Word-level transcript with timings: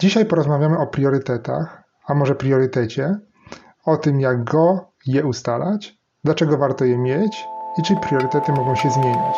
Dzisiaj 0.00 0.26
porozmawiamy 0.26 0.78
o 0.78 0.86
priorytetach, 0.86 1.82
a 2.06 2.14
może 2.14 2.34
priorytecie, 2.34 3.18
o 3.84 3.96
tym 3.96 4.20
jak 4.20 4.44
go, 4.44 4.92
je 5.06 5.26
ustalać, 5.26 5.98
dlaczego 6.24 6.58
warto 6.58 6.84
je 6.84 6.98
mieć 6.98 7.44
i 7.78 7.82
czy 7.82 7.96
priorytety 7.96 8.52
mogą 8.52 8.76
się 8.76 8.90
zmieniać. 8.90 9.36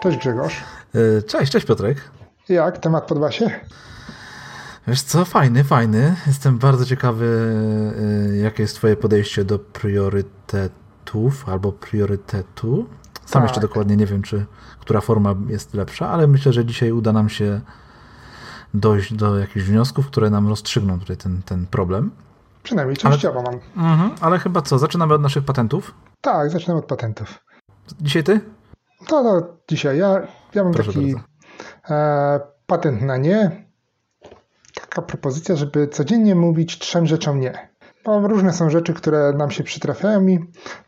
Cześć 0.00 0.18
Grzegorz. 0.18 0.64
E, 1.18 1.22
cześć, 1.22 1.52
cześć 1.52 1.66
Piotrek. 1.66 2.10
Jak? 2.48 2.78
Temat 2.78 3.06
podoba 3.06 3.30
się? 3.30 3.50
Wiesz 4.86 5.02
co, 5.02 5.24
fajny, 5.24 5.64
fajny. 5.64 6.16
Jestem 6.26 6.58
bardzo 6.58 6.84
ciekawy, 6.84 7.54
e, 8.32 8.36
jakie 8.36 8.62
jest 8.62 8.76
twoje 8.76 8.96
podejście 8.96 9.44
do 9.44 9.58
priorytetów 9.58 11.48
albo 11.48 11.72
priorytetu. 11.72 12.86
Sam 13.26 13.42
tak. 13.42 13.50
jeszcze 13.50 13.60
dokładnie 13.60 13.96
nie 13.96 14.06
wiem, 14.06 14.22
czy 14.22 14.46
która 14.80 15.00
forma 15.00 15.34
jest 15.48 15.74
lepsza, 15.74 16.08
ale 16.08 16.26
myślę, 16.26 16.52
że 16.52 16.64
dzisiaj 16.64 16.92
uda 16.92 17.12
nam 17.12 17.28
się 17.28 17.60
dojść 18.74 19.14
do 19.14 19.38
jakichś 19.38 19.66
wniosków, 19.66 20.06
które 20.06 20.30
nam 20.30 20.48
rozstrzygną 20.48 21.00
tutaj 21.00 21.16
ten, 21.16 21.42
ten 21.42 21.66
problem. 21.66 22.10
Przynajmniej 22.62 22.96
częściowo 22.96 23.40
ale, 23.46 23.58
mam. 23.76 23.90
Mhm, 23.90 24.10
ale 24.20 24.38
chyba 24.38 24.62
co, 24.62 24.78
zaczynamy 24.78 25.14
od 25.14 25.22
naszych 25.22 25.44
patentów? 25.44 25.94
Tak, 26.20 26.50
zaczynamy 26.50 26.80
od 26.80 26.86
patentów. 26.86 27.44
Dzisiaj 28.00 28.24
ty? 28.24 28.40
To, 29.06 29.22
no, 29.22 29.42
dzisiaj 29.68 29.98
ja, 29.98 30.26
ja 30.54 30.64
mam 30.64 30.72
Proszę 30.72 30.92
taki 30.92 31.14
e, 31.90 32.40
patent 32.66 33.02
na 33.02 33.16
nie. 33.16 33.66
Taka 34.74 35.02
propozycja, 35.02 35.56
żeby 35.56 35.88
codziennie 35.88 36.34
mówić 36.34 36.78
trzem 36.78 37.06
rzeczom 37.06 37.40
nie. 37.40 37.68
Bo 38.04 38.28
różne 38.28 38.52
są 38.52 38.70
rzeczy, 38.70 38.94
które 38.94 39.32
nam 39.32 39.50
się 39.50 39.64
przytrafiają 39.64 40.26
i 40.26 40.38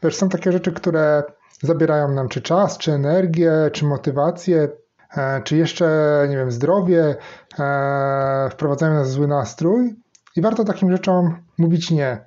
wiesz, 0.02 0.16
są 0.16 0.28
takie 0.28 0.52
rzeczy, 0.52 0.72
które 0.72 1.22
zabierają 1.64 2.08
nam 2.08 2.28
czy 2.28 2.42
czas, 2.42 2.78
czy 2.78 2.92
energię, 2.92 3.52
czy 3.72 3.84
motywację, 3.84 4.68
e, 5.16 5.42
czy 5.42 5.56
jeszcze, 5.56 5.86
nie 6.30 6.36
wiem, 6.36 6.50
zdrowie, 6.50 7.16
e, 7.58 8.48
wprowadzają 8.50 8.94
nas 8.94 9.08
w 9.08 9.12
zły 9.12 9.28
nastrój 9.28 9.94
i 10.36 10.42
warto 10.42 10.64
takim 10.64 10.92
rzeczom 10.92 11.36
mówić 11.58 11.90
nie. 11.90 12.24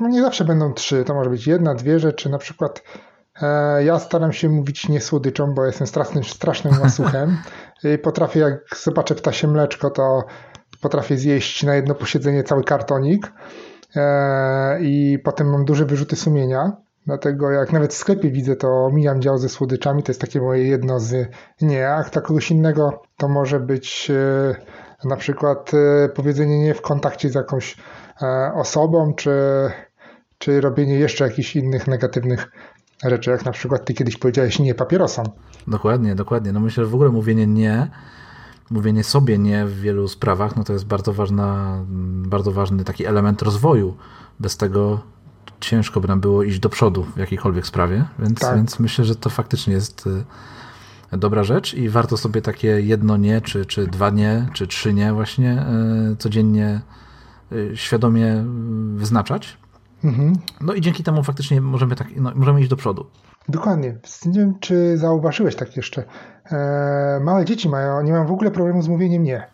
No 0.00 0.08
nie 0.08 0.22
zawsze 0.22 0.44
będą 0.44 0.72
trzy, 0.72 1.04
to 1.04 1.14
może 1.14 1.30
być 1.30 1.46
jedna, 1.46 1.74
dwie 1.74 1.98
rzeczy, 1.98 2.28
na 2.28 2.38
przykład 2.38 2.82
e, 3.42 3.84
ja 3.84 3.98
staram 3.98 4.32
się 4.32 4.48
mówić 4.48 4.88
nie 4.88 5.00
słodyczą, 5.00 5.54
bo 5.54 5.64
jestem 5.64 5.86
strasznym, 5.86 6.24
strasznym 6.24 6.74
łasuchem 6.82 7.38
i 7.84 7.98
potrafię, 7.98 8.40
jak 8.40 8.76
zobaczę 8.82 9.14
ptasie 9.14 9.48
mleczko, 9.48 9.90
to 9.90 10.24
potrafię 10.80 11.16
zjeść 11.16 11.62
na 11.62 11.74
jedno 11.74 11.94
posiedzenie 11.94 12.44
cały 12.44 12.64
kartonik 12.64 13.32
i 14.80 15.18
potem 15.24 15.50
mam 15.50 15.64
duże 15.64 15.84
wyrzuty 15.84 16.16
sumienia. 16.16 16.72
Dlatego 17.08 17.50
jak 17.50 17.72
nawet 17.72 17.94
w 17.94 17.96
sklepie 17.96 18.30
widzę, 18.30 18.56
to 18.56 18.90
mijam 18.92 19.22
dział 19.22 19.38
ze 19.38 19.48
słodyczami, 19.48 20.02
to 20.02 20.12
jest 20.12 20.20
takie 20.20 20.40
moje 20.40 20.64
jedno 20.64 21.00
z 21.00 21.28
nie, 21.60 21.88
a 21.90 22.04
kogoś 22.04 22.50
innego 22.50 23.02
to 23.16 23.28
może 23.28 23.60
być 23.60 24.10
e, 24.10 25.08
na 25.08 25.16
przykład 25.16 25.70
e, 25.74 26.08
powiedzenie 26.08 26.58
nie 26.58 26.74
w 26.74 26.82
kontakcie 26.82 27.30
z 27.30 27.34
jakąś 27.34 27.76
e, 28.22 28.52
osobą, 28.54 29.14
czy, 29.14 29.32
czy 30.38 30.60
robienie 30.60 30.98
jeszcze 30.98 31.24
jakichś 31.24 31.56
innych 31.56 31.86
negatywnych 31.86 32.52
rzeczy, 33.04 33.30
jak 33.30 33.44
na 33.44 33.52
przykład 33.52 33.84
ty 33.84 33.94
kiedyś 33.94 34.16
powiedziałeś 34.16 34.58
nie 34.58 34.74
papierosom. 34.74 35.26
Dokładnie, 35.66 36.14
dokładnie. 36.14 36.52
No 36.52 36.60
myślę, 36.60 36.84
że 36.84 36.90
w 36.90 36.94
ogóle 36.94 37.10
mówienie 37.10 37.46
nie, 37.46 37.90
mówienie 38.70 39.04
sobie 39.04 39.38
nie 39.38 39.66
w 39.66 39.80
wielu 39.80 40.08
sprawach, 40.08 40.56
no 40.56 40.64
to 40.64 40.72
jest 40.72 40.86
bardzo 40.86 41.12
ważna, 41.12 41.78
bardzo 42.26 42.52
ważny 42.52 42.84
taki 42.84 43.06
element 43.06 43.42
rozwoju. 43.42 43.96
Bez 44.40 44.56
tego 44.56 45.00
ciężko 45.60 46.00
by 46.00 46.08
nam 46.08 46.20
było 46.20 46.42
iść 46.42 46.58
do 46.58 46.68
przodu 46.68 47.04
w 47.04 47.16
jakiejkolwiek 47.16 47.66
sprawie, 47.66 48.04
więc, 48.18 48.40
tak. 48.40 48.56
więc 48.56 48.78
myślę, 48.78 49.04
że 49.04 49.16
to 49.16 49.30
faktycznie 49.30 49.74
jest 49.74 50.06
y, 50.06 50.24
dobra 51.18 51.44
rzecz 51.44 51.74
i 51.74 51.88
warto 51.88 52.16
sobie 52.16 52.42
takie 52.42 52.68
jedno 52.68 53.16
nie, 53.16 53.40
czy, 53.40 53.66
czy 53.66 53.86
dwa 53.86 54.10
nie, 54.10 54.46
czy 54.52 54.66
trzy 54.66 54.94
nie 54.94 55.12
właśnie 55.12 55.66
y, 56.12 56.16
codziennie 56.16 56.80
y, 57.52 57.72
świadomie 57.74 58.44
wyznaczać. 58.94 59.56
Mhm. 60.04 60.32
No 60.60 60.74
i 60.74 60.80
dzięki 60.80 61.02
temu 61.02 61.22
faktycznie 61.22 61.60
możemy, 61.60 61.96
tak, 61.96 62.08
no, 62.16 62.32
możemy 62.34 62.60
iść 62.60 62.70
do 62.70 62.76
przodu. 62.76 63.06
Dokładnie. 63.48 63.94
Nie 64.26 64.40
wiem, 64.40 64.54
czy 64.60 64.98
zauważyłeś 64.98 65.56
tak 65.56 65.76
jeszcze. 65.76 66.04
E, 66.52 67.20
małe 67.22 67.44
dzieci 67.44 67.68
mają, 67.68 68.02
nie 68.02 68.12
mają 68.12 68.26
w 68.26 68.32
ogóle 68.32 68.50
problemu 68.50 68.82
z 68.82 68.88
mówieniem 68.88 69.22
nie. 69.22 69.46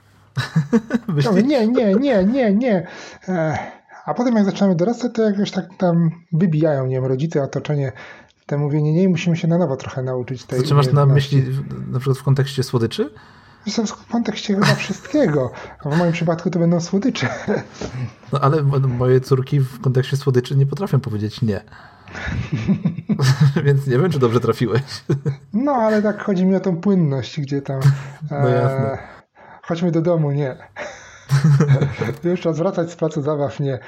nie, 1.45 1.67
nie, 1.67 1.95
nie, 1.95 2.25
nie, 2.25 2.55
nie. 2.55 2.87
E, 3.29 3.59
a 4.07 4.15
potem 4.15 4.37
jak 4.37 4.45
zaczynamy 4.45 4.75
dorastać, 4.75 5.13
to 5.15 5.23
jakoś 5.23 5.51
tak 5.51 5.65
tam 5.79 6.11
wybijają, 6.33 6.87
nie 6.87 6.95
wiem, 6.95 7.05
rodzice, 7.05 7.43
otoczenie 7.43 7.93
te 8.47 8.59
mówienie 8.59 8.93
nie 8.93 9.09
musimy 9.09 9.37
się 9.37 9.49
na 9.49 9.59
nowo 9.59 9.77
trochę 9.77 10.03
nauczyć 10.03 10.45
tej 10.45 10.63
Czy 10.63 10.75
masz 10.75 10.93
na 10.93 11.07
myśli 11.07 11.45
na 11.91 11.99
przykład 11.99 12.19
w 12.19 12.23
kontekście 12.23 12.63
słodyczy? 12.63 13.11
W 13.87 14.13
kontekście 14.13 14.55
chyba 14.55 14.67
wszystkiego. 14.85 15.51
A 15.85 15.91
w 15.91 15.99
moim 15.99 16.13
przypadku 16.13 16.51
to 16.51 16.59
będą 16.59 16.81
słodycze. 16.81 17.29
No 18.33 18.41
ale 18.41 18.63
moje 18.89 19.21
córki 19.21 19.61
w 19.61 19.81
kontekście 19.81 20.17
słodyczy 20.17 20.57
nie 20.57 20.67
potrafią 20.67 21.01
powiedzieć 21.01 21.43
nie. 21.43 21.61
Więc 23.65 23.87
nie 23.87 23.99
wiem, 23.99 24.11
czy 24.11 24.19
dobrze 24.19 24.41
trafiłeś. 24.41 24.83
No, 25.53 25.73
ale 25.73 26.03
tak 26.03 26.23
chodzi 26.23 26.47
mi 26.47 26.57
o 26.57 26.61
tą 26.61 26.77
płynność, 26.77 27.41
gdzie 27.41 27.63
tam. 27.63 27.81
No 28.31 28.49
jasne. 28.49 28.93
E, 28.93 28.99
chodźmy 29.63 29.91
do 29.91 30.03
domu, 30.03 30.31
nie. 30.31 30.57
Już 32.25 32.41
czas 32.41 32.59
wracać 32.59 32.91
z 32.91 32.97
placu 32.97 33.23
zabaw, 33.23 33.61
nie. 33.61 33.79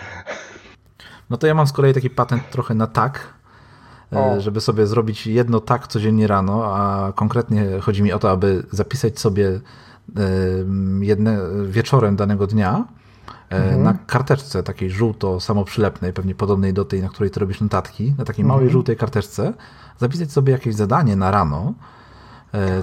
No 1.31 1.37
to 1.37 1.47
ja 1.47 1.55
mam 1.55 1.67
z 1.67 1.73
kolei 1.73 1.95
taki 1.95 2.11
patent 2.11 2.51
trochę 2.51 2.75
na 2.75 2.87
tak, 2.87 3.35
e, 4.13 4.19
o. 4.19 4.41
żeby 4.41 4.61
sobie 4.61 4.87
zrobić 4.87 5.27
jedno 5.27 5.61
tak 5.61 5.87
codziennie 5.87 6.27
rano, 6.27 6.77
a 6.77 7.13
konkretnie 7.13 7.67
chodzi 7.81 8.03
mi 8.03 8.13
o 8.13 8.19
to, 8.19 8.31
aby 8.31 8.67
zapisać 8.71 9.21
sobie 9.21 9.49
e, 9.49 9.61
jedne 11.01 11.39
wieczorem 11.65 12.17
danego 12.17 12.47
dnia 12.47 12.85
e, 13.51 13.57
mhm. 13.57 13.83
na 13.83 13.95
karteczce 14.07 14.63
takiej 14.63 14.91
żółto 14.91 15.41
samoprzylepnej, 15.41 16.13
pewnie 16.13 16.35
podobnej 16.35 16.73
do 16.75 16.85
tej, 16.85 17.03
na 17.03 17.09
której 17.09 17.31
ty 17.31 17.41
robisz 17.41 17.61
notatki, 17.61 18.15
na 18.19 18.25
takiej 18.25 18.43
mhm. 18.43 18.49
małej 18.59 18.71
żółtej 18.71 18.97
karteczce, 18.97 19.53
zapisać 19.99 20.33
sobie 20.33 20.53
jakieś 20.53 20.75
zadanie 20.75 21.17
na 21.17 21.31
rano, 21.31 21.75
E, 21.75 22.06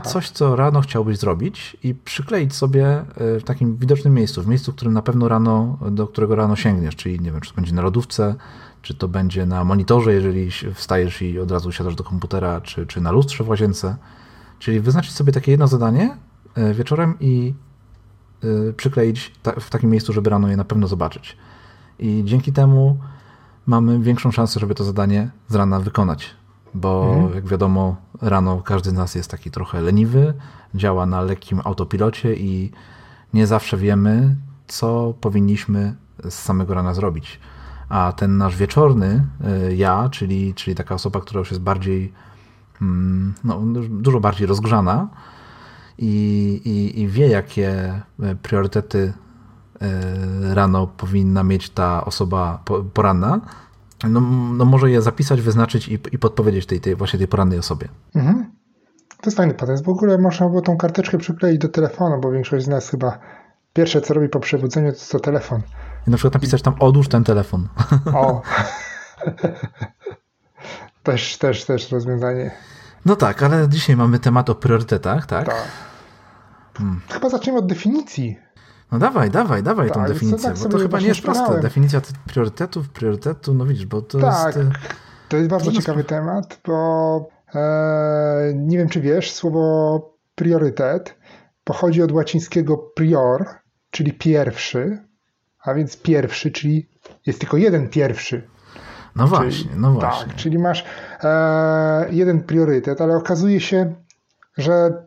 coś, 0.03 0.29
co 0.29 0.56
rano 0.56 0.81
chciałbyś 0.81 1.18
zrobić 1.18 1.78
i 1.84 1.96
przykleić 1.96 2.56
sobie 2.56 2.88
e, 2.88 3.06
w 3.40 3.44
takim 3.44 3.78
widocznym 3.78 4.13
miejscu, 4.13 4.44
w 4.44 4.47
miejscu, 4.47 4.72
w 4.72 4.75
którym 4.75 4.94
na 4.94 5.01
pewno 5.01 5.28
rano, 5.28 5.78
do 5.91 6.07
którego 6.07 6.35
rano 6.35 6.56
sięgniesz, 6.56 6.96
czyli 6.96 7.19
nie 7.19 7.31
wiem, 7.31 7.41
czy 7.41 7.50
to 7.50 7.56
będzie 7.56 7.74
na 7.74 7.81
lodówce, 7.81 8.35
czy 8.81 8.94
to 8.94 9.07
będzie 9.07 9.46
na 9.46 9.63
monitorze, 9.63 10.13
jeżeli 10.13 10.51
wstajesz 10.74 11.22
i 11.22 11.40
od 11.40 11.51
razu 11.51 11.72
siadasz 11.72 11.96
do 11.96 12.03
komputera, 12.03 12.62
czy, 12.62 12.88
czy 12.88 13.01
na 13.01 13.12
lustrze 13.12 13.44
w 13.44 13.50
łazience. 13.50 13.96
Czyli 14.59 14.79
wyznaczyć 14.79 15.12
sobie 15.12 15.34
takie 15.34 15.51
jedno 15.51 15.68
zadanie 15.68 16.18
e, 16.56 16.74
wieczorem 16.74 17.16
i 17.19 17.53
przykleić 18.78 19.31
w 19.59 19.69
takim 19.69 19.90
miejscu, 19.90 20.13
żeby 20.13 20.30
rano 20.30 20.47
je 20.47 20.57
na 20.57 20.63
pewno 20.63 20.88
zobaczyć. 20.88 21.38
I 22.00 22.22
dzięki 22.25 22.53
temu 22.53 22.97
mamy 23.66 24.00
większą 24.00 24.31
szansę, 24.31 24.59
żeby 24.59 24.75
to 24.75 24.84
zadanie 24.84 25.30
z 25.47 25.56
rana 25.56 25.80
wykonać 25.80 26.35
bo 26.73 27.13
mhm. 27.13 27.35
jak 27.35 27.47
wiadomo, 27.47 27.95
rano 28.22 28.61
każdy 28.61 28.89
z 28.89 28.94
nas 28.94 29.16
jest 29.16 29.31
taki 29.31 29.51
trochę 29.51 29.81
leniwy, 29.81 30.34
działa 30.75 31.06
na 31.06 31.22
lekkim 31.22 31.61
autopilocie 31.63 32.35
i 32.35 32.72
nie 33.34 33.47
zawsze 33.47 33.78
wiemy, 33.78 34.35
co 34.67 35.13
powinniśmy 35.22 35.95
z 36.29 36.33
samego 36.33 36.73
rana 36.73 36.94
zrobić. 36.94 37.39
A 37.89 38.13
ten 38.17 38.38
nasz 38.38 38.56
wieczorny 38.56 39.25
y, 39.69 39.75
ja, 39.75 40.09
czyli, 40.09 40.53
czyli 40.53 40.75
taka 40.75 40.95
osoba, 40.95 41.22
która 41.22 41.39
już 41.39 41.51
jest 41.51 41.62
bardziej, 41.62 42.13
mm, 42.81 43.33
no, 43.44 43.62
dużo 43.89 44.19
bardziej 44.19 44.47
rozgrzana 44.47 45.07
i, 45.97 46.62
i, 46.66 47.01
i 47.01 47.07
wie, 47.07 47.28
jakie 47.28 48.01
priorytety 48.41 49.13
y, 49.81 50.56
rano 50.56 50.88
powinna 50.88 51.44
mieć 51.44 51.69
ta 51.69 52.06
osoba 52.06 52.63
poranna, 52.94 53.41
no, 54.09 54.22
no 54.58 54.66
może 54.66 54.91
je 54.91 55.02
zapisać, 55.02 55.41
wyznaczyć 55.41 55.88
i, 55.88 55.94
i 56.12 56.19
podpowiedzieć 56.19 56.66
tej, 56.66 56.81
tej, 56.81 56.96
właśnie 56.96 57.19
tej 57.19 57.28
porannej 57.28 57.59
osobie. 57.59 57.88
Mhm. 58.16 58.52
To 59.09 59.28
jest 59.30 59.38
fajny 59.38 59.53
patent. 59.53 59.84
W 59.84 59.90
ogóle 59.90 60.18
można 60.18 60.50
było 60.50 60.62
tą 60.62 60.77
karteczkę 60.77 61.18
przykleić 61.18 61.57
do 61.57 61.69
telefonu, 61.69 62.22
bo 62.22 62.31
większość 62.31 62.66
z 62.66 62.68
nas 62.68 62.89
chyba 62.89 63.19
pierwsze 63.74 64.01
co 64.01 64.13
robi 64.13 64.30
po 64.30 64.39
przebudzeniu 64.39 64.94
to, 64.94 65.00
to 65.12 65.19
telefon. 65.19 65.62
I 66.07 66.12
na 66.12 66.18
przykład 66.18 66.33
napisać 66.33 66.62
tam 66.62 66.75
odłóż 66.80 67.07
ten 67.07 67.24
telefon. 67.24 67.68
O. 68.13 68.42
też, 71.04 71.38
też, 71.38 71.66
też 71.66 71.92
rozwiązanie. 71.92 72.51
No 73.06 73.16
tak, 73.16 73.44
ale 73.44 73.69
dzisiaj 73.69 73.95
mamy 73.95 74.19
temat 74.19 74.50
o 74.50 74.56
priorytetach, 74.56 75.25
tak? 75.25 75.45
Tak. 75.45 75.68
Hmm. 76.77 77.01
Chyba 77.10 77.30
zaczniemy 77.30 77.60
od 77.60 77.68
definicji. 77.68 78.39
No 78.94 79.00
dawaj, 79.00 79.30
dawaj, 79.30 79.63
dawaj 79.63 79.88
tak, 79.88 79.95
tą 79.95 80.13
definicję, 80.13 80.50
tak 80.50 80.60
bo 80.60 80.69
to 80.69 80.78
chyba 80.78 81.00
nie 81.00 81.07
jest 81.07 81.22
proste. 81.22 81.60
Definicja 81.60 82.01
priorytetów, 82.28 82.90
priorytetu, 82.90 83.54
no 83.54 83.66
widzisz, 83.66 83.86
bo 83.86 84.01
to 84.01 84.19
tak, 84.19 84.56
jest... 84.56 84.69
to 85.30 85.38
jest 85.38 85.50
bardzo 85.50 85.72
ciekawy 85.72 86.04
temat, 86.04 86.60
bo 86.66 87.30
e, 87.56 88.54
nie 88.56 88.78
wiem, 88.78 88.90
czy 88.90 89.01
wiesz, 89.01 89.31
słowo 89.31 90.18
priorytet 90.36 91.16
pochodzi 91.63 92.01
od 92.01 92.12
łacińskiego 92.12 92.78
prior, 92.78 93.45
czyli 93.92 94.13
pierwszy, 94.13 95.00
a 95.63 95.74
więc 95.74 95.98
pierwszy, 95.98 96.51
czyli 96.51 96.89
jest 97.25 97.39
tylko 97.39 97.57
jeden 97.57 97.89
pierwszy. 97.89 98.48
No 99.16 99.28
właśnie, 99.28 99.50
czyli, 99.51 99.69
no 99.78 99.92
właśnie. 99.92 100.28
Tak, 100.28 100.36
czyli 100.36 100.60
masz 100.60 100.86
e, 101.24 102.07
jeden 102.12 102.44
priorytet, 102.44 103.01
ale 103.01 103.16
okazuje 103.16 103.60
się, 103.60 103.96
że 104.57 105.06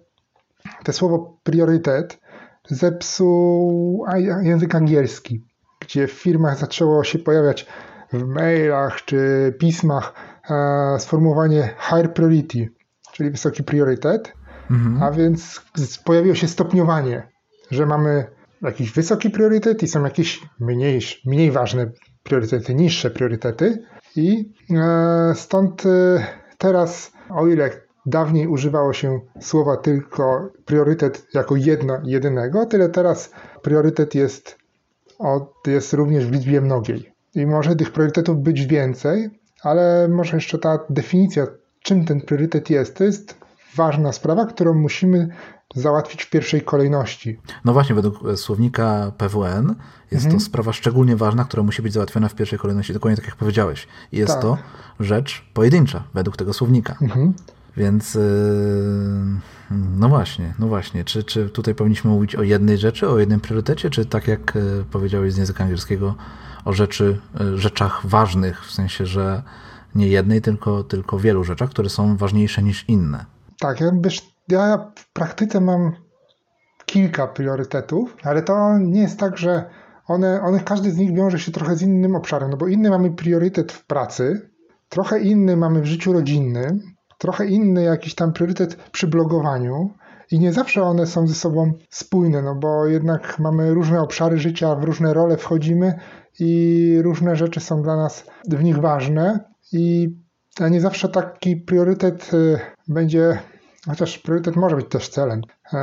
te 0.85 0.93
słowo 0.93 1.39
priorytet 1.43 2.26
zepsuł 2.69 4.05
język 4.43 4.75
angielski, 4.75 5.45
gdzie 5.81 6.07
w 6.07 6.13
firmach 6.13 6.59
zaczęło 6.59 7.05
się 7.05 7.19
pojawiać 7.19 7.67
w 8.13 8.25
mailach 8.25 9.05
czy 9.05 9.55
pismach 9.59 10.15
e, 10.51 10.99
sformułowanie 10.99 11.75
high 11.81 12.13
priority, 12.13 12.69
czyli 13.13 13.31
wysoki 13.31 13.63
priorytet, 13.63 14.33
mhm. 14.71 15.03
a 15.03 15.11
więc 15.11 15.63
pojawiło 16.05 16.35
się 16.35 16.49
stopniowanie, 16.49 17.29
że 17.71 17.87
mamy 17.87 18.27
jakiś 18.63 18.93
wysoki 18.93 19.31
priorytet 19.31 19.83
i 19.83 19.89
są 19.89 20.05
jakieś 20.05 20.43
mniej, 20.61 21.01
mniej 21.27 21.51
ważne 21.51 21.91
priorytety, 22.23 22.75
niższe 22.75 23.11
priorytety 23.11 23.83
i 24.17 24.53
e, 24.71 25.35
stąd 25.35 25.87
e, 25.87 26.27
teraz, 26.59 27.13
o 27.31 27.47
ile 27.47 27.86
dawniej 28.07 28.47
używało 28.47 28.93
się 28.93 29.21
słowa 29.41 29.77
tylko 29.77 30.49
priorytet 30.65 31.27
jako 31.35 31.57
jedno, 31.57 31.99
jedynego, 32.05 32.67
tyle 32.67 32.89
teraz 32.89 33.31
priorytet 33.63 34.15
jest, 34.15 34.59
jest 35.67 35.93
również 35.93 36.27
w 36.27 36.33
liczbie 36.33 36.61
mnogiej. 36.61 37.13
I 37.35 37.47
może 37.47 37.77
tych 37.77 37.93
priorytetów 37.93 38.43
być 38.43 38.67
więcej, 38.67 39.31
ale 39.63 40.09
może 40.09 40.37
jeszcze 40.37 40.59
ta 40.59 40.79
definicja, 40.91 41.47
czym 41.83 42.05
ten 42.05 42.21
priorytet 42.21 42.71
jest, 42.71 42.97
to 42.97 43.05
jest 43.05 43.37
ważna 43.77 44.13
sprawa, 44.13 44.47
którą 44.47 44.75
musimy 44.75 45.29
załatwić 45.75 46.25
w 46.25 46.31
pierwszej 46.31 46.63
kolejności. 46.63 47.41
No 47.65 47.73
właśnie, 47.73 47.95
według 47.95 48.19
słownika 48.37 49.13
PWN 49.19 49.75
jest 50.11 50.25
mhm. 50.25 50.35
to 50.35 50.41
sprawa 50.41 50.73
szczególnie 50.73 51.17
ważna, 51.17 51.45
która 51.45 51.63
musi 51.63 51.83
być 51.83 51.93
załatwiona 51.93 52.29
w 52.29 52.35
pierwszej 52.35 52.59
kolejności, 52.59 52.93
dokładnie 52.93 53.17
tak 53.17 53.27
jak 53.27 53.37
powiedziałeś. 53.37 53.89
Jest 54.13 54.33
tak. 54.33 54.43
to 54.43 54.59
rzecz 55.01 55.45
pojedyncza 55.55 56.05
według 56.15 56.37
tego 56.37 56.53
słownika. 56.53 56.97
Mhm. 57.03 57.35
Więc 57.77 58.15
yy, 58.15 58.21
no 59.97 60.09
właśnie, 60.09 60.55
no 60.59 60.67
właśnie. 60.67 61.05
Czy, 61.05 61.25
czy 61.25 61.51
tutaj 61.51 61.75
powinniśmy 61.75 62.11
mówić 62.11 62.37
o 62.37 62.43
jednej 62.43 62.79
rzeczy, 62.79 63.09
o 63.09 63.19
jednym 63.19 63.41
priorytecie, 63.41 63.91
czy 63.91 64.07
tak 64.07 64.29
jak 64.29 64.55
yy, 64.55 64.85
powiedziałeś 64.91 65.33
z 65.33 65.37
języka 65.37 65.65
angielskiego, 65.65 66.15
o 66.65 66.73
rzeczy, 66.73 67.21
yy, 67.41 67.59
rzeczach 67.59 68.07
ważnych, 68.07 68.65
w 68.65 68.73
sensie, 68.73 69.07
że 69.07 69.43
nie 69.95 70.09
jednej, 70.09 70.43
tylko, 70.43 70.85
tylko 70.85 71.19
wielu 71.19 71.45
rzeczach, 71.45 71.71
które 71.71 71.89
są 71.89 72.17
ważniejsze 72.17 72.63
niż 72.63 72.89
inne. 72.89 73.25
Tak, 73.61 73.81
ja 74.49 74.93
w 74.97 75.13
praktyce 75.13 75.61
mam 75.61 75.93
kilka 76.87 77.27
priorytetów, 77.27 78.17
ale 78.23 78.43
to 78.43 78.79
nie 78.79 79.01
jest 79.01 79.19
tak, 79.19 79.39
że 79.39 79.71
one, 80.07 80.43
one, 80.43 80.61
każdy 80.61 80.91
z 80.91 80.97
nich 80.97 81.15
wiąże 81.15 81.39
się 81.39 81.53
trochę 81.53 81.77
z 81.77 81.83
innym 81.83 82.15
obszarem, 82.15 82.51
no 82.51 82.57
bo 82.57 82.69
inny 82.69 82.91
mamy 82.91 83.11
priorytet 83.11 83.73
w 83.73 83.87
pracy, 83.87 84.51
trochę 84.89 85.21
inny 85.21 85.57
mamy 85.57 85.81
w 85.81 85.87
życiu 85.87 86.13
rodzinnym, 86.13 86.96
trochę 87.19 87.47
inny 87.47 87.83
jakiś 87.83 88.15
tam 88.15 88.33
priorytet 88.33 88.77
przy 88.77 89.07
blogowaniu 89.07 89.91
i 90.31 90.39
nie 90.39 90.53
zawsze 90.53 90.83
one 90.83 91.07
są 91.07 91.27
ze 91.27 91.35
sobą 91.35 91.73
spójne, 91.91 92.43
no 92.43 92.55
bo 92.55 92.87
jednak 92.87 93.39
mamy 93.39 93.75
różne 93.75 94.01
obszary 94.01 94.39
życia, 94.39 94.75
w 94.75 94.85
różne 94.85 95.15
role 95.15 95.37
wchodzimy 95.37 95.99
i 96.41 96.99
różne 97.03 97.37
rzeczy 97.37 97.61
są 97.61 97.83
dla 97.83 97.97
nas 97.97 98.27
w 98.49 98.65
nich 98.65 98.79
ważne 98.79 99.41
i 99.73 100.15
nie 100.71 100.81
zawsze 100.81 101.09
taki 101.09 101.57
priorytet 101.57 102.35
y, 102.35 102.59
będzie 102.89 103.39
Chociaż 103.87 104.19
priorytet 104.19 104.57
może 104.57 104.77
być 104.77 104.87
też 104.89 105.09
celem, 105.09 105.43
e, 105.73 105.79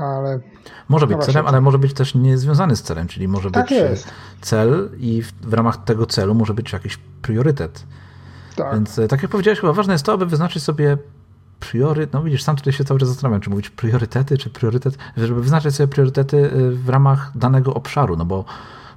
ale. 0.00 0.40
Może 0.88 1.06
być 1.06 1.18
celem, 1.18 1.46
ale 1.46 1.60
może 1.60 1.78
być 1.78 1.94
też 1.94 2.14
niezwiązany 2.14 2.76
z 2.76 2.82
celem, 2.82 3.06
czyli 3.06 3.28
może 3.28 3.50
tak 3.50 3.68
być 3.68 3.78
jest. 3.78 4.08
cel 4.40 4.90
i 4.98 5.22
w, 5.22 5.32
w, 5.32 5.52
ramach 5.52 5.84
tego 5.84 6.06
celu 6.06 6.34
może 6.34 6.54
być 6.54 6.72
jakiś 6.72 6.98
priorytet. 7.22 7.84
Tak. 8.58 8.74
Więc 8.74 8.98
e, 8.98 9.08
tak 9.08 9.22
jak 9.22 9.30
powiedziałeś, 9.30 9.60
chyba 9.60 9.72
ważne 9.72 9.92
jest 9.92 10.04
to, 10.04 10.12
aby 10.12 10.26
wyznaczyć 10.26 10.62
sobie 10.62 10.98
priorytet. 11.60 12.12
No 12.12 12.22
widzisz, 12.22 12.42
sam 12.42 12.56
tutaj 12.56 12.72
się 12.72 12.84
cały 12.84 13.00
czas 13.00 13.08
zastanawiam, 13.08 13.40
czy 13.40 13.50
mówić 13.50 13.70
priorytety, 13.70 14.38
czy 14.38 14.50
priorytet, 14.50 14.98
żeby 15.16 15.42
wyznaczyć 15.42 15.74
sobie 15.74 15.88
priorytety 15.88 16.50
e, 16.52 16.70
w 16.70 16.88
ramach 16.88 17.32
danego 17.34 17.74
obszaru, 17.74 18.16
no 18.16 18.24
bo, 18.24 18.44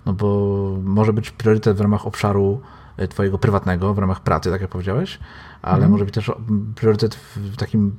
no 0.05 0.13
bo 0.13 0.57
może 0.83 1.13
być 1.13 1.31
priorytet 1.31 1.77
w 1.77 1.81
ramach 1.81 2.05
obszaru 2.07 2.61
twojego 3.09 3.37
prywatnego, 3.37 3.93
w 3.93 3.97
ramach 3.97 4.19
pracy, 4.19 4.51
tak 4.51 4.61
jak 4.61 4.69
powiedziałeś, 4.69 5.19
ale 5.61 5.73
mhm. 5.73 5.91
może 5.91 6.05
być 6.05 6.13
też 6.13 6.31
priorytet 6.75 7.15
w 7.35 7.55
takim 7.55 7.95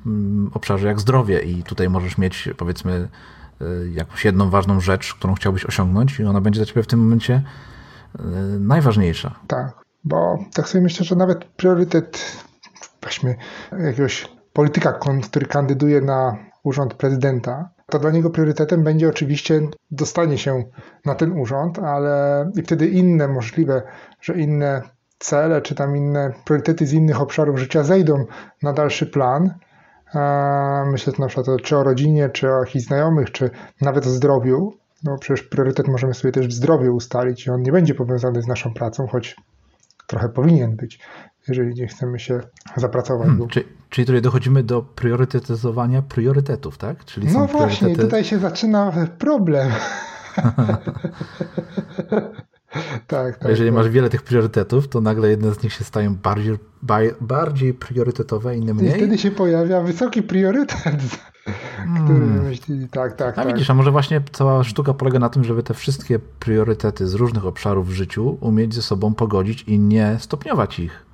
obszarze 0.54 0.88
jak 0.88 1.00
zdrowie 1.00 1.40
i 1.40 1.62
tutaj 1.62 1.88
możesz 1.88 2.18
mieć 2.18 2.48
powiedzmy 2.56 3.08
e, 3.60 3.64
jakąś 3.88 4.24
jedną 4.24 4.50
ważną 4.50 4.80
rzecz, 4.80 5.14
którą 5.14 5.34
chciałbyś 5.34 5.66
osiągnąć 5.66 6.20
i 6.20 6.24
ona 6.24 6.40
będzie 6.40 6.60
dla 6.60 6.66
ciebie 6.66 6.82
w 6.82 6.86
tym 6.86 7.00
momencie 7.00 7.42
e, 8.18 8.22
najważniejsza. 8.58 9.34
Tak, 9.46 9.81
bo 10.04 10.38
tak 10.54 10.68
sobie 10.68 10.82
myślę, 10.82 11.04
że 11.04 11.16
nawet 11.16 11.44
priorytet 11.44 12.36
weźmy 13.02 13.34
jakiegoś 13.78 14.28
polityka, 14.52 14.98
który 15.22 15.46
kandyduje 15.46 16.00
na 16.00 16.36
urząd 16.62 16.94
prezydenta, 16.94 17.70
to 17.86 17.98
dla 17.98 18.10
niego 18.10 18.30
priorytetem 18.30 18.84
będzie 18.84 19.08
oczywiście 19.08 19.60
dostanie 19.90 20.38
się 20.38 20.64
na 21.06 21.14
ten 21.14 21.32
urząd, 21.32 21.78
ale 21.78 22.50
i 22.56 22.62
wtedy 22.62 22.88
inne 22.88 23.28
możliwe, 23.28 23.82
że 24.20 24.34
inne 24.34 24.82
cele 25.18 25.62
czy 25.62 25.74
tam 25.74 25.96
inne 25.96 26.32
priorytety 26.44 26.86
z 26.86 26.92
innych 26.92 27.20
obszarów 27.20 27.58
życia 27.58 27.82
zejdą 27.82 28.24
na 28.62 28.72
dalszy 28.72 29.06
plan. 29.06 29.54
Myślę 30.90 31.12
tu 31.12 31.22
na 31.22 31.28
przykład 31.28 31.62
czy 31.62 31.76
o 31.76 31.84
rodzinie, 31.84 32.28
czy 32.28 32.50
o 32.50 32.58
jakichś 32.58 32.84
znajomych, 32.84 33.32
czy 33.32 33.50
nawet 33.80 34.06
o 34.06 34.10
zdrowiu. 34.10 34.72
No 35.04 35.18
przecież 35.18 35.42
priorytet 35.42 35.88
możemy 35.88 36.14
sobie 36.14 36.32
też 36.32 36.48
w 36.48 36.52
zdrowiu 36.52 36.94
ustalić 36.94 37.46
i 37.46 37.50
on 37.50 37.62
nie 37.62 37.72
będzie 37.72 37.94
powiązany 37.94 38.42
z 38.42 38.46
naszą 38.46 38.74
pracą, 38.74 39.06
choć 39.06 39.36
trochę 40.12 40.28
powinien 40.28 40.76
być, 40.76 40.98
jeżeli 41.48 41.74
nie 41.74 41.86
chcemy 41.86 42.18
się 42.18 42.40
zapracować. 42.76 43.26
Hmm, 43.26 43.48
czyli, 43.48 43.66
czyli 43.90 44.06
tutaj 44.06 44.22
dochodzimy 44.22 44.62
do 44.62 44.82
priorytetyzowania 44.82 46.02
priorytetów, 46.02 46.78
tak? 46.78 47.04
Czyli 47.04 47.26
no 47.32 47.46
właśnie, 47.46 47.96
tutaj 47.96 48.24
się 48.24 48.38
zaczyna 48.38 48.92
problem. 49.18 49.70
tak, 53.06 53.38
tak. 53.38 53.48
Jeżeli 53.48 53.70
tak. 53.70 53.78
masz 53.78 53.88
wiele 53.88 54.10
tych 54.10 54.22
priorytetów, 54.22 54.88
to 54.88 55.00
nagle 55.00 55.28
jedne 55.28 55.54
z 55.54 55.62
nich 55.62 55.72
się 55.72 55.84
stają 55.84 56.14
bardziej, 56.14 56.58
bardziej 57.20 57.74
priorytetowe, 57.74 58.56
inne 58.56 58.74
mniej. 58.74 58.92
I 58.92 58.94
wtedy 58.94 59.18
się 59.18 59.30
pojawia 59.30 59.80
wysoki 59.80 60.22
priorytet. 60.22 61.22
Który 62.04 62.26
myśli, 62.26 62.88
tak, 62.88 63.16
tak. 63.16 63.38
A 63.38 63.42
tak. 63.42 63.52
widzisz, 63.54 63.70
a 63.70 63.74
może 63.74 63.90
właśnie 63.90 64.20
cała 64.32 64.64
sztuka 64.64 64.94
polega 64.94 65.18
na 65.18 65.28
tym, 65.28 65.44
żeby 65.44 65.62
te 65.62 65.74
wszystkie 65.74 66.18
priorytety 66.18 67.06
z 67.06 67.14
różnych 67.14 67.46
obszarów 67.46 67.88
w 67.88 67.92
życiu 67.92 68.38
umieć 68.40 68.74
ze 68.74 68.82
sobą 68.82 69.14
pogodzić 69.14 69.62
i 69.62 69.78
nie 69.78 70.16
stopniować 70.18 70.78
ich. 70.78 71.06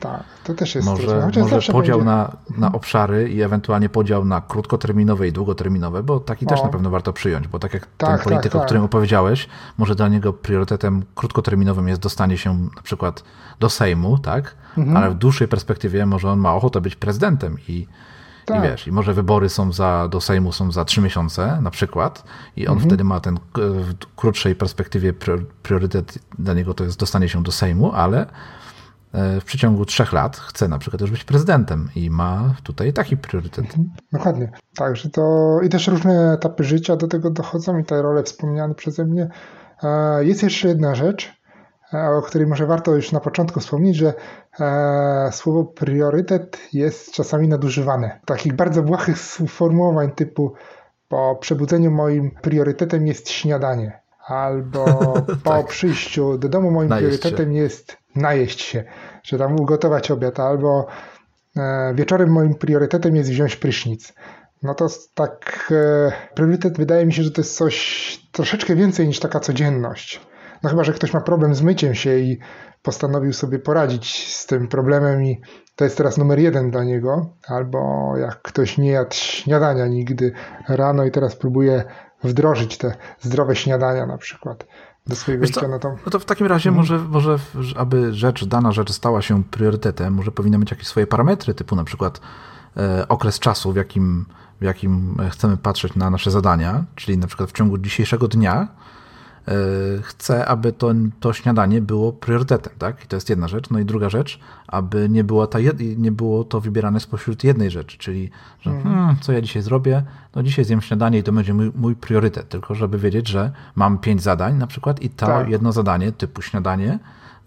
Tak, 0.00 0.24
to 0.44 0.54
też 0.54 0.74
jest 0.74 0.88
Może, 0.88 1.30
może 1.36 1.72
podział 1.72 2.04
na, 2.04 2.36
na 2.58 2.72
obszary 2.72 3.28
i 3.28 3.42
ewentualnie 3.42 3.88
podział 3.88 4.24
na 4.24 4.40
krótkoterminowe 4.40 5.28
i 5.28 5.32
długoterminowe, 5.32 6.02
bo 6.02 6.20
taki 6.20 6.46
o. 6.46 6.48
też 6.48 6.62
na 6.62 6.68
pewno 6.68 6.90
warto 6.90 7.12
przyjąć, 7.12 7.48
bo 7.48 7.58
tak 7.58 7.74
jak 7.74 7.86
tak, 7.96 8.10
ten 8.10 8.24
polityk, 8.24 8.52
tak, 8.52 8.62
o 8.62 8.64
którym 8.64 8.82
tak. 8.82 8.90
opowiedziałeś, 8.90 9.48
może 9.78 9.94
dla 9.94 10.08
niego 10.08 10.32
priorytetem 10.32 11.02
krótkoterminowym 11.14 11.88
jest 11.88 12.00
dostanie 12.00 12.38
się 12.38 12.58
na 12.76 12.82
przykład 12.82 13.24
do 13.60 13.70
Sejmu, 13.70 14.18
tak? 14.18 14.54
Mhm. 14.78 14.96
Ale 14.96 15.10
w 15.10 15.14
dłuższej 15.14 15.48
perspektywie 15.48 16.06
może 16.06 16.30
on 16.30 16.38
ma 16.38 16.54
ochotę 16.54 16.80
być 16.80 16.96
prezydentem 16.96 17.56
i, 17.68 17.86
tak. 18.48 18.64
I 18.64 18.68
wiesz, 18.68 18.86
i 18.86 18.92
może 18.92 19.14
wybory 19.14 19.48
są 19.48 19.72
za, 19.72 20.08
do 20.10 20.20
Sejmu 20.20 20.52
są 20.52 20.72
za 20.72 20.84
trzy 20.84 21.00
miesiące 21.00 21.58
na 21.62 21.70
przykład 21.70 22.24
i 22.56 22.66
on 22.66 22.72
mhm. 22.72 22.90
wtedy 22.90 23.04
ma 23.04 23.20
ten 23.20 23.38
w 23.54 23.94
krótszej 24.16 24.54
perspektywie 24.54 25.12
priorytet 25.62 26.18
dla 26.38 26.54
niego 26.54 26.74
to 26.74 26.84
jest 26.84 26.98
dostanie 26.98 27.28
się 27.28 27.42
do 27.42 27.52
Sejmu, 27.52 27.92
ale 27.92 28.26
E, 29.12 29.40
w 29.40 29.44
przeciągu 29.44 29.84
trzech 29.84 30.12
lat 30.12 30.36
chce 30.36 30.68
na 30.68 30.78
przykład 30.78 31.00
już 31.00 31.10
być 31.10 31.24
prezydentem 31.24 31.88
i 31.96 32.10
ma 32.10 32.54
tutaj 32.62 32.92
taki 32.92 33.16
priorytet. 33.16 33.64
Mhm, 33.64 33.90
dokładnie. 34.12 34.52
Także 34.76 35.10
to 35.10 35.56
i 35.62 35.68
też 35.68 35.88
różne 35.88 36.32
etapy 36.32 36.64
życia 36.64 36.96
do 36.96 37.08
tego 37.08 37.30
dochodzą 37.30 37.78
i 37.78 37.84
te 37.84 38.02
role 38.02 38.22
wspomniane 38.22 38.74
przeze 38.74 39.04
mnie. 39.04 39.28
E, 39.82 40.24
jest 40.24 40.42
jeszcze 40.42 40.68
jedna 40.68 40.94
rzecz, 40.94 41.37
o 41.92 42.22
której 42.22 42.46
może 42.46 42.66
warto 42.66 42.94
już 42.94 43.12
na 43.12 43.20
początku 43.20 43.60
wspomnieć, 43.60 43.96
że 43.96 44.14
słowo 45.30 45.64
priorytet 45.64 46.58
jest 46.72 47.12
czasami 47.12 47.48
nadużywane. 47.48 48.20
Takich 48.24 48.52
bardzo 48.52 48.82
błahych 48.82 49.18
sformułowań 49.18 50.10
typu 50.10 50.52
po 51.08 51.36
przebudzeniu 51.40 51.90
moim 51.90 52.30
priorytetem 52.30 53.06
jest 53.06 53.30
śniadanie 53.30 54.00
albo 54.28 54.84
po 55.44 55.50
tak. 55.50 55.66
przyjściu 55.66 56.38
do 56.38 56.48
domu 56.48 56.70
moim 56.70 56.88
Najeść 56.88 57.18
priorytetem 57.18 57.52
się. 57.52 57.58
jest 57.58 57.96
najeść 58.16 58.60
się, 58.60 58.84
czy 59.22 59.38
tam 59.38 59.60
ugotować 59.60 60.10
obiad, 60.10 60.40
albo 60.40 60.86
e, 61.56 61.94
wieczorem 61.94 62.32
moim 62.32 62.54
priorytetem 62.54 63.16
jest 63.16 63.30
wziąć 63.30 63.56
prysznic. 63.56 64.12
No 64.62 64.74
to 64.74 64.86
tak, 65.14 65.68
e, 65.70 66.12
priorytet 66.34 66.78
wydaje 66.78 67.06
mi 67.06 67.12
się, 67.12 67.22
że 67.22 67.30
to 67.30 67.40
jest 67.40 67.56
coś 67.56 68.18
troszeczkę 68.32 68.76
więcej 68.76 69.06
niż 69.06 69.20
taka 69.20 69.40
codzienność. 69.40 70.20
No 70.62 70.70
chyba, 70.70 70.84
że 70.84 70.92
ktoś 70.92 71.14
ma 71.14 71.20
problem 71.20 71.54
z 71.54 71.62
myciem 71.62 71.94
się 71.94 72.18
i 72.18 72.38
postanowił 72.82 73.32
sobie 73.32 73.58
poradzić 73.58 74.34
z 74.36 74.46
tym 74.46 74.68
problemem 74.68 75.24
i 75.24 75.40
to 75.76 75.84
jest 75.84 75.96
teraz 75.96 76.18
numer 76.18 76.38
jeden 76.38 76.70
dla 76.70 76.84
niego. 76.84 77.30
Albo 77.48 78.12
jak 78.16 78.42
ktoś 78.42 78.78
nie 78.78 78.90
jadł 78.90 79.14
śniadania 79.14 79.86
nigdy 79.86 80.32
rano 80.68 81.04
i 81.04 81.10
teraz 81.10 81.36
próbuje 81.36 81.84
wdrożyć 82.24 82.78
te 82.78 82.94
zdrowe 83.20 83.56
śniadania 83.56 84.06
na 84.06 84.18
przykład 84.18 84.66
do 85.06 85.16
swojego 85.16 85.42
Wiesz 85.42 85.54
życia. 85.54 85.68
No 85.68 85.78
to, 85.78 85.96
no 86.06 86.10
to 86.10 86.18
w 86.18 86.24
takim 86.24 86.46
razie 86.46 86.68
mhm. 86.70 86.76
może, 86.76 87.08
może, 87.08 87.38
aby 87.76 88.14
rzecz, 88.14 88.44
dana 88.44 88.72
rzecz 88.72 88.92
stała 88.92 89.22
się 89.22 89.44
priorytetem, 89.44 90.14
może 90.14 90.30
powinna 90.30 90.58
mieć 90.58 90.70
jakieś 90.70 90.86
swoje 90.86 91.06
parametry, 91.06 91.54
typu 91.54 91.76
na 91.76 91.84
przykład 91.84 92.20
okres 93.08 93.38
czasu, 93.38 93.72
w 93.72 93.76
jakim, 93.76 94.26
w 94.60 94.64
jakim 94.64 95.16
chcemy 95.30 95.56
patrzeć 95.56 95.94
na 95.94 96.10
nasze 96.10 96.30
zadania, 96.30 96.84
czyli 96.94 97.18
na 97.18 97.26
przykład 97.26 97.50
w 97.50 97.52
ciągu 97.52 97.78
dzisiejszego 97.78 98.28
dnia 98.28 98.68
E, 98.68 98.97
chcę, 100.02 100.46
aby 100.46 100.72
to, 100.72 100.92
to 101.20 101.32
śniadanie 101.32 101.82
było 101.82 102.12
priorytetem, 102.12 102.72
tak? 102.78 103.04
I 103.04 103.06
to 103.06 103.16
jest 103.16 103.28
jedna 103.28 103.48
rzecz. 103.48 103.70
No 103.70 103.78
i 103.78 103.84
druga 103.84 104.10
rzecz, 104.10 104.40
aby 104.66 105.08
nie 105.08 105.24
było, 105.24 105.46
ta 105.46 105.58
nie 105.96 106.12
było 106.12 106.44
to 106.44 106.60
wybierane 106.60 107.00
spośród 107.00 107.44
jednej 107.44 107.70
rzeczy, 107.70 107.98
czyli, 107.98 108.30
że 108.60 108.70
mhm. 108.70 108.94
hmm, 108.94 109.16
co 109.20 109.32
ja 109.32 109.40
dzisiaj 109.40 109.62
zrobię? 109.62 110.02
No 110.34 110.42
dzisiaj 110.42 110.64
zjem 110.64 110.80
śniadanie 110.80 111.18
i 111.18 111.22
to 111.22 111.32
będzie 111.32 111.54
mój, 111.54 111.72
mój 111.74 111.96
priorytet, 111.96 112.48
tylko 112.48 112.74
żeby 112.74 112.98
wiedzieć, 112.98 113.28
że 113.28 113.52
mam 113.74 113.98
pięć 113.98 114.22
zadań 114.22 114.56
na 114.56 114.66
przykład 114.66 115.02
i 115.02 115.10
to 115.10 115.26
tak. 115.26 115.48
jedno 115.48 115.72
zadanie 115.72 116.12
typu 116.12 116.42
śniadanie, 116.42 116.98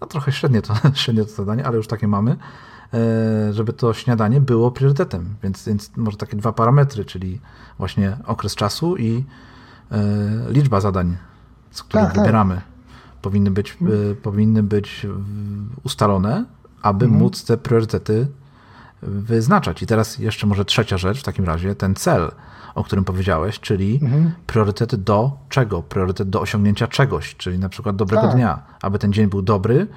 no 0.02 0.08
trochę 0.08 0.32
średnie 0.32 0.62
to, 0.62 0.74
średnie 0.94 1.26
to 1.26 1.32
zadanie, 1.32 1.66
ale 1.66 1.78
już 1.78 1.88
takie 1.88 2.08
mamy, 2.08 2.36
e, 2.94 3.54
żeby 3.54 3.74
to 3.74 3.94
śniadanie 3.94 4.42
było 4.42 4.72
priorytetem. 4.72 5.36
Więc, 5.44 5.66
więc 5.66 5.92
może 5.98 6.18
takie 6.18 6.38
dwa 6.38 6.54
parametry, 6.54 7.06
czyli 7.06 7.40
właśnie 7.78 8.18
okres 8.26 8.56
czasu 8.56 8.98
i 8.98 9.24
e, 9.92 9.98
liczba 10.50 10.82
zadań 10.82 11.18
z 11.72 11.84
których 11.84 12.06
tak, 12.06 12.14
tak. 12.14 12.24
wybieramy, 12.24 12.56
tak. 12.56 12.64
powinny, 13.22 13.52
być, 13.52 13.78
y, 14.12 14.16
powinny 14.16 14.64
być 14.64 15.08
ustalone, 15.84 16.46
aby 16.82 17.06
mhm. 17.06 17.24
móc 17.24 17.44
te 17.44 17.58
priorytety 17.58 18.28
wyznaczać. 19.02 19.82
I 19.82 19.86
teraz 19.86 20.18
jeszcze 20.18 20.48
może 20.48 20.66
trzecia 20.66 20.98
rzecz 20.98 21.20
w 21.20 21.24
takim 21.24 21.46
razie, 21.46 21.76
ten 21.76 21.96
cel, 21.96 22.32
o 22.76 22.84
którym 22.84 23.06
powiedziałeś, 23.06 23.60
czyli 23.60 24.00
mhm. 24.02 24.32
priorytety 24.48 24.98
do 24.98 25.38
czego? 25.50 25.82
Priorytet 25.82 26.30
do 26.30 26.42
osiągnięcia 26.42 26.88
czegoś, 26.88 27.36
czyli 27.36 27.60
na 27.60 27.70
przykład 27.70 27.96
dobrego 27.96 28.22
tak. 28.22 28.36
dnia. 28.36 28.60
Aby 28.82 29.00
ten 29.00 29.14
dzień 29.14 29.28
był 29.28 29.42
dobry, 29.42 29.88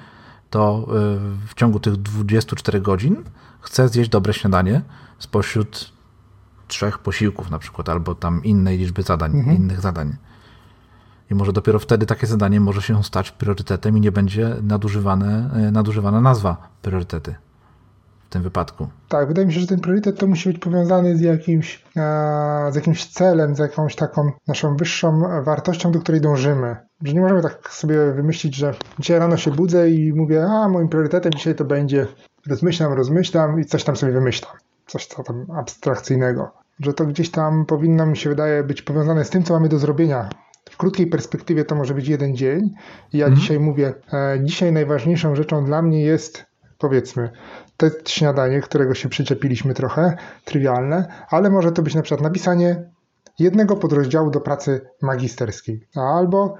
to 0.49 0.87
y, 0.87 1.47
w 1.47 1.53
ciągu 1.55 1.79
tych 1.79 1.95
24 1.95 2.81
godzin 2.81 3.23
chcę 3.61 3.89
zjeść 3.89 4.09
dobre 4.09 4.33
śniadanie 4.33 4.81
spośród 5.19 5.93
trzech 6.67 6.97
posiłków 6.99 7.51
na 7.51 7.59
przykład, 7.59 7.89
albo 7.89 8.15
tam 8.15 8.43
innej 8.43 8.77
liczby 8.77 9.01
zadań, 9.01 9.37
mhm. 9.37 9.57
innych 9.57 9.81
zadań. 9.81 10.15
I 11.31 11.35
może 11.35 11.53
dopiero 11.53 11.79
wtedy 11.79 12.05
takie 12.05 12.27
zadanie 12.27 12.59
może 12.59 12.81
się 12.81 13.03
stać 13.03 13.31
priorytetem 13.31 13.97
i 13.97 14.01
nie 14.01 14.11
będzie 14.11 14.55
nadużywane, 14.63 15.49
e, 15.53 15.71
nadużywana 15.71 16.21
nazwa 16.21 16.69
priorytety 16.81 17.35
w 18.25 18.29
tym 18.29 18.41
wypadku. 18.41 18.87
Tak, 19.09 19.27
wydaje 19.27 19.47
mi 19.47 19.53
się, 19.53 19.59
że 19.59 19.67
ten 19.67 19.79
priorytet 19.79 20.19
to 20.19 20.27
musi 20.27 20.49
być 20.49 20.59
powiązany 20.59 21.17
z 21.17 21.21
jakimś, 21.21 21.85
e, 21.97 22.71
z 22.71 22.75
jakimś 22.75 23.05
celem, 23.05 23.55
z 23.55 23.59
jakąś 23.59 23.95
taką 23.95 24.31
naszą 24.47 24.75
wyższą 24.75 25.21
wartością, 25.43 25.91
do 25.91 25.99
której 25.99 26.21
dążymy. 26.21 26.75
Że 27.03 27.13
nie 27.13 27.21
możemy 27.21 27.41
tak 27.41 27.69
sobie 27.69 28.11
wymyślić, 28.11 28.55
że 28.55 28.73
dzisiaj 28.99 29.19
rano 29.19 29.37
się 29.37 29.51
budzę 29.51 29.89
i 29.89 30.13
mówię, 30.13 30.45
a 30.45 30.69
moim 30.69 30.89
priorytetem 30.89 31.31
dzisiaj 31.31 31.55
to 31.55 31.65
będzie 31.65 32.07
rozmyślam, 32.47 32.93
rozmyślam 32.93 33.59
i 33.59 33.65
coś 33.65 33.83
tam 33.83 33.95
sobie 33.95 34.11
wymyślam. 34.11 34.51
Coś 34.87 35.07
tam 35.07 35.45
abstrakcyjnego. 35.55 36.51
Że 36.79 36.93
to 36.93 37.05
gdzieś 37.05 37.31
tam 37.31 37.65
powinno 37.65 38.05
mi 38.05 38.17
się 38.17 38.29
wydaje 38.29 38.63
być 38.63 38.81
powiązane 38.81 39.25
z 39.25 39.29
tym, 39.29 39.43
co 39.43 39.53
mamy 39.53 39.69
do 39.69 39.79
zrobienia 39.79 40.29
w 40.69 40.77
krótkiej 40.77 41.07
perspektywie 41.07 41.65
to 41.65 41.75
może 41.75 41.93
być 41.93 42.07
jeden 42.07 42.35
dzień. 42.35 42.69
Ja 43.13 43.25
mhm. 43.25 43.41
dzisiaj 43.41 43.59
mówię, 43.59 43.93
e, 44.13 44.39
dzisiaj 44.43 44.71
najważniejszą 44.71 45.35
rzeczą 45.35 45.65
dla 45.65 45.81
mnie 45.81 46.01
jest, 46.01 46.45
powiedzmy, 46.77 47.29
to 47.77 47.87
śniadanie, 48.05 48.61
którego 48.61 48.93
się 48.93 49.09
przyczepiliśmy 49.09 49.73
trochę, 49.73 50.17
trywialne, 50.45 51.05
ale 51.29 51.49
może 51.49 51.71
to 51.71 51.81
być 51.81 51.95
na 51.95 52.01
przykład 52.01 52.21
napisanie 52.21 52.83
jednego 53.39 53.75
podrozdziału 53.75 54.31
do 54.31 54.41
pracy 54.41 54.81
magisterskiej, 55.01 55.87
albo 55.95 56.57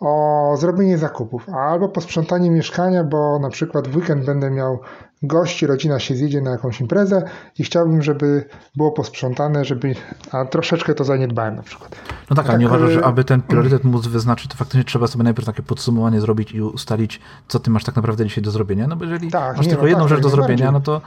o 0.00 0.54
zrobienie 0.58 0.98
zakupów, 0.98 1.48
albo 1.48 1.88
posprzątanie 1.88 2.50
mieszkania, 2.50 3.04
bo 3.04 3.38
na 3.38 3.50
przykład 3.50 3.88
w 3.88 3.96
weekend 3.96 4.24
będę 4.24 4.50
miał 4.50 4.80
gości, 5.22 5.66
rodzina 5.66 5.98
się 5.98 6.14
zjedzie 6.14 6.40
na 6.40 6.50
jakąś 6.50 6.80
imprezę 6.80 7.22
i 7.58 7.64
chciałbym, 7.64 8.02
żeby 8.02 8.44
było 8.76 8.92
posprzątane, 8.92 9.64
żeby, 9.64 9.94
a 10.32 10.44
troszeczkę 10.44 10.94
to 10.94 11.04
zaniedbałem 11.04 11.56
na 11.56 11.62
przykład. 11.62 11.96
No 12.30 12.36
tak, 12.36 12.46
a 12.46 12.48
tak, 12.48 12.60
nie 12.60 12.66
uważasz, 12.66 12.90
że 12.90 13.04
aby 13.04 13.24
ten 13.24 13.42
priorytet 13.42 13.84
móc 13.84 14.06
wyznaczyć, 14.06 14.50
to 14.50 14.56
faktycznie 14.56 14.84
trzeba 14.84 15.06
sobie 15.06 15.24
najpierw 15.24 15.46
takie 15.46 15.62
podsumowanie 15.62 16.20
zrobić 16.20 16.52
i 16.52 16.62
ustalić, 16.62 17.20
co 17.48 17.60
ty 17.60 17.70
masz 17.70 17.84
tak 17.84 17.96
naprawdę 17.96 18.24
dzisiaj 18.24 18.44
do 18.44 18.50
zrobienia, 18.50 18.86
no 18.86 18.96
bo 18.96 19.04
jeżeli 19.04 19.30
tak, 19.30 19.56
masz 19.56 19.66
nie, 19.66 19.70
tylko 19.70 19.82
no 19.82 19.88
jedną 19.88 20.04
tak, 20.04 20.08
rzecz 20.08 20.20
do 20.20 20.28
zrobienia, 20.28 20.72
no 20.72 20.80
to 20.80 21.00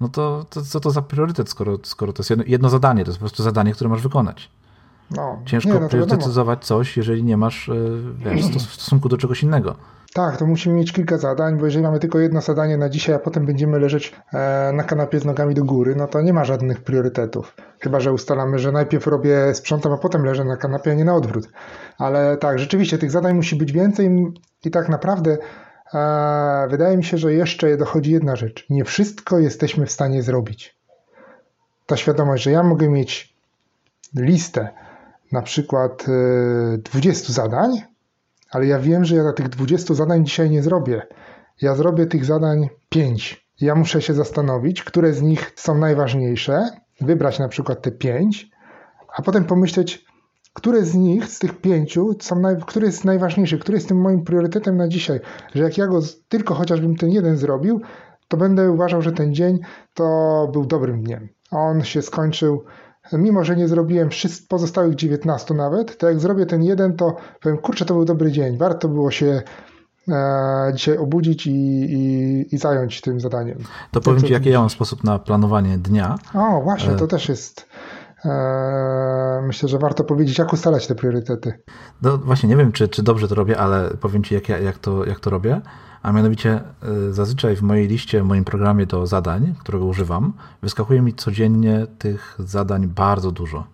no 0.00 0.08
to, 0.08 0.44
to 0.50 0.62
co 0.62 0.80
to 0.80 0.90
za 0.90 1.02
priorytet, 1.02 1.48
skoro, 1.48 1.78
skoro 1.82 2.12
to 2.12 2.20
jest 2.20 2.30
jedno, 2.30 2.44
jedno 2.46 2.68
zadanie, 2.68 3.04
to 3.04 3.10
jest 3.10 3.18
po 3.18 3.22
prostu 3.22 3.42
zadanie, 3.42 3.72
które 3.72 3.90
masz 3.90 4.02
wykonać. 4.02 4.50
No, 5.16 5.42
Ciężko 5.46 5.74
nie, 5.74 5.80
no 5.80 5.88
priorytetyzować 5.88 6.64
coś, 6.64 6.96
jeżeli 6.96 7.24
nie 7.24 7.36
masz 7.36 7.68
e, 7.68 7.74
wiesz, 8.16 8.46
w 8.46 8.74
stosunku 8.74 9.08
do 9.08 9.16
czegoś 9.16 9.42
innego. 9.42 9.76
Tak, 10.14 10.36
to 10.36 10.46
musimy 10.46 10.74
mieć 10.74 10.92
kilka 10.92 11.18
zadań, 11.18 11.58
bo 11.58 11.64
jeżeli 11.64 11.84
mamy 11.84 11.98
tylko 11.98 12.18
jedno 12.18 12.40
zadanie 12.40 12.76
na 12.76 12.88
dzisiaj, 12.88 13.14
a 13.14 13.18
potem 13.18 13.46
będziemy 13.46 13.78
leżeć 13.78 14.14
e, 14.32 14.72
na 14.74 14.84
kanapie 14.84 15.20
z 15.20 15.24
nogami 15.24 15.54
do 15.54 15.64
góry, 15.64 15.94
no 15.96 16.06
to 16.06 16.20
nie 16.22 16.32
ma 16.32 16.44
żadnych 16.44 16.80
priorytetów. 16.80 17.56
Chyba, 17.80 18.00
że 18.00 18.12
ustalamy, 18.12 18.58
że 18.58 18.72
najpierw 18.72 19.06
robię 19.06 19.54
sprzątam, 19.54 19.92
a 19.92 19.98
potem 19.98 20.24
leżę 20.24 20.44
na 20.44 20.56
kanapie, 20.56 20.90
a 20.90 20.94
nie 20.94 21.04
na 21.04 21.14
odwrót. 21.14 21.48
Ale 21.98 22.36
tak, 22.36 22.58
rzeczywiście 22.58 22.98
tych 22.98 23.10
zadań 23.10 23.34
musi 23.34 23.56
być 23.56 23.72
więcej 23.72 24.34
i 24.64 24.70
tak 24.70 24.88
naprawdę 24.88 25.38
e, 25.94 26.66
wydaje 26.70 26.96
mi 26.96 27.04
się, 27.04 27.18
że 27.18 27.32
jeszcze 27.32 27.76
dochodzi 27.76 28.12
jedna 28.12 28.36
rzecz. 28.36 28.66
Nie 28.70 28.84
wszystko 28.84 29.38
jesteśmy 29.38 29.86
w 29.86 29.92
stanie 29.92 30.22
zrobić. 30.22 30.76
Ta 31.86 31.96
świadomość, 31.96 32.42
że 32.42 32.50
ja 32.50 32.62
mogę 32.62 32.88
mieć 32.88 33.34
listę 34.16 34.68
na 35.32 35.42
przykład 35.42 36.06
20 36.78 37.28
e, 37.28 37.32
zadań, 37.32 37.70
ale 38.50 38.66
ja 38.66 38.78
wiem, 38.78 39.04
że 39.04 39.16
ja 39.16 39.32
tych 39.32 39.48
20 39.48 39.94
zadań 39.94 40.24
dzisiaj 40.24 40.50
nie 40.50 40.62
zrobię. 40.62 41.02
Ja 41.62 41.74
zrobię 41.74 42.06
tych 42.06 42.24
zadań 42.24 42.68
5. 42.88 43.46
Ja 43.60 43.74
muszę 43.74 44.02
się 44.02 44.14
zastanowić, 44.14 44.82
które 44.84 45.12
z 45.12 45.22
nich 45.22 45.52
są 45.56 45.78
najważniejsze, 45.78 46.68
wybrać 47.00 47.38
na 47.38 47.48
przykład 47.48 47.82
te 47.82 47.90
5, 47.90 48.50
a 49.16 49.22
potem 49.22 49.44
pomyśleć, 49.44 50.04
które 50.52 50.84
z 50.84 50.94
nich, 50.94 51.26
z 51.26 51.38
tych 51.38 51.60
pięciu, 51.60 52.14
są 52.20 52.40
naj, 52.40 52.56
który 52.66 52.86
jest 52.86 53.04
najważniejszy, 53.04 53.58
który 53.58 53.76
jest 53.76 53.88
tym 53.88 54.00
moim 54.00 54.24
priorytetem 54.24 54.76
na 54.76 54.88
dzisiaj, 54.88 55.20
że 55.54 55.62
jak 55.62 55.78
ja 55.78 55.86
go 55.86 56.00
tylko 56.28 56.54
chociażbym 56.54 56.96
ten 56.96 57.10
jeden 57.10 57.36
zrobił, 57.36 57.80
to 58.28 58.36
będę 58.36 58.70
uważał, 58.70 59.02
że 59.02 59.12
ten 59.12 59.34
dzień 59.34 59.58
to 59.94 60.48
był 60.52 60.66
dobrym 60.66 61.02
dniem. 61.02 61.28
On 61.50 61.84
się 61.84 62.02
skończył 62.02 62.64
mimo 63.18 63.44
że 63.44 63.56
nie 63.56 63.68
zrobiłem 63.68 64.10
wszystkich 64.10 64.48
pozostałych 64.48 64.94
19 64.94 65.54
nawet, 65.54 65.98
to 65.98 66.08
jak 66.08 66.20
zrobię 66.20 66.46
ten 66.46 66.62
jeden, 66.62 66.96
to 66.96 67.16
powiem, 67.40 67.58
kurczę, 67.58 67.84
to 67.84 67.94
był 67.94 68.04
dobry 68.04 68.32
dzień, 68.32 68.58
warto 68.58 68.88
było 68.88 69.10
się 69.10 69.42
e, 70.08 70.72
dzisiaj 70.74 70.96
obudzić 70.96 71.46
i, 71.46 71.50
i, 71.50 72.54
i, 72.54 72.58
zająć 72.58 73.00
tym 73.00 73.20
zadaniem. 73.20 73.58
To 73.90 74.00
powiem 74.00 74.22
Ci, 74.22 74.32
jaki 74.32 74.48
ja 74.48 74.60
mam 74.60 74.70
sposób 74.70 75.04
na 75.04 75.18
planowanie 75.18 75.78
dnia. 75.78 76.14
O, 76.34 76.60
właśnie, 76.62 76.94
to 76.94 77.04
e, 77.04 77.08
też 77.08 77.28
jest 77.28 77.68
e, 78.24 79.42
myślę, 79.46 79.68
że 79.68 79.78
warto 79.78 80.04
powiedzieć, 80.04 80.38
jak 80.38 80.52
ustalać 80.52 80.86
te 80.86 80.94
priorytety. 80.94 81.62
No 82.02 82.18
właśnie, 82.18 82.48
nie 82.48 82.56
wiem, 82.56 82.72
czy, 82.72 82.88
czy 82.88 83.02
dobrze 83.02 83.28
to 83.28 83.34
robię, 83.34 83.58
ale 83.58 83.90
powiem 84.00 84.24
Ci, 84.24 84.34
jak, 84.34 84.48
jak, 84.48 84.78
to, 84.78 85.04
jak 85.04 85.20
to 85.20 85.30
robię 85.30 85.60
a 86.02 86.12
mianowicie 86.12 86.60
y, 87.08 87.12
zazwyczaj 87.12 87.56
w 87.56 87.62
mojej 87.62 87.88
liście, 87.88 88.22
w 88.22 88.24
moim 88.24 88.44
programie 88.44 88.86
do 88.86 89.06
zadań, 89.06 89.54
którego 89.58 89.84
używam, 89.86 90.32
wyskakuje 90.62 91.02
mi 91.02 91.14
codziennie 91.14 91.86
tych 91.98 92.36
zadań 92.38 92.86
bardzo 92.86 93.32
dużo. 93.32 93.64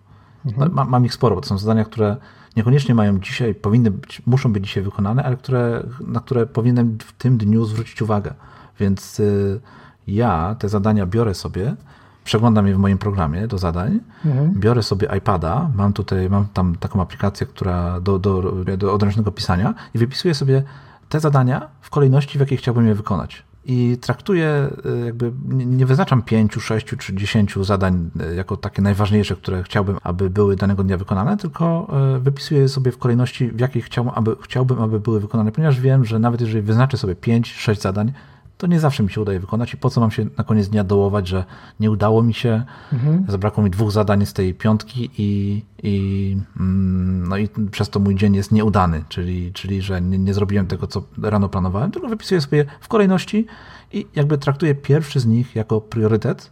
Mhm. 0.45 0.71
Mam, 0.73 0.89
mam 0.89 1.05
ich 1.05 1.13
sporo, 1.13 1.35
bo 1.35 1.41
to 1.41 1.47
są 1.47 1.57
zadania, 1.57 1.85
które 1.85 2.17
niekoniecznie 2.55 2.95
mają 2.95 3.19
dzisiaj, 3.19 3.55
powinny 3.55 3.91
być, 3.91 4.21
muszą 4.25 4.53
być 4.53 4.67
dzisiaj 4.67 4.83
wykonane, 4.83 5.23
ale 5.23 5.37
które, 5.37 5.83
na 6.07 6.19
które 6.19 6.45
powinienem 6.45 6.97
w 7.05 7.13
tym 7.13 7.37
dniu 7.37 7.65
zwrócić 7.65 8.01
uwagę. 8.01 8.33
Więc 8.79 9.19
y, 9.19 9.59
ja 10.07 10.55
te 10.59 10.69
zadania 10.69 11.05
biorę 11.05 11.33
sobie, 11.33 11.75
przeglądam 12.23 12.67
je 12.67 12.75
w 12.75 12.77
moim 12.77 12.97
programie 12.97 13.47
do 13.47 13.57
zadań, 13.57 13.99
mhm. 14.25 14.53
biorę 14.59 14.83
sobie 14.83 15.07
iPada, 15.17 15.69
mam 15.75 15.93
tutaj, 15.93 16.29
mam 16.29 16.47
tam 16.53 16.75
taką 16.75 17.01
aplikację, 17.01 17.47
która 17.47 18.01
do, 18.01 18.19
do, 18.19 18.53
do 18.77 18.93
odręcznego 18.93 19.31
pisania 19.31 19.73
i 19.93 19.97
wypisuję 19.97 20.33
sobie 20.33 20.63
te 21.09 21.19
zadania 21.19 21.67
w 21.81 21.89
kolejności, 21.89 22.37
w 22.37 22.41
jakiej 22.41 22.57
chciałbym 22.57 22.87
je 22.87 22.95
wykonać. 22.95 23.43
I 23.65 23.97
traktuję, 24.01 24.69
y, 25.01 25.05
jakby 25.05 25.31
nie 25.49 25.85
wyznaczam 25.85 26.21
pięciu, 26.21 26.59
sześciu 26.59 26.97
czy 26.97 27.15
dziesięciu 27.15 27.63
zadań 27.63 28.09
y, 28.31 28.35
jako 28.35 28.57
takie 28.57 28.81
najważniejsze, 28.81 29.35
które 29.35 29.63
chciałbym, 29.63 29.97
aby 30.03 30.29
były 30.29 30.55
danego 30.55 30.83
dnia 30.83 30.97
wykonane, 30.97 31.37
tylko 31.37 31.87
y, 32.15 32.19
wypisuję 32.19 32.61
je 32.61 32.69
sobie 32.69 32.91
w 32.91 32.97
kolejności, 32.97 33.47
w 33.47 33.59
jakiej 33.59 33.81
chciałbym 33.81 34.13
aby, 34.15 34.35
chciałbym, 34.41 34.81
aby 34.81 34.99
były 34.99 35.19
wykonane, 35.19 35.51
ponieważ 35.51 35.81
wiem, 35.81 36.05
że 36.05 36.19
nawet 36.19 36.41
jeżeli 36.41 36.61
wyznaczę 36.61 36.97
sobie 36.97 37.15
pięć, 37.15 37.53
sześć 37.53 37.81
zadań, 37.81 38.11
to 38.59 38.67
nie 38.67 38.79
zawsze 38.79 39.03
mi 39.03 39.09
się 39.09 39.21
udaje 39.21 39.39
wykonać 39.39 39.73
i 39.73 39.77
po 39.77 39.89
co 39.89 40.01
mam 40.01 40.11
się 40.11 40.25
na 40.37 40.43
koniec 40.43 40.69
dnia 40.69 40.83
dołować, 40.83 41.27
że 41.27 41.45
nie 41.79 41.91
udało 41.91 42.23
mi 42.23 42.33
się, 42.33 42.63
mhm. 42.93 43.25
zabrakło 43.27 43.63
mi 43.63 43.69
dwóch 43.69 43.91
zadań 43.91 44.25
z 44.25 44.33
tej 44.33 44.53
piątki 44.53 45.09
i, 45.17 45.61
i, 45.83 46.37
mm, 46.59 47.27
no 47.27 47.37
i 47.37 47.49
przez 47.71 47.89
to 47.89 47.99
mój 47.99 48.15
dzień 48.15 48.35
jest 48.35 48.51
nieudany, 48.51 49.03
czyli, 49.09 49.53
czyli 49.53 49.81
że 49.81 50.01
nie, 50.01 50.17
nie 50.17 50.33
zrobiłem 50.33 50.67
tego, 50.67 50.87
co 50.87 51.03
rano 51.21 51.49
planowałem, 51.49 51.91
tylko 51.91 52.07
wypisuję 52.07 52.41
sobie 52.41 52.65
w 52.81 52.87
kolejności 52.87 53.45
i 53.93 54.07
jakby 54.15 54.37
traktuję 54.37 54.75
pierwszy 54.75 55.19
z 55.19 55.25
nich 55.25 55.55
jako 55.55 55.81
priorytet, 55.81 56.51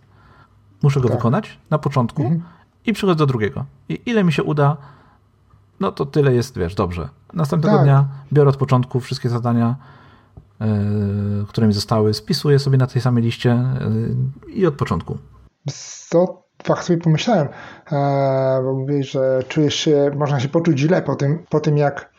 muszę 0.84 1.02
go 1.02 1.08
tak. 1.08 1.18
wykonać 1.18 1.60
na 1.70 1.78
początku 1.78 2.22
mhm. 2.22 2.42
i 2.86 2.94
przychodzę 2.94 3.16
do 3.16 3.26
drugiego. 3.26 3.66
I 3.90 4.02
ile 4.06 4.24
mi 4.24 4.34
się 4.34 4.44
uda, 4.44 4.78
no 5.80 5.92
to 5.92 6.06
tyle 6.06 6.34
jest, 6.34 6.58
wiesz, 6.58 6.76
dobrze. 6.76 7.10
Następnego 7.34 7.78
tak. 7.78 7.86
dnia 7.86 8.06
biorę 8.34 8.50
od 8.50 8.58
początku 8.58 9.00
wszystkie 9.00 9.30
zadania, 9.30 9.76
które 11.48 11.68
mi 11.68 11.74
zostały, 11.74 12.14
spisuję 12.14 12.60
sobie 12.60 12.78
na 12.78 12.88
tej 12.88 13.02
samej 13.02 13.24
liście 13.24 13.52
e, 13.52 13.92
i 14.48 14.66
od 14.66 14.76
początku. 14.76 15.18
to 16.10 16.44
fakt 16.64 16.84
sobie 16.84 17.00
pomyślałem, 17.00 17.48
e, 17.92 18.62
bo 18.64 18.74
mówię, 18.74 19.04
że 19.04 19.44
czujesz 19.48 19.76
się, 19.76 20.12
można 20.16 20.40
się 20.40 20.50
poczuć 20.50 20.80
źle 20.80 21.02
po 21.02 21.16
tym, 21.16 21.46
po 21.50 21.60
tym 21.60 21.78
jak 21.78 22.12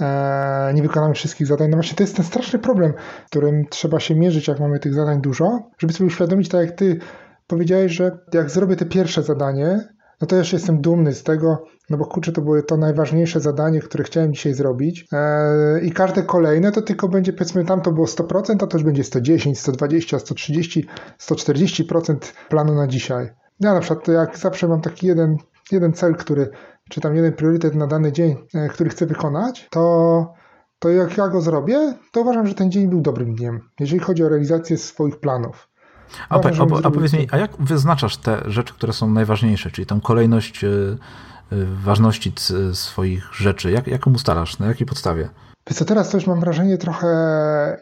e, 0.00 0.72
nie 0.74 0.82
wykonamy 0.82 1.14
wszystkich 1.14 1.46
zadań. 1.46 1.70
No 1.70 1.76
właśnie 1.76 1.96
to 1.96 2.02
jest 2.02 2.16
ten 2.16 2.24
straszny 2.24 2.58
problem, 2.58 2.92
którym 3.26 3.64
trzeba 3.70 4.00
się 4.00 4.14
mierzyć, 4.14 4.48
jak 4.48 4.60
mamy 4.60 4.78
tych 4.78 4.94
zadań 4.94 5.20
dużo, 5.20 5.70
żeby 5.78 5.92
sobie 5.92 6.06
uświadomić, 6.06 6.48
tak 6.48 6.66
jak 6.66 6.76
ty 6.76 6.98
powiedziałeś, 7.46 7.92
że 7.92 8.18
jak 8.32 8.50
zrobię 8.50 8.76
te 8.76 8.86
pierwsze 8.86 9.22
zadanie, 9.22 9.88
no 10.24 10.28
to 10.28 10.36
już 10.36 10.52
jestem 10.52 10.80
dumny 10.80 11.14
z 11.14 11.22
tego, 11.22 11.64
no 11.90 11.96
bo 11.96 12.04
kurczę, 12.04 12.32
to 12.32 12.40
było 12.42 12.62
to 12.62 12.76
najważniejsze 12.76 13.40
zadanie, 13.40 13.80
które 13.80 14.04
chciałem 14.04 14.34
dzisiaj 14.34 14.54
zrobić 14.54 15.06
eee, 15.12 15.86
i 15.86 15.92
każde 15.92 16.22
kolejne 16.22 16.72
to 16.72 16.82
tylko 16.82 17.08
będzie, 17.08 17.32
powiedzmy, 17.32 17.64
tam 17.64 17.80
to 17.80 17.92
było 17.92 18.06
100%, 18.06 18.64
a 18.64 18.66
to 18.66 18.76
już 18.76 18.84
będzie 18.84 19.04
110, 19.04 19.60
120, 19.60 20.18
130, 20.18 20.86
140% 21.18 22.16
planu 22.48 22.74
na 22.74 22.86
dzisiaj. 22.86 23.30
Ja 23.60 23.74
na 23.74 23.80
przykład 23.80 24.08
jak 24.08 24.38
zawsze 24.38 24.68
mam 24.68 24.80
taki 24.80 25.06
jeden, 25.06 25.36
jeden 25.72 25.92
cel, 25.92 26.14
który, 26.14 26.50
czy 26.90 27.00
tam 27.00 27.16
jeden 27.16 27.32
priorytet 27.32 27.74
na 27.74 27.86
dany 27.86 28.12
dzień, 28.12 28.36
e, 28.54 28.68
który 28.68 28.90
chcę 28.90 29.06
wykonać, 29.06 29.68
to, 29.70 30.34
to 30.78 30.88
jak 30.88 31.16
ja 31.16 31.28
go 31.28 31.40
zrobię, 31.40 31.94
to 32.12 32.20
uważam, 32.20 32.46
że 32.46 32.54
ten 32.54 32.70
dzień 32.70 32.88
był 32.88 33.00
dobrym 33.00 33.34
dniem, 33.34 33.60
jeżeli 33.80 34.00
chodzi 34.00 34.24
o 34.24 34.28
realizację 34.28 34.78
swoich 34.78 35.20
planów. 35.20 35.68
A, 36.28 36.34
a, 36.34 36.38
a, 36.38 36.86
a 36.86 36.90
powiedz 36.90 37.12
mi, 37.12 37.28
a 37.30 37.36
jak 37.36 37.50
wyznaczasz 37.58 38.16
te 38.16 38.42
rzeczy, 38.46 38.74
które 38.74 38.92
są 38.92 39.10
najważniejsze, 39.10 39.70
czyli 39.70 39.86
tą 39.86 40.00
kolejność 40.00 40.64
y, 40.64 40.66
y, 41.52 41.66
ważności 41.84 42.32
swoich 42.72 43.34
rzeczy? 43.34 43.70
Jak, 43.70 43.86
jak 43.86 44.06
ją 44.06 44.12
ustalasz? 44.12 44.58
Na 44.58 44.66
jakiej 44.66 44.86
podstawie? 44.86 45.28
Wiesz 45.66 45.78
co, 45.78 45.84
teraz 45.84 46.10
to 46.10 46.16
już 46.16 46.26
mam 46.26 46.40
wrażenie 46.40 46.78
trochę 46.78 47.08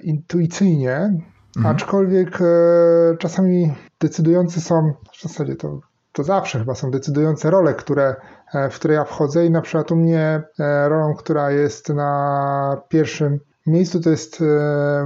intuicyjnie, 0.01 1.21
mhm. 1.57 1.77
aczkolwiek 1.77 2.39
e, 2.41 3.17
czasami 3.19 3.75
decydujące 4.01 4.61
są, 4.61 4.93
w 5.13 5.23
zasadzie 5.23 5.57
to, 5.57 5.81
to 6.13 6.25
zawsze 6.25 6.59
chyba 6.59 6.75
są 6.75 6.91
decydujące 6.91 7.51
role, 7.51 7.75
które, 7.75 8.17
e, 8.55 8.71
w 8.71 8.75
które 8.75 8.95
ja 8.95 9.05
wchodzę 9.05 9.47
i 9.47 9.51
na 9.51 9.61
przykład 9.61 9.93
u 9.93 9.97
mnie 9.97 10.43
e, 10.59 10.89
rolą, 10.89 11.15
która 11.15 11.51
jest 11.51 11.89
na 11.89 12.83
pierwszym 12.89 13.39
miejscu 13.67 14.01
to 14.01 14.11
jest 14.11 14.45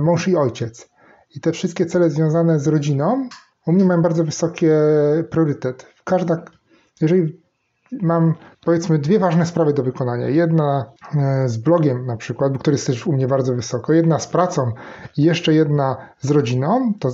mąż 0.00 0.28
i 0.28 0.36
ojciec 0.36 0.88
i 1.36 1.40
te 1.40 1.52
wszystkie 1.52 1.86
cele 1.86 2.10
związane 2.10 2.60
z 2.60 2.66
rodziną 2.66 3.28
u 3.66 3.72
mnie 3.72 3.84
mają 3.84 4.02
bardzo 4.02 4.24
wysoki 4.24 4.66
priorytet. 5.30 5.86
Każda, 6.04 6.44
jeżeli 7.00 7.40
mam 7.92 8.34
powiedzmy 8.64 8.98
dwie 8.98 9.18
ważne 9.18 9.46
sprawy 9.46 9.72
do 9.72 9.82
wykonania. 9.82 10.28
Jedna 10.28 10.92
e, 11.16 11.48
z 11.48 11.56
blogiem 11.56 12.06
na 12.06 12.16
przykład, 12.16 12.58
który 12.58 12.74
jest 12.74 12.86
też 12.86 13.06
u 13.06 13.12
mnie 13.12 13.28
bardzo 13.28 13.54
wysoko, 13.54 13.92
jedna 13.92 14.18
z 14.18 14.26
pracą 14.26 14.72
i 15.16 15.22
jeszcze 15.22 15.54
jedna 15.54 15.96
z 16.20 16.30
rodziną, 16.30 16.92
to 17.00 17.12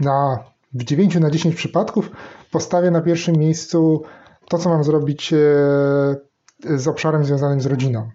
na, 0.00 0.38
w 0.72 0.84
9 0.84 1.14
na 1.14 1.30
10 1.30 1.54
przypadków 1.54 2.10
postawię 2.52 2.90
na 2.90 3.00
pierwszym 3.00 3.36
miejscu 3.36 4.02
to, 4.48 4.58
co 4.58 4.68
mam 4.68 4.84
zrobić 4.84 5.32
e, 5.32 5.36
z 6.78 6.88
obszarem 6.88 7.24
związanym 7.24 7.60
z 7.60 7.66
rodziną. 7.66 8.10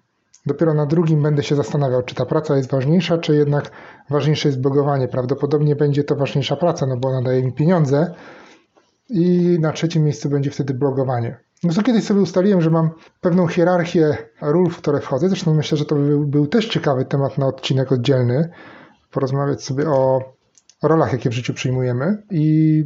Dopiero 0.45 0.73
na 0.73 0.85
drugim 0.85 1.23
będę 1.23 1.43
się 1.43 1.55
zastanawiał, 1.55 2.03
czy 2.03 2.15
ta 2.15 2.25
praca 2.25 2.57
jest 2.57 2.71
ważniejsza, 2.71 3.17
czy 3.17 3.35
jednak 3.35 3.71
ważniejsze 4.09 4.49
jest 4.49 4.61
blogowanie. 4.61 5.07
Prawdopodobnie 5.07 5.75
będzie 5.75 6.03
to 6.03 6.15
ważniejsza 6.15 6.55
praca, 6.55 6.85
no 6.85 6.97
bo 6.97 7.09
ona 7.09 7.21
daje 7.21 7.43
mi 7.43 7.53
pieniądze. 7.53 8.13
I 9.09 9.57
na 9.59 9.71
trzecim 9.71 10.03
miejscu 10.03 10.29
będzie 10.29 10.51
wtedy 10.51 10.73
blogowanie. 10.73 11.37
No 11.63 11.73
to 11.73 11.83
kiedyś 11.83 12.03
sobie 12.03 12.21
ustaliłem, 12.21 12.61
że 12.61 12.69
mam 12.69 12.89
pewną 13.21 13.47
hierarchię 13.47 14.17
ról, 14.41 14.69
w 14.69 14.77
które 14.77 14.99
wchodzę. 14.99 15.29
Zresztą 15.29 15.53
myślę, 15.53 15.77
że 15.77 15.85
to 15.85 15.95
był, 15.95 16.25
był 16.25 16.47
też 16.47 16.67
ciekawy 16.67 17.05
temat 17.05 17.37
na 17.37 17.47
odcinek 17.47 17.91
oddzielny. 17.91 18.49
Porozmawiać 19.11 19.63
sobie 19.63 19.89
o, 19.89 20.21
rolach, 20.83 21.13
jakie 21.13 21.29
w 21.29 21.33
życiu 21.33 21.53
przyjmujemy. 21.53 22.23
I, 22.31 22.83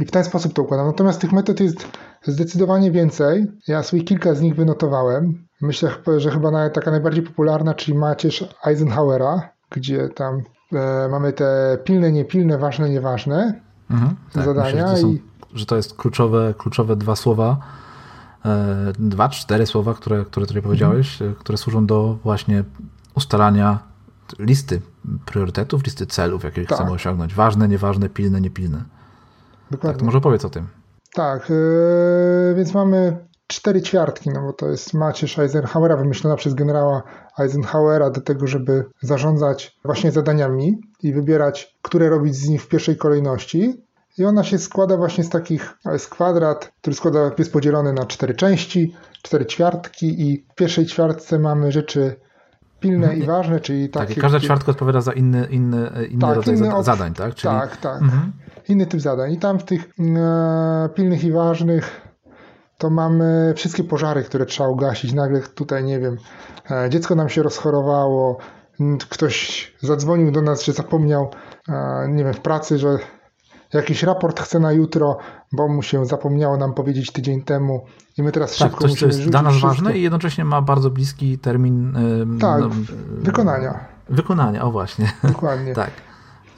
I 0.00 0.04
w 0.04 0.10
ten 0.10 0.24
sposób 0.24 0.52
to 0.52 0.62
układam. 0.62 0.86
Natomiast 0.86 1.20
tych 1.20 1.32
metod 1.32 1.60
jest 1.60 1.86
zdecydowanie 2.26 2.90
więcej. 2.90 3.46
Ja 3.68 3.82
sobie 3.82 4.02
kilka 4.02 4.34
z 4.34 4.40
nich 4.40 4.54
wynotowałem. 4.54 5.46
Myślę, 5.62 5.90
że 6.16 6.30
chyba 6.30 6.70
taka 6.70 6.90
najbardziej 6.90 7.22
popularna, 7.22 7.74
czyli 7.74 7.98
Macierz 7.98 8.48
Eisenhowera, 8.64 9.48
gdzie 9.70 10.08
tam 10.08 10.42
e, 10.72 11.08
mamy 11.08 11.32
te 11.32 11.78
pilne, 11.84 12.12
niepilne, 12.12 12.58
ważne, 12.58 12.90
nieważne 12.90 13.60
mhm, 13.90 14.16
tak, 14.32 14.44
zadania. 14.44 14.82
Myślę, 14.82 14.96
że, 14.96 15.02
są, 15.02 15.08
i... 15.08 15.22
że 15.54 15.66
to 15.66 15.76
jest 15.76 15.94
kluczowe, 15.94 16.54
kluczowe 16.58 16.96
dwa 16.96 17.16
słowa, 17.16 17.58
e, 18.44 18.92
dwa, 18.98 19.28
cztery 19.28 19.66
słowa, 19.66 19.94
które, 19.94 20.24
które 20.24 20.46
tutaj 20.46 20.62
powiedziałeś, 20.62 21.22
mhm. 21.22 21.40
które 21.40 21.58
służą 21.58 21.86
do 21.86 22.18
właśnie 22.24 22.64
ustalania 23.14 23.78
listy 24.38 24.80
priorytetów, 25.26 25.84
listy 25.84 26.06
celów, 26.06 26.44
jakie 26.44 26.64
tak. 26.64 26.74
chcemy 26.74 26.90
osiągnąć. 26.90 27.34
Ważne, 27.34 27.68
nieważne, 27.68 28.08
pilne, 28.08 28.40
niepilne. 28.40 28.84
Dokładnie. 29.70 29.92
Tak, 29.92 29.98
to 29.98 30.04
może 30.04 30.18
opowiedz 30.18 30.44
o 30.44 30.50
tym. 30.50 30.66
Tak, 31.14 31.50
yy, 31.50 32.54
więc 32.56 32.74
mamy 32.74 33.16
cztery 33.46 33.82
ćwiartki, 33.82 34.30
no 34.30 34.42
bo 34.42 34.52
to 34.52 34.68
jest 34.68 34.94
macierz 34.94 35.38
Eisenhowera 35.38 35.96
wymyślona 35.96 36.36
przez 36.36 36.54
generała 36.54 37.02
Eisenhowera 37.38 38.10
do 38.10 38.20
tego, 38.20 38.46
żeby 38.46 38.84
zarządzać 39.02 39.78
właśnie 39.84 40.12
zadaniami 40.12 40.80
i 41.02 41.12
wybierać, 41.12 41.76
które 41.82 42.08
robić 42.08 42.34
z 42.34 42.48
nich 42.48 42.62
w 42.62 42.68
pierwszej 42.68 42.96
kolejności. 42.96 43.84
I 44.18 44.24
ona 44.24 44.44
się 44.44 44.58
składa 44.58 44.96
właśnie 44.96 45.24
z 45.24 45.28
takich, 45.28 45.78
jest 45.92 46.08
kwadrat, 46.08 46.72
który 46.80 46.96
składa, 46.96 47.30
jest 47.38 47.52
podzielony 47.52 47.92
na 47.92 48.06
cztery 48.06 48.34
części, 48.34 48.94
cztery 49.22 49.46
ćwiartki 49.46 50.30
i 50.30 50.46
w 50.52 50.54
pierwszej 50.54 50.86
ćwiartce 50.86 51.38
mamy 51.38 51.72
rzeczy 51.72 52.16
pilne 52.80 53.06
mhm. 53.06 53.22
i 53.22 53.26
ważne, 53.26 53.60
czyli 53.60 53.88
takie... 53.88 54.14
Tak, 54.14 54.22
każda 54.22 54.40
ćwiartka 54.40 54.70
odpowiada 54.70 55.00
za 55.00 55.12
inny, 55.12 55.46
inny, 55.50 55.90
inny 56.10 56.20
tak, 56.20 56.36
rodzaj 56.36 56.56
inny 56.56 56.82
zadań, 56.82 57.14
tak? 57.14 57.34
Czyli... 57.34 57.54
Tak, 57.54 57.76
tak. 57.76 58.02
Mhm. 58.02 58.32
Inny 58.68 58.86
typ 58.86 59.00
zadań. 59.00 59.32
I 59.32 59.38
tam 59.38 59.58
w 59.58 59.64
tych 59.64 59.88
e, 59.98 60.88
pilnych 60.94 61.24
i 61.24 61.32
ważnych 61.32 62.00
to 62.78 62.90
mamy 62.90 63.52
wszystkie 63.56 63.84
pożary, 63.84 64.22
które 64.22 64.46
trzeba 64.46 64.68
ugasić. 64.68 65.12
Nagle 65.12 65.40
tutaj, 65.40 65.84
nie 65.84 66.00
wiem, 66.00 66.16
e, 66.70 66.90
dziecko 66.90 67.14
nam 67.14 67.28
się 67.28 67.42
rozchorowało, 67.42 68.38
ktoś 69.08 69.72
zadzwonił 69.80 70.32
do 70.32 70.42
nas, 70.42 70.64
że 70.64 70.72
zapomniał, 70.72 71.30
e, 71.68 72.08
nie 72.08 72.24
wiem, 72.24 72.34
w 72.34 72.40
pracy, 72.40 72.78
że 72.78 72.98
jakiś 73.72 74.02
raport 74.02 74.40
chce 74.40 74.60
na 74.60 74.72
jutro, 74.72 75.18
bo 75.52 75.68
mu 75.68 75.82
się 75.82 76.06
zapomniało 76.06 76.56
nam 76.56 76.74
powiedzieć 76.74 77.12
tydzień 77.12 77.42
temu 77.42 77.84
i 78.18 78.22
my 78.22 78.32
teraz 78.32 78.56
tak, 78.56 78.68
szybko 78.68 78.80
coś, 78.80 78.90
musimy 78.90 79.10
to 79.10 79.16
jest 79.16 79.30
dla 79.30 79.42
nas 79.42 79.52
wszystko. 79.52 79.68
ważne 79.68 79.98
i 79.98 80.02
jednocześnie 80.02 80.44
ma 80.44 80.62
bardzo 80.62 80.90
bliski 80.90 81.38
termin 81.38 81.96
tak, 82.40 82.60
no, 82.60 82.70
wykonania. 83.10 83.84
Wykonania, 84.08 84.64
o 84.64 84.70
właśnie. 84.70 85.12
Dokładnie. 85.22 85.74
tak. 85.84 85.90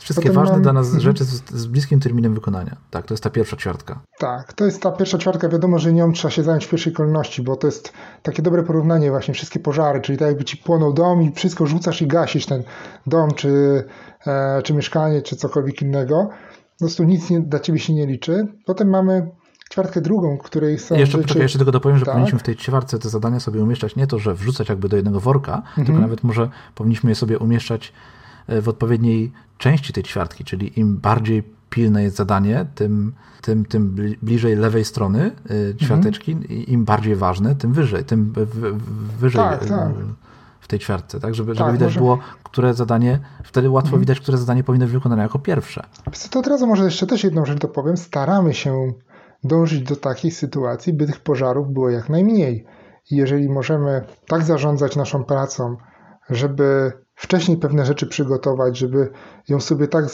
Wszystkie 0.07 0.29
Potem 0.29 0.35
ważne 0.43 0.53
mam... 0.53 0.63
dla 0.63 0.73
nas 0.73 0.87
mhm. 0.87 1.03
rzeczy 1.03 1.25
z, 1.25 1.51
z, 1.51 1.67
bliskim 1.67 2.01
terminem 2.01 2.35
wykonania. 2.35 2.77
Tak, 2.91 3.07
to 3.07 3.15
jest 3.15 3.25
ta 3.25 3.31
pierwsza 3.31 3.57
ćwiartka. 3.57 4.01
Tak, 4.19 4.53
to 4.53 4.65
jest 4.65 4.83
ta 4.83 4.93
pierwsza 4.93 5.19
ćwiartka. 5.19 5.49
Wiadomo, 5.49 5.79
że 5.79 5.93
nią 5.93 6.13
trzeba 6.13 6.33
się 6.33 6.43
zająć 6.43 6.65
w 6.67 6.71
pierwszej 6.71 6.93
kolejności, 6.93 7.43
bo 7.43 7.57
to 7.57 7.67
jest 7.67 7.93
takie 8.23 8.43
dobre 8.43 8.63
porównanie 8.63 9.11
właśnie 9.11 9.35
wszystkie 9.35 9.61
pożary, 9.61 10.01
czyli 10.01 10.19
tak 10.19 10.29
jakby 10.29 10.45
ci 10.45 10.57
płonął 10.57 10.93
dom 10.93 11.23
i 11.23 11.33
wszystko 11.33 11.67
rzucasz 11.67 12.03
i 12.03 12.07
gasisz 12.07 12.47
ten 12.47 12.63
dom, 13.07 13.31
czy, 13.31 13.85
e, 14.27 14.63
czy 14.63 14.75
mieszkanie, 14.75 15.23
czy 15.23 15.37
cokolwiek 15.37 15.83
innego. 15.83 16.29
Po 16.73 16.79
prostu 16.79 17.05
nic 17.05 17.31
nie, 17.31 17.41
dla 17.41 17.61
ciebie 17.61 17.79
się 17.79 17.95
nie 17.95 18.07
liczy. 18.07 18.47
Potem 18.67 18.91
mamy 18.91 19.31
ćwiartkę 19.73 20.01
drugą, 20.01 20.39
której 20.39 20.79
są 20.79 20.95
Jeszcze, 20.95 21.13
rzeczy... 21.13 21.23
poczekaj, 21.23 21.43
jeszcze 21.43 21.59
tylko 21.59 21.73
dopowiem, 21.73 21.99
że 21.99 22.05
tak. 22.05 22.15
powinniśmy 22.15 22.39
w 22.39 22.43
tej 22.43 22.57
ćwiartce 22.57 22.99
te 22.99 23.09
zadania 23.09 23.41
sobie 23.41 23.63
umieszczać 23.63 23.97
nie 23.97 24.07
to, 24.07 24.19
że 24.19 24.35
wrzucać 24.35 24.69
jakby 24.69 24.89
do 24.89 24.97
jednego 24.97 25.21
worka, 25.21 25.57
mhm. 25.57 25.87
tylko 25.87 26.01
nawet 26.01 26.23
może 26.23 26.49
powinniśmy 26.75 27.11
je 27.11 27.15
sobie 27.15 27.39
umieszczać 27.39 27.93
w 28.49 28.69
odpowiedniej 28.69 29.33
części 29.59 29.93
tej 29.93 30.03
ćwiartki, 30.03 30.45
czyli 30.45 30.81
im 30.81 30.97
bardziej 30.97 31.43
pilne 31.71 32.03
jest 32.03 32.17
zadanie, 32.17 32.67
tym, 32.75 33.13
tym, 33.43 33.65
tym 33.65 33.97
bliżej 34.23 34.57
lewej 34.57 34.85
strony 34.85 35.31
y, 35.51 35.75
ćwiarteczki, 35.81 36.33
mhm. 36.33 36.51
im 36.67 36.85
bardziej 36.85 37.17
ważne, 37.17 37.55
tym 37.55 37.73
wyżej, 37.73 38.05
tym 38.05 38.33
wyżej 39.19 39.43
tak, 39.43 39.63
y, 39.63 39.69
tak. 39.69 39.93
w 40.61 40.69
tej 40.69 40.79
ćwiartce, 40.79 41.21
tak? 41.21 41.35
Żeby, 41.35 41.55
żeby 41.55 41.65
tak, 41.65 41.73
widać 41.73 41.89
może... 41.89 42.01
było, 42.01 42.19
które 42.43 42.75
zadanie, 42.75 43.21
wtedy 43.45 43.71
łatwo 43.71 43.89
mhm. 43.89 44.01
widać, 44.01 44.21
które 44.21 44.39
zadanie 44.39 44.65
powinno 44.65 44.87
być 44.87 44.95
wykonane 44.95 45.23
jako 45.23 45.39
pierwsze. 45.39 45.83
To 46.31 46.39
od 46.39 46.47
razu 46.47 46.67
może 46.67 46.85
jeszcze 46.85 47.07
też 47.07 47.25
jedną 47.25 47.45
rzecz 47.45 47.59
dopowiem. 47.59 47.97
Staramy 47.97 48.55
się 48.55 48.93
dążyć 49.45 49.83
do 49.83 49.97
takiej 49.97 50.31
sytuacji, 50.31 50.93
by 50.93 51.07
tych 51.07 51.21
pożarów 51.21 51.73
było 51.73 51.91
jak 51.91 52.09
najmniej. 52.09 52.67
I 53.11 53.17
jeżeli 53.17 53.49
możemy 53.49 54.05
tak 54.29 54.43
zarządzać 54.43 54.97
naszą 54.97 55.25
pracą, 55.25 55.77
żeby 56.31 56.93
wcześniej 57.17 57.57
pewne 57.57 57.87
rzeczy 57.87 58.07
przygotować, 58.07 58.79
żeby 58.79 59.11
ją 59.49 59.61
sobie 59.61 59.89
tak 59.89 60.05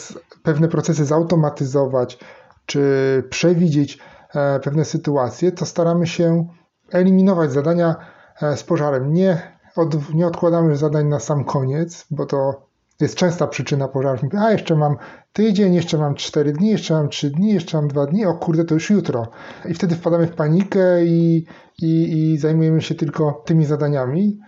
pewne 0.43 0.69
procesy 0.69 1.05
zautomatyzować, 1.05 2.19
czy 2.67 2.83
przewidzieć 3.31 3.99
e, 4.35 4.61
pewne 4.61 4.85
sytuacje, 4.85 5.53
to 5.53 5.67
staramy 5.67 6.07
się 6.07 6.47
eliminować 6.91 7.53
zadania 7.53 7.97
e, 8.43 8.57
z 8.57 8.65
pożarem. 8.65 9.12
Nie, 9.12 9.59
od, 9.77 10.15
nie 10.15 10.27
odkładamy 10.27 10.77
zadań 10.77 11.07
na 11.07 11.21
sam 11.21 11.45
koniec, 11.45 12.07
bo 12.11 12.27
to 12.27 12.67
jest 13.01 13.15
częsta 13.15 13.47
przyczyna 13.47 13.88
pożarów. 13.88 14.21
A 14.38 14.53
jeszcze 14.53 14.77
mam 14.77 14.97
tydzień, 15.33 15.75
jeszcze 15.75 15.99
mam 15.99 16.15
4 16.15 16.53
dni, 16.53 16.69
jeszcze 16.69 16.95
mam 16.95 17.09
3 17.09 17.31
dni, 17.31 17.55
jeszcze 17.55 17.77
mam 17.77 17.88
2 17.88 18.07
dni, 18.07 18.27
o 18.27 18.35
kurde, 18.35 18.65
to 18.65 18.75
już 18.75 18.91
jutro. 18.91 19.27
I 19.69 19.75
wtedy 19.75 19.95
wpadamy 19.95 20.27
w 20.27 20.35
panikę 20.35 21.05
i, 21.05 21.47
i, 21.83 22.33
i 22.33 22.38
zajmujemy 22.38 22.83
się 22.83 22.95
tylko 22.95 23.43
tymi 23.47 23.65
zadaniami. 23.65 24.38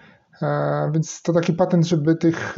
E, 0.43 0.91
więc 0.93 1.23
to 1.23 1.33
taki 1.33 1.53
patent, 1.53 1.87
żeby 1.87 2.17
tych 2.17 2.57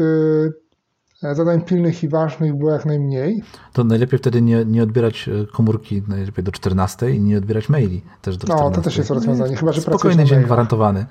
zadań 1.23 1.63
pilnych 1.63 2.03
i 2.03 2.09
ważnych 2.09 2.55
było 2.55 2.71
jak 2.71 2.87
najmniej. 2.87 3.43
To 3.73 3.85
najlepiej 3.85 4.19
wtedy 4.19 4.43
nie, 4.43 4.65
nie 4.65 4.83
odbierać 4.83 5.31
komórki 5.53 6.03
najlepiej 6.09 6.45
do 6.45 6.53
14 6.53 7.11
i 7.11 7.21
nie 7.21 7.39
odbierać 7.39 7.69
maili 7.69 8.05
też 8.23 8.37
do 8.37 8.47
14. 8.47 8.71
No, 8.71 8.77
to 8.77 8.83
też 8.83 8.97
jest 8.97 9.11
rozwiązanie, 9.11 9.57
chyba 9.57 9.73
że 9.73 9.81
Spokojny 9.81 10.25
dzień 10.25 10.43
gwarantowany. 10.43 11.07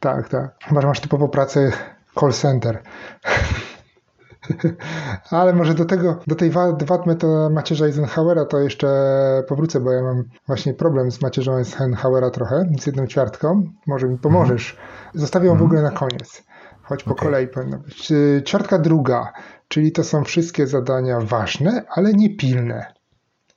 Tak, 0.00 0.28
tak. 0.28 0.56
Chyba, 0.64 0.80
że 0.80 0.86
masz 0.86 1.00
typowo 1.00 1.28
pracę 1.28 1.72
call 2.20 2.32
center. 2.32 2.82
Ale 5.30 5.52
może 5.52 5.74
do 5.74 5.84
tego, 5.84 6.18
do 6.26 6.34
tej 6.34 6.50
wad 6.50 7.06
macierza 7.50 7.86
Eisenhowera 7.86 8.44
to 8.44 8.58
jeszcze 8.58 8.88
powrócę, 9.48 9.80
bo 9.80 9.92
ja 9.92 10.02
mam 10.02 10.24
właśnie 10.46 10.74
problem 10.74 11.10
z 11.10 11.22
macierzą 11.22 11.56
Eisenhowera 11.56 12.30
trochę, 12.30 12.64
z 12.80 12.86
jedną 12.86 13.06
ćwiartką. 13.06 13.62
Może 13.86 14.08
mi 14.08 14.18
pomożesz. 14.18 14.70
Mhm. 14.70 15.20
Zostawię 15.20 15.46
ją 15.46 15.52
w 15.52 15.62
mhm. 15.62 15.66
ogóle 15.66 15.82
na 15.82 15.90
koniec. 15.90 16.42
Choć 16.82 17.04
po 17.04 17.10
okay. 17.10 17.24
kolei 17.24 17.48
powinno 17.48 17.78
być. 17.78 18.12
Ćwiartka 18.44 18.78
druga, 18.78 19.32
czyli 19.68 19.92
to 19.92 20.04
są 20.04 20.24
wszystkie 20.24 20.66
zadania 20.66 21.20
ważne, 21.20 21.84
ale 21.90 22.12
nie 22.12 22.36
pilne. 22.36 22.94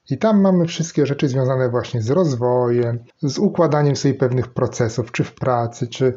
I 0.09 0.17
tam 0.17 0.41
mamy 0.41 0.65
wszystkie 0.65 1.05
rzeczy 1.05 1.27
związane 1.27 1.69
właśnie 1.69 2.01
z 2.01 2.09
rozwojem, 2.09 2.99
z 3.21 3.37
układaniem 3.37 3.95
sobie 3.95 4.13
pewnych 4.13 4.47
procesów, 4.47 5.11
czy 5.11 5.23
w 5.23 5.33
pracy, 5.33 5.87
czy 5.87 6.13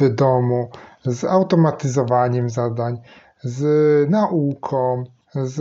w 0.00 0.08
domu, 0.14 0.70
z 1.04 1.24
automatyzowaniem 1.24 2.50
zadań, 2.50 2.98
z 3.42 4.10
nauką, 4.10 5.04
z 5.34 5.58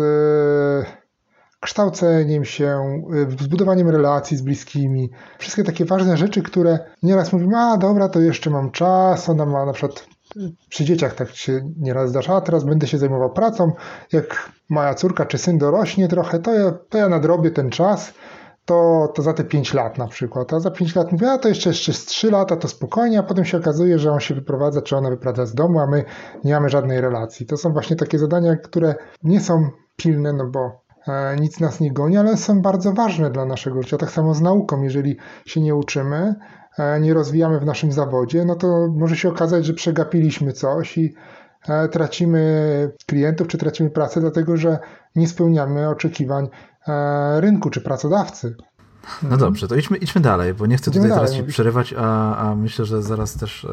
kształceniem 1.59 2.45
się, 2.45 3.01
z 3.39 3.47
budowaniem 3.47 3.89
relacji 3.89 4.37
z 4.37 4.41
bliskimi. 4.41 5.09
Wszystkie 5.37 5.63
takie 5.63 5.85
ważne 5.85 6.17
rzeczy, 6.17 6.41
które 6.41 6.79
nieraz 7.03 7.33
mówimy, 7.33 7.57
a 7.57 7.77
dobra, 7.77 8.09
to 8.09 8.19
jeszcze 8.19 8.49
mam 8.49 8.71
czas, 8.71 9.29
ona 9.29 9.45
ma 9.45 9.65
na 9.65 9.73
przykład 9.73 10.07
przy 10.69 10.85
dzieciach 10.85 11.15
tak 11.15 11.29
się 11.29 11.71
nieraz 11.79 12.09
zdarza, 12.09 12.35
a 12.35 12.41
teraz 12.41 12.63
będę 12.63 12.87
się 12.87 12.97
zajmował 12.97 13.29
pracą, 13.29 13.71
jak 14.11 14.51
moja 14.69 14.93
córka 14.93 15.25
czy 15.25 15.37
syn 15.37 15.57
dorośnie 15.57 16.07
trochę, 16.07 16.39
to 16.39 16.53
ja, 16.53 16.71
to 16.89 16.97
ja 16.97 17.09
nadrobię 17.09 17.51
ten 17.51 17.69
czas, 17.69 18.13
to, 18.67 19.07
to 19.15 19.21
za 19.21 19.33
te 19.33 19.43
5 19.43 19.73
lat 19.73 19.97
na 19.97 20.07
przykład. 20.07 20.53
A 20.53 20.59
za 20.59 20.71
5 20.71 20.95
lat 20.95 21.11
mówię, 21.11 21.31
a 21.31 21.37
to 21.37 21.49
jeszcze, 21.49 21.69
jeszcze 21.69 21.93
z 21.93 22.05
3 22.05 22.31
lata, 22.31 22.55
to 22.55 22.67
spokojnie, 22.67 23.19
a 23.19 23.23
potem 23.23 23.45
się 23.45 23.57
okazuje, 23.57 23.99
że 23.99 24.11
on 24.11 24.19
się 24.19 24.35
wyprowadza, 24.35 24.81
czy 24.81 24.97
ona 24.97 25.09
wyprowadza 25.09 25.45
z 25.45 25.53
domu, 25.53 25.79
a 25.79 25.87
my 25.87 26.03
nie 26.43 26.53
mamy 26.53 26.69
żadnej 26.69 27.01
relacji. 27.01 27.45
To 27.45 27.57
są 27.57 27.73
właśnie 27.73 27.95
takie 27.95 28.19
zadania, 28.19 28.55
które 28.55 28.95
nie 29.23 29.39
są 29.39 29.69
pilne, 29.95 30.33
no 30.33 30.47
bo 30.47 30.81
e, 31.07 31.35
nic 31.35 31.59
nas 31.59 31.79
nie 31.79 31.93
goni, 31.93 32.17
ale 32.17 32.37
są 32.37 32.61
bardzo 32.61 32.93
ważne 32.93 33.31
dla 33.31 33.45
naszego 33.45 33.81
życia. 33.81 33.97
Tak 33.97 34.11
samo 34.11 34.33
z 34.33 34.41
nauką, 34.41 34.81
jeżeli 34.81 35.17
się 35.45 35.61
nie 35.61 35.75
uczymy, 35.75 36.35
e, 36.77 36.99
nie 36.99 37.13
rozwijamy 37.13 37.59
w 37.59 37.65
naszym 37.65 37.91
zawodzie, 37.91 38.45
no 38.45 38.55
to 38.55 38.87
może 38.95 39.15
się 39.15 39.29
okazać, 39.29 39.65
że 39.65 39.73
przegapiliśmy 39.73 40.53
coś 40.53 40.97
i 40.97 41.15
e, 41.69 41.87
tracimy 41.87 42.91
klientów, 43.05 43.47
czy 43.47 43.57
tracimy 43.57 43.89
pracę, 43.89 44.21
dlatego 44.21 44.57
że 44.57 44.79
nie 45.15 45.27
spełniamy 45.27 45.89
oczekiwań 45.89 46.49
rynku 47.39 47.69
czy 47.69 47.81
pracodawcy. 47.81 48.55
No 49.23 49.37
dobrze, 49.37 49.67
to 49.67 49.75
idźmy, 49.75 49.97
idźmy 49.97 50.21
dalej, 50.21 50.53
bo 50.53 50.65
nie 50.65 50.77
chcę 50.77 50.91
Idziemy 50.91 51.05
tutaj 51.05 51.19
teraz 51.19 51.35
ci 51.35 51.43
przerywać, 51.43 51.93
a, 51.97 52.37
a 52.37 52.55
myślę, 52.55 52.85
że 52.85 53.03
zaraz 53.03 53.33
też 53.33 53.65
e, 53.65 53.69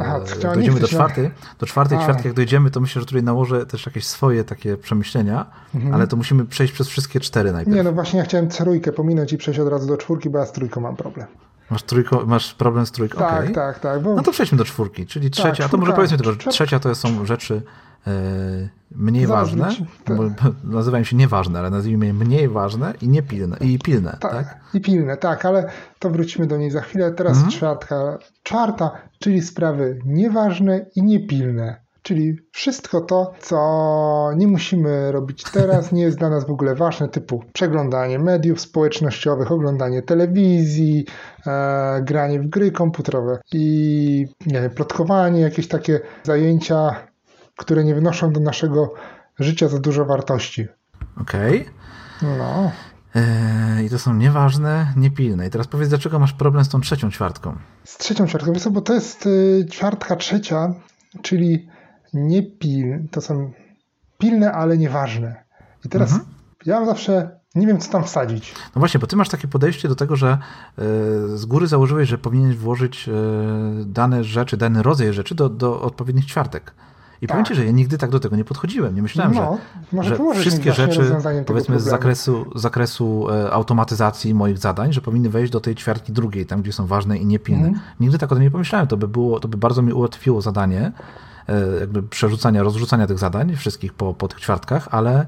Aha, 0.00 0.20
dojdziemy 0.54 0.80
do 0.80 0.88
czwartej. 0.88 1.30
Do 1.58 1.66
czwartej 1.66 1.98
a. 1.98 2.02
ćwiartki, 2.02 2.26
jak 2.26 2.36
dojdziemy, 2.36 2.70
to 2.70 2.80
myślę, 2.80 3.00
że 3.00 3.06
tutaj 3.06 3.22
nałożę 3.22 3.66
też 3.66 3.86
jakieś 3.86 4.06
swoje 4.06 4.44
takie 4.44 4.76
przemyślenia, 4.76 5.46
mhm. 5.74 5.94
ale 5.94 6.06
to 6.06 6.16
musimy 6.16 6.44
przejść 6.44 6.72
przez 6.72 6.88
wszystkie 6.88 7.20
cztery 7.20 7.52
najpierw. 7.52 7.76
Nie, 7.76 7.82
no 7.82 7.92
właśnie 7.92 8.18
ja 8.18 8.24
chciałem 8.24 8.48
trójkę 8.48 8.92
pominąć 8.92 9.32
i 9.32 9.38
przejść 9.38 9.60
od 9.60 9.68
razu 9.68 9.86
do 9.86 9.96
czwórki, 9.96 10.30
bo 10.30 10.38
ja 10.38 10.46
z 10.46 10.52
trójką 10.52 10.80
mam 10.80 10.96
problem. 10.96 11.26
Masz, 11.70 11.82
trójko, 11.82 12.26
masz 12.26 12.54
problem 12.54 12.86
z 12.86 12.92
trójką? 12.92 13.18
Tak, 13.18 13.42
okay. 13.42 13.54
tak, 13.54 13.78
tak. 13.78 14.02
Bo... 14.02 14.14
No 14.14 14.22
to 14.22 14.32
przejdźmy 14.32 14.58
do 14.58 14.64
czwórki, 14.64 15.06
czyli 15.06 15.30
tak, 15.30 15.32
trzecia. 15.32 15.62
Tak, 15.62 15.72
to 15.72 15.78
może 15.78 15.92
powiedzmy 15.92 16.16
tylko, 16.16 16.32
że 16.32 16.38
trzecia 16.38 16.78
to 16.80 16.94
są 16.94 17.26
rzeczy 17.26 17.62
e, 18.06 18.80
mniej 18.90 19.26
ważne, 19.26 19.68
tak. 20.04 20.16
bo 20.16 20.22
nazywają 20.64 21.04
się 21.04 21.16
nieważne, 21.16 21.58
ale 21.58 21.70
nazwijmy 21.70 22.06
je 22.06 22.14
mniej 22.14 22.48
ważne 22.48 22.94
i 23.02 23.08
niepilne, 23.08 23.56
i 23.60 23.78
pilne, 23.78 24.16
tak, 24.20 24.32
tak? 24.32 24.60
I 24.74 24.80
pilne, 24.80 25.16
tak, 25.16 25.44
ale 25.44 25.70
to 25.98 26.10
wrócimy 26.10 26.46
do 26.46 26.56
niej 26.56 26.70
za 26.70 26.80
chwilę. 26.80 27.12
Teraz 27.12 27.36
mhm. 27.36 27.52
czwartka, 27.52 28.18
czwarta, 28.42 28.90
czyli 29.18 29.42
sprawy 29.42 29.98
nieważne 30.04 30.86
i 30.96 31.02
niepilne. 31.02 31.80
Czyli 32.02 32.36
wszystko 32.52 33.00
to, 33.00 33.32
co 33.40 34.30
nie 34.36 34.46
musimy 34.46 35.12
robić 35.12 35.42
teraz, 35.52 35.92
nie 35.92 36.02
jest 36.02 36.18
dla 36.18 36.28
nas 36.30 36.46
w 36.46 36.50
ogóle 36.50 36.74
ważne, 36.74 37.08
typu 37.08 37.44
przeglądanie 37.52 38.18
mediów 38.18 38.60
społecznościowych, 38.60 39.52
oglądanie 39.52 40.02
telewizji, 40.02 41.06
e, 41.46 42.02
granie 42.02 42.40
w 42.40 42.48
gry 42.48 42.70
komputerowe 42.70 43.38
i 43.52 44.26
nie 44.46 44.60
wiem, 44.60 44.70
plotkowanie, 44.70 45.40
jakieś 45.40 45.68
takie 45.68 46.00
zajęcia, 46.22 47.09
które 47.60 47.84
nie 47.84 47.94
wnoszą 47.94 48.32
do 48.32 48.40
naszego 48.40 48.94
życia 49.38 49.68
za 49.68 49.78
dużo 49.78 50.04
wartości. 50.04 50.66
Okej. 51.20 51.60
Okay. 51.60 52.38
No. 52.38 52.72
E, 53.14 53.84
I 53.84 53.90
to 53.90 53.98
są 53.98 54.14
nieważne, 54.14 54.92
niepilne. 54.96 55.46
I 55.46 55.50
teraz 55.50 55.66
powiedz, 55.66 55.88
dlaczego 55.88 56.18
masz 56.18 56.32
problem 56.32 56.64
z 56.64 56.68
tą 56.68 56.80
trzecią 56.80 57.10
ćwiartką? 57.10 57.56
Z 57.84 57.98
trzecią 57.98 58.26
ćwiartką, 58.26 58.52
wiesz 58.52 58.68
bo 58.68 58.80
to 58.80 58.94
jest 58.94 59.26
y, 59.26 59.66
ćwiartka 59.70 60.16
trzecia, 60.16 60.74
czyli 61.22 61.68
nie 62.14 62.42
pil, 62.42 63.08
to 63.10 63.20
są 63.20 63.52
pilne, 64.18 64.52
ale 64.52 64.78
nieważne. 64.78 65.44
I 65.84 65.88
teraz 65.88 66.12
mhm. 66.12 66.30
ja 66.66 66.86
zawsze 66.86 67.40
nie 67.54 67.66
wiem, 67.66 67.78
co 67.78 67.92
tam 67.92 68.04
wsadzić. 68.04 68.54
No 68.74 68.78
właśnie, 68.78 69.00
bo 69.00 69.06
ty 69.06 69.16
masz 69.16 69.28
takie 69.28 69.48
podejście 69.48 69.88
do 69.88 69.94
tego, 69.94 70.16
że 70.16 70.38
y, 70.78 71.38
z 71.38 71.44
góry 71.44 71.66
założyłeś, 71.66 72.08
że 72.08 72.18
powinieneś 72.18 72.56
włożyć 72.56 73.08
y, 73.08 73.12
dane 73.86 74.24
rzeczy, 74.24 74.56
dany 74.56 74.82
rodzaj 74.82 75.12
rzeczy 75.12 75.34
do, 75.34 75.48
do 75.48 75.80
odpowiednich 75.80 76.26
ćwiartek. 76.26 76.74
I 77.22 77.26
tak. 77.26 77.28
powiem 77.28 77.44
ci, 77.44 77.54
że 77.54 77.64
ja 77.64 77.72
nigdy 77.72 77.98
tak 77.98 78.10
do 78.10 78.20
tego 78.20 78.36
nie 78.36 78.44
podchodziłem. 78.44 78.94
Nie 78.94 79.02
myślałem, 79.02 79.34
no, 79.92 80.02
że, 80.02 80.16
że 80.16 80.40
wszystkie 80.40 80.72
rzeczy, 80.72 81.14
powiedzmy, 81.46 81.80
z 81.80 81.84
zakresu, 81.84 82.50
zakresu 82.54 83.26
e, 83.30 83.52
automatyzacji 83.52 84.34
moich 84.34 84.58
zadań, 84.58 84.92
że 84.92 85.00
powinny 85.00 85.30
wejść 85.30 85.52
do 85.52 85.60
tej 85.60 85.74
ćwiartki 85.74 86.12
drugiej, 86.12 86.46
tam 86.46 86.62
gdzie 86.62 86.72
są 86.72 86.86
ważne 86.86 87.18
i 87.18 87.26
niepilne. 87.26 87.68
Mm. 87.68 87.80
Nigdy 88.00 88.18
tak 88.18 88.32
o 88.32 88.34
tym 88.34 88.44
nie 88.44 88.50
pomyślałem. 88.50 88.86
To 88.86 88.96
by, 88.96 89.08
było, 89.08 89.40
to 89.40 89.48
by 89.48 89.56
bardzo 89.56 89.82
mi 89.82 89.92
ułatwiło 89.92 90.40
zadanie, 90.40 90.92
E, 91.50 91.80
jakby 91.80 92.02
przerzucania, 92.02 92.62
rozrzucania 92.62 93.06
tych 93.06 93.18
zadań 93.18 93.56
wszystkich 93.56 93.94
po, 93.94 94.14
po 94.14 94.28
tych 94.28 94.40
ćwiartkach, 94.40 94.88
ale, 94.90 95.26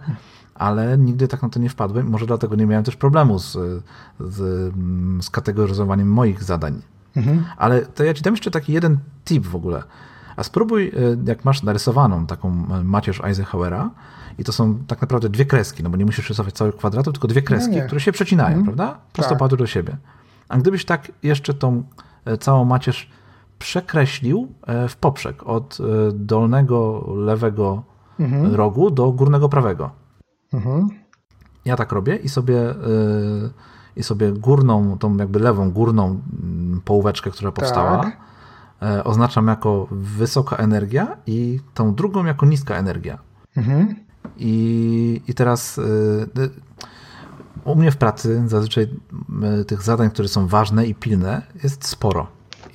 ale 0.55 0.99
nigdy 0.99 1.29
tak 1.29 1.43
na 1.43 1.49
to 1.49 1.61
nie 1.61 1.69
wpadłem. 1.69 2.07
Może 2.07 2.27
dlatego 2.27 2.57
nie 2.57 2.67
miałem 2.67 2.85
też 2.85 2.97
problemu 2.97 3.39
z, 3.39 3.53
z, 4.21 4.73
z 5.25 5.31
kategoryzowaniem 5.31 6.09
moich 6.09 6.43
zadań. 6.43 6.83
Mhm. 7.17 7.45
Ale 7.57 7.87
to 7.87 8.05
ja 8.05 8.15
ci 8.15 8.23
dam 8.23 8.35
jeszcze 8.35 8.51
taki 8.51 8.73
jeden 8.73 8.99
tip 9.25 9.47
w 9.47 9.57
ogóle. 9.57 9.83
A 10.37 10.43
spróbuj, 10.43 10.89
e, 10.89 10.93
jak 11.27 11.45
masz 11.45 11.63
narysowaną 11.63 12.27
taką 12.27 12.51
macierz 12.85 13.21
Eisenhowera, 13.25 13.91
i 14.39 14.45
to 14.45 14.53
są 14.53 14.79
tak 14.87 15.01
naprawdę 15.01 15.29
dwie 15.29 15.45
kreski, 15.45 15.83
no 15.83 15.91
bo 15.91 15.97
nie 15.97 16.05
musisz 16.05 16.29
rysować 16.29 16.55
całych 16.55 16.77
kwadratów, 16.77 17.13
tylko 17.13 17.29
dwie 17.29 17.43
kreski, 17.43 17.77
no 17.77 17.87
które 17.87 18.01
się 18.01 18.13
przecinają, 18.13 18.57
mhm. 18.57 18.65
prawda? 18.65 19.01
Prostopadły 19.13 19.59
tak. 19.59 19.59
do 19.59 19.67
siebie. 19.67 19.97
A 20.49 20.59
gdybyś 20.59 20.85
tak 20.85 21.13
jeszcze 21.23 21.55
tą 21.55 21.83
e, 22.25 22.39
całą 22.39 22.65
macierz 22.65 23.11
przekreślił 23.59 24.49
e, 24.67 24.89
w 24.89 24.97
poprzek 24.97 25.43
od 25.43 25.79
e, 25.81 26.13
dolnego 26.13 27.05
lewego 27.17 27.83
mhm. 28.21 28.55
rogu 28.55 28.91
do 28.91 29.13
górnego 29.13 29.49
prawego. 29.49 29.91
Mhm. 30.53 30.89
Ja 31.65 31.77
tak 31.77 31.93
robię 31.93 32.17
i 32.17 32.29
sobie, 32.29 32.71
e, 32.71 32.75
i 33.97 34.03
sobie 34.03 34.33
górną, 34.33 34.99
tą 34.99 35.17
jakby 35.17 35.39
lewą 35.39 35.71
górną 35.71 36.07
mm, 36.43 36.81
połóweczkę, 36.85 37.31
która 37.31 37.53
powstała, 37.53 38.03
tak. 38.03 38.17
Oznaczam 39.05 39.49
jako 39.49 39.89
wysoka 39.91 40.57
energia 40.57 41.17
i 41.27 41.61
tą 41.75 41.95
drugą 41.95 42.25
jako 42.25 42.47
niska 42.47 42.77
energia. 42.77 43.19
Mhm. 43.57 43.95
I, 44.37 45.21
I 45.29 45.35
teraz 45.35 45.81
u 47.65 47.75
mnie 47.75 47.91
w 47.91 47.97
pracy 47.97 48.43
zazwyczaj 48.47 48.89
tych 49.67 49.83
zadań, 49.83 50.11
które 50.11 50.29
są 50.29 50.47
ważne 50.47 50.87
i 50.87 50.95
pilne, 50.95 51.43
jest 51.63 51.87
sporo. 51.87 52.27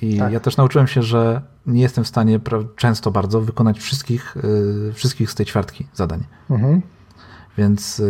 I 0.02 0.18
tak. 0.18 0.32
ja 0.32 0.40
też 0.40 0.56
nauczyłem 0.56 0.86
się, 0.86 1.02
że 1.02 1.42
nie 1.66 1.82
jestem 1.82 2.04
w 2.04 2.08
stanie 2.08 2.40
często 2.76 3.10
bardzo 3.10 3.40
wykonać 3.40 3.78
wszystkich, 3.78 4.36
y, 4.36 4.92
wszystkich 4.92 5.30
z 5.30 5.34
tej 5.34 5.46
ćwiartki 5.46 5.86
zadań. 5.94 6.24
Mhm. 6.50 6.82
Więc, 7.58 8.02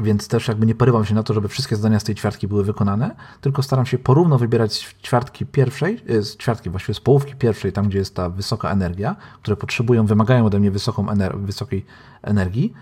więc 0.00 0.28
też 0.28 0.48
jakby 0.48 0.66
nie 0.66 0.74
porywam 0.74 1.04
się 1.04 1.14
na 1.14 1.22
to, 1.22 1.34
żeby 1.34 1.48
wszystkie 1.48 1.76
zadania 1.76 2.00
z 2.00 2.04
tej 2.04 2.14
ćwiartki 2.14 2.48
były 2.48 2.64
wykonane, 2.64 3.16
tylko 3.40 3.62
staram 3.62 3.86
się 3.86 3.98
porówno 3.98 4.38
wybierać 4.38 4.72
z 4.72 4.94
ćwiartki 5.02 5.46
pierwszej, 5.46 6.00
y, 6.10 6.22
z 6.22 6.36
ćwiartki, 6.36 6.70
właściwie 6.70 6.94
z 6.94 7.00
połówki 7.00 7.34
pierwszej, 7.34 7.72
tam 7.72 7.88
gdzie 7.88 7.98
jest 7.98 8.14
ta 8.14 8.30
wysoka 8.30 8.70
energia, 8.70 9.16
które 9.42 9.56
potrzebują, 9.56 10.06
wymagają 10.06 10.46
ode 10.46 10.60
mnie 10.60 10.70
wysoką 10.70 11.10
ener 11.10 11.38
wysokiej 11.38 11.86
energii 12.22 12.72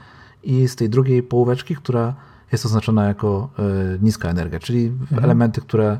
i 0.43 0.69
z 0.69 0.77
tej 0.77 0.91
drugiej 0.91 1.23
połóweczki, 1.23 1.77
która 1.77 2.15
jest 2.53 2.67
oznaczona 2.67 3.07
jako 3.07 3.51
niska 4.03 4.29
energia, 4.29 4.59
czyli 4.59 4.87
mhm. 4.87 5.25
elementy, 5.25 5.61
które 5.61 5.99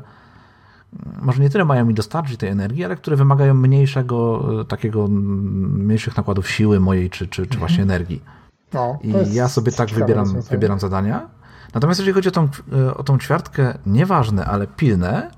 może 1.21 1.41
nie 1.41 1.49
tyle 1.49 1.65
mają 1.65 1.85
mi 1.85 1.93
dostarczyć 1.93 2.37
tej 2.37 2.49
energii, 2.49 2.83
ale 2.83 2.95
które 2.95 3.17
wymagają 3.17 3.53
mniejszego, 3.53 4.45
e, 4.61 4.65
takiego 4.65 5.07
mniejszych 5.07 6.17
nakładów 6.17 6.49
siły 6.49 6.79
mojej, 6.79 7.09
czy, 7.09 7.27
czy, 7.27 7.41
czy 7.41 7.41
mhm. 7.41 7.59
właśnie 7.59 7.83
energii. 7.83 8.21
No, 8.73 8.99
I 9.03 9.33
ja 9.33 9.47
sobie 9.47 9.71
tak 9.71 9.89
wybieram, 9.89 10.41
wybieram 10.41 10.79
zadania. 10.79 11.29
Natomiast 11.73 11.99
jeżeli 11.99 12.13
chodzi 12.13 12.29
o 12.29 12.31
tą, 12.31 12.47
e, 12.73 12.93
o 12.93 13.03
tą 13.03 13.17
ćwiartkę 13.17 13.77
nieważne, 13.85 14.45
ale 14.45 14.67
pilne, 14.67 15.31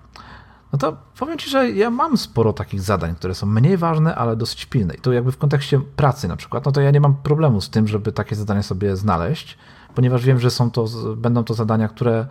No 0.74 0.80
to 0.80 0.98
powiem 1.20 1.38
Ci, 1.38 1.50
że 1.50 1.72
ja 1.72 1.89
mam 1.89 2.17
sporo 2.17 2.54
takich 2.54 2.82
zadań, 2.82 3.15
które 3.15 3.36
są 3.36 3.48
mniej 3.48 3.78
ważne, 3.78 4.15
ale 4.15 4.36
dosyć 4.36 4.65
pilne. 4.65 4.94
I 4.94 4.98
to 4.98 5.12
jakby 5.12 5.32
w 5.32 5.38
kontekście 5.38 5.80
pracy 5.96 6.28
na 6.28 6.36
przykład, 6.36 6.65
no 6.65 6.72
to 6.72 6.82
ja 6.82 6.91
nie 6.91 7.02
mam 7.02 7.15
problemu 7.15 7.62
z 7.62 7.70
tym, 7.70 7.88
żeby 7.88 8.12
takie 8.12 8.36
zadania 8.36 8.63
sobie 8.63 8.96
znaleźć, 8.96 9.58
ponieważ 9.96 10.26
wiem, 10.26 10.39
że 10.39 10.52
są 10.52 10.72
to, 10.72 10.86
będą 11.17 11.44
to 11.44 11.54
zadania, 11.54 11.88
które 11.88 12.28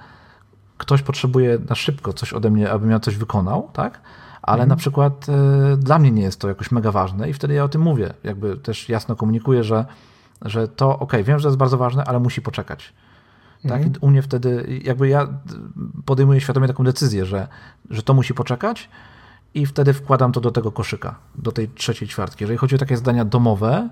ktoś 0.78 1.02
potrzebuje 1.02 1.58
na 1.68 1.74
szybko 1.74 2.12
coś 2.12 2.32
ode 2.32 2.50
mnie, 2.50 2.70
abym 2.70 2.90
ja 2.90 3.00
coś 3.00 3.16
wykonał, 3.16 3.70
tak? 3.72 4.00
Ale 4.42 4.62
mhm. 4.62 4.68
na 4.68 4.76
przykład 4.76 5.26
y, 5.28 5.76
dla 5.76 5.98
mnie 5.98 6.10
nie 6.10 6.22
jest 6.22 6.40
to 6.40 6.48
jakoś 6.48 6.70
mega 6.70 6.92
ważne 6.92 7.30
i 7.30 7.32
wtedy 7.32 7.54
ja 7.54 7.64
o 7.64 7.68
tym 7.68 7.82
mówię. 7.82 8.14
Jakby 8.24 8.56
też 8.56 8.88
jasno 8.88 9.16
komunikuję, 9.16 9.64
że, 9.64 9.84
że 10.42 10.68
to 10.68 10.98
ok, 10.98 11.12
wiem, 11.24 11.38
że 11.38 11.42
to 11.42 11.48
jest 11.48 11.58
bardzo 11.58 11.78
ważne, 11.78 12.04
ale 12.04 12.20
musi 12.20 12.42
poczekać. 12.42 12.92
Tak? 13.62 13.82
Mhm. 13.82 13.92
u 14.00 14.10
mnie 14.10 14.22
wtedy, 14.22 14.80
jakby 14.84 15.08
ja 15.08 15.28
podejmuję 16.04 16.40
świadomie 16.40 16.68
taką 16.68 16.84
decyzję, 16.84 17.26
że, 17.26 17.48
że 17.90 18.02
to 18.02 18.14
musi 18.14 18.34
poczekać 18.34 18.88
i 19.54 19.66
wtedy 19.66 19.92
wkładam 19.92 20.32
to 20.32 20.40
do 20.40 20.50
tego 20.50 20.72
koszyka, 20.72 21.14
do 21.34 21.52
tej 21.52 21.68
trzeciej 21.68 22.08
ćwiartki. 22.08 22.44
Jeżeli 22.44 22.58
chodzi 22.58 22.74
o 22.74 22.78
takie 22.78 22.96
zadania 22.96 23.24
domowe, 23.24 23.88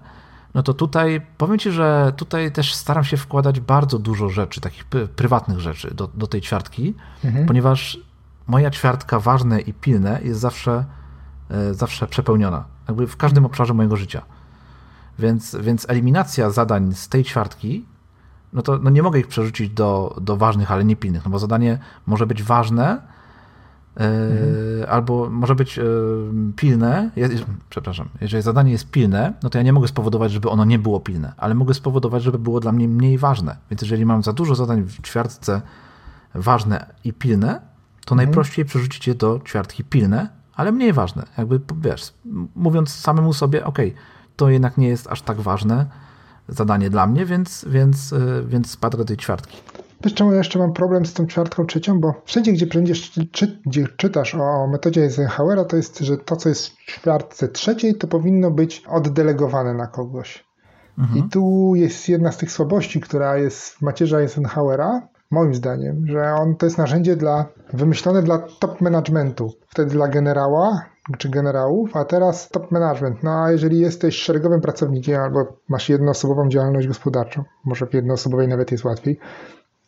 no 0.55 0.63
to 0.63 0.75
tutaj 0.75 1.21
powiem 1.39 1.59
Ci, 1.59 1.71
że 1.71 2.13
tutaj 2.17 2.53
też 2.53 2.75
staram 2.75 3.05
się 3.05 3.17
wkładać 3.17 3.61
bardzo 3.61 3.99
dużo 3.99 4.29
rzeczy, 4.29 4.61
takich 4.61 4.85
prywatnych 5.17 5.61
rzeczy 5.61 5.95
do, 5.95 6.09
do 6.15 6.27
tej 6.27 6.41
ćwiartki, 6.41 6.95
mhm. 7.25 7.47
ponieważ 7.47 8.01
moja 8.47 8.71
ćwiartka 8.71 9.21
ważne 9.21 9.61
i 9.61 9.73
pilne 9.73 10.21
jest 10.23 10.41
zawsze, 10.41 10.85
e, 11.51 11.75
zawsze 11.75 12.07
przepełniona, 12.07 12.65
jakby 12.89 13.07
w 13.07 13.17
każdym 13.17 13.47
obszarze 13.47 13.75
mojego 13.75 13.97
życia. 13.97 14.23
Więc, 15.18 15.57
więc 15.61 15.87
eliminacja 15.88 16.50
zadań 16.50 16.94
z 16.94 17.09
tej 17.09 17.24
ćwiartki 17.24 17.85
no 18.52 18.62
to 18.62 18.78
no 18.78 18.90
nie 18.90 19.02
mogę 19.02 19.20
ich 19.20 19.26
przerzucić 19.26 19.70
do, 19.70 20.16
do 20.20 20.37
ważnych, 20.37 20.72
ale 20.72 20.85
nie 20.85 20.96
pilnych, 20.96 21.24
no 21.24 21.31
bo 21.31 21.38
zadanie 21.38 21.78
może 22.07 22.26
być 22.26 22.42
ważne, 22.42 23.00
mhm. 23.96 24.87
albo 24.88 25.31
może 25.31 25.54
być 25.54 25.76
yy, 25.76 25.85
pilne. 26.57 27.11
Je, 27.16 27.28
przepraszam, 27.70 28.09
jeżeli 28.20 28.42
zadanie 28.42 28.72
jest 28.72 28.90
pilne, 28.90 29.33
no 29.42 29.50
to 29.50 29.59
ja 29.59 29.64
nie 29.64 29.72
mogę 29.72 29.88
spowodować, 29.88 30.33
żeby 30.33 30.50
ono 30.50 30.64
nie 30.64 30.78
było 30.78 31.00
pilne, 31.00 31.33
ale 31.37 31.54
mogę 31.54 31.74
spowodować, 31.74 32.22
żeby 32.22 32.38
było 32.38 32.61
dla 32.61 32.72
mnie 32.72 32.88
mniej 32.88 33.18
ważne. 33.18 33.57
Więc 33.70 33.83
jeżeli 33.83 34.07
mam 34.07 34.22
za 34.22 34.33
dużo 34.33 34.54
zadań 34.54 34.83
w 34.83 35.02
ćwiartce 35.02 35.62
ważne 36.35 36.87
i 37.04 37.12
pilne, 37.12 37.61
to 38.04 38.14
mhm. 38.14 38.16
najprościej 38.16 38.64
przerzucić 38.64 39.07
je 39.07 39.14
do 39.14 39.40
ćwiartki 39.44 39.85
pilne, 39.85 40.28
ale 40.54 40.72
mniej 40.72 40.92
ważne. 40.92 41.26
Jakby 41.38 41.61
wiesz, 41.81 42.14
mówiąc 42.54 42.90
samemu 42.90 43.33
sobie, 43.33 43.64
ok, 43.64 43.78
to 44.38 44.51
jednak 44.51 44.79
nie 44.79 44.88
jest 44.88 45.07
aż 45.07 45.22
tak 45.22 45.40
ważne, 45.40 45.87
zadanie 46.48 46.90
dla 46.90 47.07
mnie, 47.07 47.27
więc, 47.27 47.64
więc, 47.68 48.12
e, 48.12 48.42
więc 48.46 48.70
spadł 48.70 48.96
do 48.96 49.05
tej 49.05 49.16
ćwiartki. 49.16 49.57
Wiesz 50.05 50.14
czemu 50.14 50.33
ja 50.33 50.38
jeszcze 50.38 50.59
mam 50.59 50.72
problem 50.72 51.07
z 51.07 51.12
tą 51.12 51.27
ćwiartką 51.27 51.66
trzecią? 51.66 52.01
Bo 52.01 52.14
wszędzie, 52.24 52.53
gdzie, 52.53 52.66
będziesz, 52.66 53.12
czy, 53.33 53.61
gdzie 53.66 53.87
czytasz 53.96 54.35
o 54.35 54.66
metodzie 54.66 55.03
Eisenhowera, 55.03 55.64
to 55.64 55.77
jest, 55.77 55.98
że 55.98 56.16
to, 56.16 56.37
co 56.37 56.48
jest 56.48 56.68
w 56.68 56.87
ćwiartce 56.87 57.48
trzeciej, 57.48 57.94
to 57.94 58.07
powinno 58.07 58.51
być 58.51 58.83
oddelegowane 58.88 59.74
na 59.74 59.87
kogoś. 59.87 60.44
Mhm. 60.98 61.18
I 61.18 61.31
tu 61.31 61.72
jest 61.74 62.09
jedna 62.09 62.33
z 62.33 62.37
tych 62.37 62.53
słabości, 62.53 63.01
która 63.01 63.37
jest 63.37 63.74
w 63.74 63.83
macierze 63.83 64.18
Eisenhowera, 64.18 65.09
moim 65.31 65.55
zdaniem, 65.55 66.07
że 66.07 66.35
on 66.35 66.57
to 66.57 66.67
jest 66.67 66.79
narzędzie 66.79 67.17
dla, 67.17 67.47
wymyślone 67.73 68.23
dla 68.23 68.38
top 68.38 68.81
managementu. 68.81 69.53
Wtedy 69.69 69.91
dla 69.91 70.09
generała, 70.09 70.85
czy 71.19 71.29
generałów, 71.29 71.97
a 71.97 72.05
teraz 72.05 72.49
top 72.49 72.71
management. 72.71 73.23
No 73.23 73.45
a 73.45 73.53
jeżeli 73.53 73.81
jesteś 73.81 74.17
szeregowym 74.17 74.61
pracownikiem 74.61 75.21
albo 75.21 75.47
masz 75.69 75.88
jednoosobową 75.88 76.49
działalność 76.49 76.88
gospodarczą, 76.88 77.45
może 77.64 77.87
w 77.87 77.95
jednoosobowej 77.95 78.49
nawet 78.49 78.73
jest 78.73 78.85
łatwiej, 78.85 79.19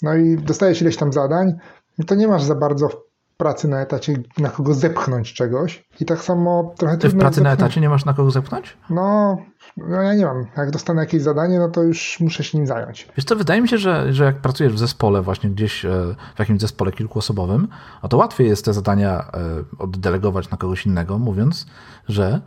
no 0.03 0.17
i 0.17 0.37
dostajesz 0.37 0.83
ileś 0.83 0.97
tam 0.97 1.13
zadań, 1.13 1.53
no 1.99 2.05
to 2.05 2.15
nie 2.15 2.29
masz 2.29 2.43
za 2.43 2.55
bardzo 2.55 3.10
pracy 3.41 3.69
na 3.69 3.81
etacie 3.81 4.15
na 4.39 4.49
kogo 4.49 4.75
zepchnąć 4.75 5.35
czegoś. 5.35 5.85
I 6.01 6.05
tak 6.05 6.19
samo 6.19 6.75
trochę 6.79 6.97
Ty 6.97 7.09
w 7.09 7.17
pracy 7.19 7.35
zepchnąć. 7.35 7.45
na 7.45 7.53
etacie 7.53 7.81
nie 7.81 7.89
masz 7.89 8.05
na 8.05 8.15
kogo 8.15 8.31
zepchnąć? 8.31 8.77
No, 8.91 9.39
no 9.77 10.03
ja 10.03 10.15
nie 10.15 10.25
mam. 10.25 10.47
Jak 10.57 10.71
dostanę 10.71 11.01
jakieś 11.01 11.23
zadanie, 11.23 11.59
no 11.59 11.69
to 11.69 11.83
już 11.83 12.21
muszę 12.21 12.45
się 12.45 12.59
nim 12.59 12.67
zająć. 12.67 13.09
Wiesz 13.17 13.25
co, 13.25 13.37
wydaje 13.37 13.63
mi 13.63 13.69
się, 13.69 13.79
że, 13.79 14.13
że 14.13 14.25
jak 14.25 14.37
pracujesz 14.41 14.73
w 14.73 14.79
zespole, 14.79 15.23
właśnie 15.23 15.51
gdzieś 15.51 15.85
e, 15.85 15.91
w 16.35 16.39
jakimś 16.39 16.61
zespole 16.61 16.93
kilkuosobowym, 16.93 17.69
no 18.03 18.09
to 18.09 18.17
łatwiej 18.17 18.49
jest 18.49 18.65
te 18.65 18.73
zadania 18.73 19.31
e, 19.35 19.41
oddelegować 19.79 20.51
na 20.51 20.57
kogoś 20.57 20.87
innego, 20.87 21.19
mówiąc, 21.19 21.67
że 22.09 22.41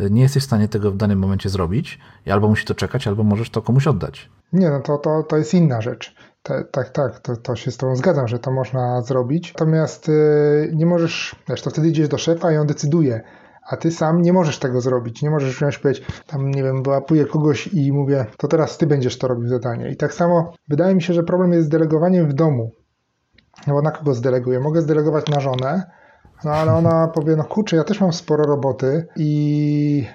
e, 0.00 0.10
nie 0.10 0.22
jesteś 0.22 0.42
w 0.42 0.46
stanie 0.46 0.68
tego 0.68 0.90
w 0.90 0.96
danym 0.96 1.18
momencie 1.18 1.48
zrobić 1.48 1.98
i 2.26 2.30
albo 2.30 2.48
musi 2.48 2.64
to 2.66 2.74
czekać, 2.74 3.06
albo 3.06 3.22
możesz 3.22 3.50
to 3.50 3.62
komuś 3.62 3.86
oddać. 3.86 4.30
Nie, 4.52 4.70
no 4.70 4.80
to, 4.80 4.98
to, 4.98 5.22
to 5.22 5.36
jest 5.36 5.54
inna 5.54 5.80
rzecz. 5.80 6.14
Te, 6.42 6.64
tak, 6.64 6.90
tak, 6.90 7.20
to, 7.20 7.36
to 7.36 7.56
się 7.56 7.70
z 7.70 7.76
Tobą 7.76 7.96
zgadzam, 7.96 8.28
że 8.28 8.38
to 8.38 8.50
można 8.50 9.02
zrobić. 9.02 9.54
Natomiast 9.54 10.08
yy, 10.08 10.72
nie 10.74 10.86
możesz, 10.86 11.36
wiesz, 11.48 11.62
to 11.62 11.70
wtedy 11.70 11.88
idziesz 11.88 12.08
do 12.08 12.18
szefa 12.18 12.52
i 12.52 12.56
on 12.56 12.66
decyduje, 12.66 13.20
a 13.68 13.76
ty 13.76 13.90
sam 13.90 14.22
nie 14.22 14.32
możesz 14.32 14.58
tego 14.58 14.80
zrobić. 14.80 15.22
Nie 15.22 15.30
możesz 15.30 15.56
wziąć 15.56 15.78
powiedzieć, 15.78 16.06
tam 16.26 16.50
nie 16.50 16.62
wiem, 16.62 16.82
wyłapuję 16.82 17.26
kogoś 17.26 17.66
i 17.66 17.92
mówię, 17.92 18.26
to 18.36 18.48
teraz 18.48 18.78
ty 18.78 18.86
będziesz 18.86 19.18
to 19.18 19.28
robił 19.28 19.48
zadanie. 19.48 19.90
I 19.90 19.96
tak 19.96 20.14
samo 20.14 20.52
wydaje 20.68 20.94
mi 20.94 21.02
się, 21.02 21.14
że 21.14 21.22
problem 21.22 21.52
jest 21.52 21.66
z 21.66 21.70
delegowaniem 21.70 22.28
w 22.28 22.32
domu. 22.32 22.70
No 23.66 23.74
bo 23.74 23.82
na 23.82 23.90
kogo 23.90 24.14
zdeleguję? 24.14 24.60
Mogę 24.60 24.82
zdelegować 24.82 25.28
na 25.28 25.40
żonę, 25.40 25.82
no 26.44 26.50
ale 26.50 26.74
ona 26.74 27.08
powie, 27.08 27.36
no 27.36 27.44
kurczę, 27.44 27.76
ja 27.76 27.84
też 27.84 28.00
mam 28.00 28.12
sporo 28.12 28.44
roboty 28.44 29.06
i 29.16 30.06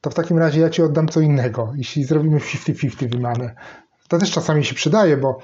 to 0.00 0.10
w 0.10 0.14
takim 0.14 0.38
razie 0.38 0.60
ja 0.60 0.70
ci 0.70 0.82
oddam 0.82 1.08
co 1.08 1.20
innego, 1.20 1.72
jeśli 1.76 2.04
zrobimy 2.04 2.38
50-50 2.38 3.10
wymianę. 3.10 3.54
To 4.08 4.18
też 4.18 4.30
czasami 4.30 4.64
się 4.64 4.74
przydaje, 4.74 5.16
bo 5.16 5.38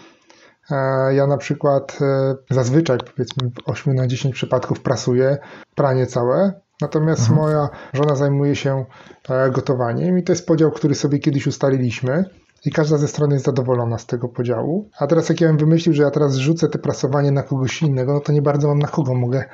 ja 1.11 1.27
na 1.27 1.37
przykład 1.37 1.99
e, 2.01 2.35
zazwyczaj 2.51 2.99
powiedzmy 2.99 3.51
w 3.51 3.69
8 3.69 3.95
na 3.95 4.07
10 4.07 4.35
przypadków 4.35 4.81
prasuję 4.81 5.39
pranie 5.75 6.07
całe, 6.07 6.53
Natomiast 6.83 7.21
mhm. 7.21 7.39
moja 7.41 7.69
żona 7.93 8.15
zajmuje 8.15 8.57
się 8.57 8.85
e, 9.29 9.51
gotowaniem 9.51 10.19
i 10.19 10.23
to 10.23 10.33
jest 10.33 10.47
podział, 10.47 10.71
który 10.71 10.95
sobie 10.95 11.19
kiedyś 11.19 11.47
ustaliliśmy. 11.47 12.25
I 12.65 12.71
każda 12.71 12.99
ze 12.99 13.09
stron 13.09 13.31
jest 13.31 13.45
zadowolona 13.45 13.99
z 13.99 14.07
tego 14.07 14.29
podziału. 14.29 14.91
A 14.99 15.07
teraz 15.07 15.29
jak 15.29 15.41
ja 15.41 15.49
bym 15.49 15.57
wymyślił, 15.57 15.95
że 15.95 16.03
ja 16.03 16.11
teraz 16.11 16.37
rzucę 16.37 16.69
te 16.69 16.79
prasowanie 16.79 17.31
na 17.31 17.43
kogoś 17.43 17.83
innego, 17.83 18.13
no 18.13 18.21
to 18.21 18.33
nie 18.33 18.43
bardzo 18.43 18.69
mam 18.69 18.79
na 18.79 18.89
kogo. 18.89 19.15
Mogę, 19.15 19.45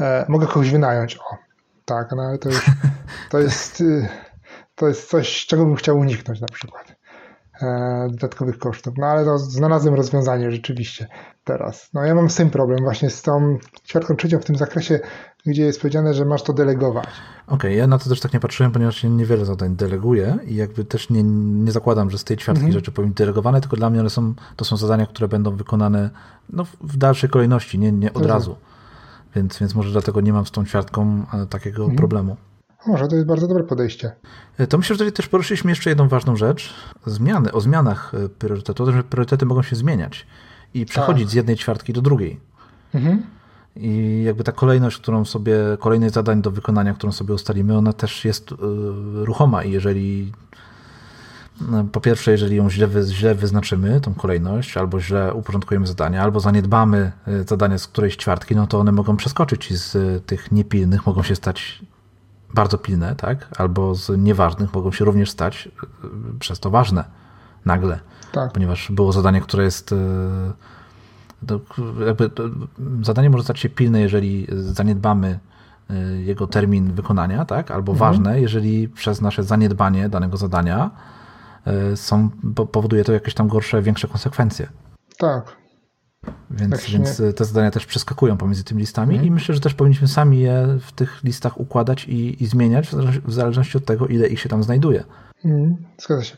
e, 0.00 0.26
mogę 0.28 0.46
kogoś 0.46 0.70
wynająć. 0.70 1.16
O, 1.16 1.36
tak, 1.84 2.12
no 2.16 2.22
ale 2.22 2.38
to, 2.38 2.48
już, 2.48 2.70
to, 3.30 3.38
jest, 3.38 3.80
y, 3.80 4.08
to 4.74 4.88
jest 4.88 5.10
coś, 5.10 5.46
czego 5.46 5.64
bym 5.64 5.76
chciał 5.76 5.98
uniknąć 5.98 6.40
na 6.40 6.48
przykład. 6.48 6.89
E, 7.62 8.08
dodatkowych 8.10 8.58
kosztów. 8.58 8.94
No 8.98 9.06
ale 9.06 9.24
to 9.24 9.38
znalazłem 9.38 9.94
rozwiązanie 9.94 10.50
rzeczywiście 10.50 11.08
teraz. 11.44 11.90
No 11.94 12.04
ja 12.04 12.14
mam 12.14 12.30
z 12.30 12.34
tym 12.34 12.50
problem 12.50 12.78
właśnie 12.84 13.10
z 13.10 13.22
tą 13.22 13.58
ćwiartką 13.88 14.16
trzecią 14.16 14.38
w 14.38 14.44
tym 14.44 14.56
zakresie, 14.56 15.00
gdzie 15.46 15.62
jest 15.62 15.80
powiedziane, 15.80 16.14
że 16.14 16.24
masz 16.24 16.42
to 16.42 16.52
delegować. 16.52 17.06
Okej, 17.46 17.56
okay, 17.56 17.74
ja 17.74 17.86
na 17.86 17.98
to 17.98 18.08
też 18.08 18.20
tak 18.20 18.32
nie 18.32 18.40
patrzyłem, 18.40 18.72
ponieważ 18.72 18.96
się 18.96 19.10
niewiele 19.10 19.44
zadań 19.44 19.76
deleguję 19.76 20.38
i 20.46 20.54
jakby 20.54 20.84
też 20.84 21.10
nie, 21.10 21.22
nie 21.22 21.72
zakładam, 21.72 22.10
że 22.10 22.18
z 22.18 22.24
tej 22.24 22.36
ćwiartki 22.36 22.64
mhm. 22.64 22.72
rzeczy 22.72 22.92
powinny 22.92 23.14
delegowane, 23.14 23.60
tylko 23.60 23.76
dla 23.76 23.90
mnie 23.90 24.00
one 24.00 24.10
są, 24.10 24.34
to 24.56 24.64
są 24.64 24.76
zadania, 24.76 25.06
które 25.06 25.28
będą 25.28 25.56
wykonane 25.56 26.10
no, 26.50 26.64
w 26.80 26.96
dalszej 26.96 27.30
kolejności, 27.30 27.78
nie, 27.78 27.92
nie 27.92 28.12
od 28.12 28.26
razu. 28.26 28.56
Więc, 29.36 29.58
więc 29.58 29.74
może 29.74 29.90
dlatego 29.90 30.20
nie 30.20 30.32
mam 30.32 30.46
z 30.46 30.50
tą 30.50 30.64
ćwiartką 30.64 31.24
e, 31.34 31.46
takiego 31.46 31.82
mhm. 31.82 31.96
problemu. 31.96 32.36
Może 32.86 33.08
to 33.08 33.14
jest 33.14 33.26
bardzo 33.26 33.48
dobre 33.48 33.64
podejście. 33.64 34.12
E, 34.58 34.66
to 34.66 34.78
myślę, 34.78 34.96
że 34.96 35.12
też 35.12 35.28
poruszyliśmy 35.28 35.70
jeszcze 35.70 35.90
jedną 35.90 36.08
ważną 36.08 36.36
rzecz. 36.36 36.74
Zmiany, 37.06 37.52
o 37.52 37.60
zmianach 37.60 38.12
e, 38.14 38.28
priorytetu, 38.28 38.82
o 38.82 38.86
tym, 38.86 38.96
że 38.96 39.04
priorytety 39.04 39.46
mogą 39.46 39.62
się 39.62 39.76
zmieniać 39.76 40.26
i 40.74 40.86
przechodzić 40.86 41.24
tak. 41.24 41.30
z 41.30 41.34
jednej 41.34 41.56
ćwiartki 41.56 41.92
do 41.92 42.02
drugiej. 42.02 42.40
Mhm. 42.94 43.22
I 43.76 44.22
jakby 44.26 44.44
ta 44.44 44.52
kolejność, 44.52 44.96
którą 44.96 45.24
sobie, 45.24 45.56
kolejnych 45.80 46.10
zadań 46.10 46.42
do 46.42 46.50
wykonania, 46.50 46.94
którą 46.94 47.12
sobie 47.12 47.34
ustalimy, 47.34 47.76
ona 47.76 47.92
też 47.92 48.24
jest 48.24 48.52
y, 48.52 48.56
ruchoma 49.12 49.64
i 49.64 49.70
jeżeli 49.70 50.32
no, 51.60 51.84
po 51.84 52.00
pierwsze, 52.00 52.30
jeżeli 52.30 52.56
ją 52.56 52.70
źle, 52.70 52.88
źle 53.08 53.34
wyznaczymy, 53.34 54.00
tą 54.00 54.14
kolejność, 54.14 54.76
albo 54.76 55.00
źle 55.00 55.34
uporządkujemy 55.34 55.86
zadania, 55.86 56.22
albo 56.22 56.40
zaniedbamy 56.40 57.12
zadania 57.48 57.78
z 57.78 57.86
którejś 57.86 58.16
ćwiartki, 58.16 58.56
no 58.56 58.66
to 58.66 58.78
one 58.78 58.92
mogą 58.92 59.16
przeskoczyć 59.16 59.70
i 59.70 59.76
z 59.76 59.96
tych 60.26 60.52
niepilnych 60.52 61.06
mogą 61.06 61.22
się 61.22 61.36
stać 61.36 61.82
bardzo 62.54 62.78
pilne, 62.78 63.16
tak? 63.16 63.48
Albo 63.58 63.94
z 63.94 64.18
nieważnych 64.18 64.74
mogą 64.74 64.92
się 64.92 65.04
również 65.04 65.30
stać 65.30 65.68
przez 66.38 66.60
to 66.60 66.70
ważne 66.70 67.04
nagle. 67.64 68.00
Tak. 68.32 68.52
Ponieważ 68.52 68.92
było 68.92 69.12
zadanie, 69.12 69.40
które 69.40 69.64
jest 69.64 69.94
to 71.46 71.60
jakby 72.06 72.30
to 72.30 72.42
zadanie 73.02 73.30
może 73.30 73.44
stać 73.44 73.58
się 73.58 73.68
pilne, 73.68 74.00
jeżeli 74.00 74.46
zaniedbamy 74.50 75.38
jego 76.18 76.46
termin 76.46 76.92
wykonania, 76.92 77.44
tak? 77.44 77.70
albo 77.70 77.92
mhm. 77.92 78.12
ważne, 78.12 78.40
jeżeli 78.40 78.88
przez 78.88 79.20
nasze 79.20 79.42
zaniedbanie 79.42 80.08
danego 80.08 80.36
zadania 80.36 80.90
są, 81.94 82.30
powoduje 82.72 83.04
to 83.04 83.12
jakieś 83.12 83.34
tam 83.34 83.48
gorsze, 83.48 83.82
większe 83.82 84.08
konsekwencje. 84.08 84.68
Tak. 85.18 85.59
Więc, 86.50 86.70
tak 86.70 86.80
więc 86.90 87.22
te 87.36 87.44
zadania 87.44 87.70
też 87.70 87.86
przeskakują 87.86 88.36
pomiędzy 88.36 88.64
tymi 88.64 88.80
listami 88.80 89.14
mhm. 89.14 89.28
i 89.28 89.30
myślę, 89.30 89.54
że 89.54 89.60
też 89.60 89.74
powinniśmy 89.74 90.08
sami 90.08 90.40
je 90.40 90.78
w 90.80 90.92
tych 90.92 91.24
listach 91.24 91.60
układać 91.60 92.04
i, 92.08 92.42
i 92.42 92.46
zmieniać 92.46 92.88
w 93.24 93.32
zależności 93.32 93.78
od 93.78 93.84
tego, 93.84 94.06
ile 94.06 94.28
ich 94.28 94.40
się 94.40 94.48
tam 94.48 94.62
znajduje. 94.62 95.04
Mhm. 95.44 95.76
Zgadza 95.98 96.24
się. 96.24 96.36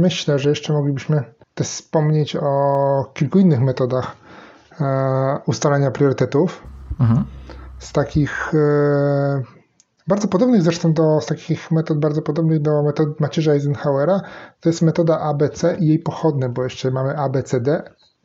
Myślę, 0.00 0.38
że 0.38 0.50
jeszcze 0.50 0.72
moglibyśmy 0.72 1.24
też 1.54 1.66
wspomnieć 1.66 2.36
o 2.36 3.12
kilku 3.14 3.38
innych 3.38 3.60
metodach 3.60 4.16
E, 4.80 5.38
ustalania 5.46 5.90
priorytetów. 5.90 6.62
Mhm. 7.00 7.24
z 7.78 7.92
takich 7.92 8.54
e, 8.54 9.42
bardzo 10.06 10.28
podobnych 10.28 10.62
zresztą 10.62 10.92
do 10.92 11.20
z 11.20 11.26
takich 11.26 11.70
metod 11.70 12.00
bardzo 12.00 12.22
podobnych 12.22 12.62
do 12.62 12.82
metod 12.82 13.20
macierza 13.20 13.52
Eisenhowera, 13.52 14.20
to 14.60 14.68
jest 14.68 14.82
metoda 14.82 15.20
ABC 15.20 15.76
i 15.80 15.86
jej 15.86 15.98
pochodne, 15.98 16.48
bo 16.48 16.64
jeszcze 16.64 16.90
mamy 16.90 17.18
ABCD 17.18 17.82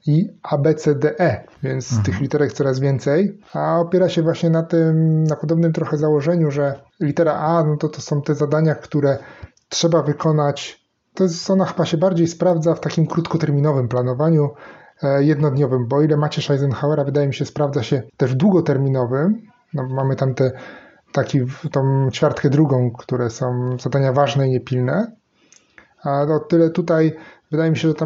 i 0.08 0.30
ABCDE, 0.44 1.44
więc 1.64 1.90
mhm. 1.90 2.06
tych 2.06 2.22
literek 2.22 2.54
coraz 2.54 2.80
więcej, 2.80 3.40
a 3.54 3.80
opiera 3.80 4.10
się 4.10 4.22
właśnie 4.22 4.50
na 4.50 4.64
tym, 4.64 5.24
na 5.24 5.36
podobnym 5.36 5.74
trochę 5.74 5.98
założeniu, 5.98 6.52
że 6.52 6.80
litera 7.00 7.34
A, 7.34 7.64
no 7.64 7.78
to 7.78 7.90
to 7.90 8.02
są 8.02 8.22
te 8.22 8.36
zadania, 8.36 8.76
które 8.76 9.18
trzeba 9.70 10.02
wykonać, 10.02 10.86
to 11.14 11.24
jest, 11.24 11.50
ona 11.50 11.66
chyba 11.66 11.86
się 11.86 11.98
bardziej 11.98 12.28
sprawdza 12.28 12.76
w 12.76 12.80
takim 12.80 13.08
krótkoterminowym 13.08 13.88
planowaniu, 13.88 14.50
e, 15.04 15.24
jednodniowym, 15.24 15.88
bo 15.88 16.02
ile 16.02 16.18
macie 16.18 16.54
Eisenhowera 16.54 17.04
wydaje 17.04 17.28
mi 17.28 17.34
się 17.34 17.46
sprawdza 17.46 17.84
się 17.84 18.04
też 18.18 18.36
długoterminowym, 18.36 19.42
no, 19.74 19.88
mamy 19.88 20.16
tam 20.16 20.34
te 20.34 20.52
taki, 21.12 21.40
tą 21.72 22.10
ćwiartkę 22.12 22.50
drugą, 22.50 22.92
które 22.92 23.30
są 23.30 23.78
zadania 23.80 24.14
ważne 24.14 24.48
i 24.48 24.52
niepilne, 24.52 25.12
a 26.04 26.22
o 26.22 26.40
tyle 26.40 26.70
tutaj 26.70 27.16
wydaje 27.52 27.72
mi 27.72 27.78
się, 27.78 27.88
że 27.88 27.94
ta 27.94 28.06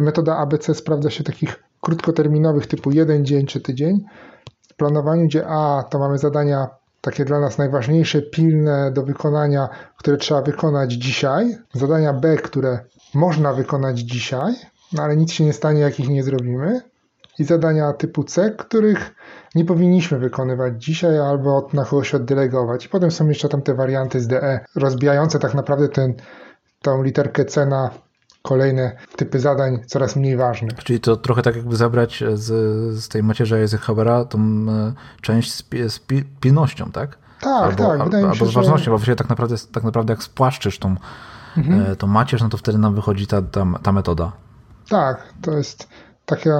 metoda 0.00 0.36
ABC 0.36 0.74
sprawdza 0.74 1.10
się 1.10 1.24
takich 1.24 1.62
krótkoterminowych 1.80 2.66
typu 2.66 2.90
jeden 2.90 3.24
dzień 3.24 3.46
czy 3.46 3.60
tydzień 3.60 4.04
w 4.68 4.76
planowaniu, 4.76 5.24
gdzie 5.24 5.46
A 5.48 5.82
to 5.90 5.98
mamy 5.98 6.18
zadania 6.18 6.68
takie 7.00 7.24
dla 7.24 7.40
nas 7.40 7.58
najważniejsze, 7.58 8.22
pilne 8.22 8.92
do 8.92 9.02
wykonania, 9.02 9.68
które 9.98 10.16
trzeba 10.16 10.42
wykonać 10.42 10.92
dzisiaj, 10.92 11.56
zadania 11.72 12.12
B, 12.12 12.36
które 12.36 12.84
można 13.14 13.52
wykonać 13.52 13.98
dzisiaj, 13.98 14.54
no 14.92 15.02
ale 15.02 15.16
nic 15.16 15.32
się 15.32 15.44
nie 15.44 15.52
stanie, 15.52 15.80
jak 15.80 16.00
ich 16.00 16.08
nie 16.08 16.22
zrobimy, 16.22 16.80
i 17.38 17.44
zadania 17.44 17.92
typu 17.92 18.24
C, 18.24 18.50
których 18.50 19.14
nie 19.54 19.64
powinniśmy 19.64 20.18
wykonywać 20.18 20.84
dzisiaj 20.84 21.18
albo 21.18 21.68
na 21.72 21.84
kogoś 21.84 22.14
oddelegować. 22.14 22.86
I 22.86 22.88
potem 22.88 23.10
są 23.10 23.28
jeszcze 23.28 23.48
tam 23.48 23.62
te 23.62 23.74
warianty 23.74 24.20
z 24.20 24.26
DE, 24.26 24.60
rozbijające 24.76 25.38
tak 25.38 25.54
naprawdę 25.54 25.88
ten, 25.88 26.14
tą 26.82 27.02
literkę 27.02 27.44
C 27.44 27.66
na 27.66 27.90
kolejne 28.42 28.96
typy 29.16 29.40
zadań 29.40 29.78
coraz 29.86 30.16
mniej 30.16 30.36
ważne. 30.36 30.68
Czyli 30.84 31.00
to 31.00 31.16
trochę 31.16 31.42
tak 31.42 31.56
jakby 31.56 31.76
zabrać 31.76 32.24
z, 32.34 32.48
z 32.98 33.08
tej 33.08 33.22
macierzy 33.22 33.56
Eisenhowera 33.56 34.24
tą 34.24 34.38
e, 34.38 34.92
część 35.20 35.52
z, 35.52 35.64
z 35.88 36.00
pilnością, 36.40 36.92
tak? 36.92 37.18
Tak, 37.40 37.62
albo, 37.62 37.88
tak. 37.88 38.04
Wydaje 38.04 38.24
albo 38.24 38.34
mi 38.34 38.38
się, 38.38 38.46
z 38.46 38.54
ważnością, 38.54 38.84
że... 38.84 38.90
bo 38.90 38.96
właściwie 38.96 39.16
tak 39.16 39.28
naprawdę, 39.28 39.56
tak 39.72 39.84
naprawdę 39.84 40.12
jak 40.12 40.22
spłaszczysz 40.22 40.78
tą, 40.78 40.96
mhm. 41.56 41.92
E, 41.92 41.96
tą 41.96 42.06
macierz, 42.06 42.42
no 42.42 42.48
to 42.48 42.56
wtedy 42.56 42.78
nam 42.78 42.94
wychodzi 42.94 43.26
ta, 43.26 43.42
ta, 43.42 43.66
ta 43.82 43.92
metoda. 43.92 44.32
Tak, 44.88 45.32
to 45.42 45.50
jest 45.50 45.88
taka 46.26 46.50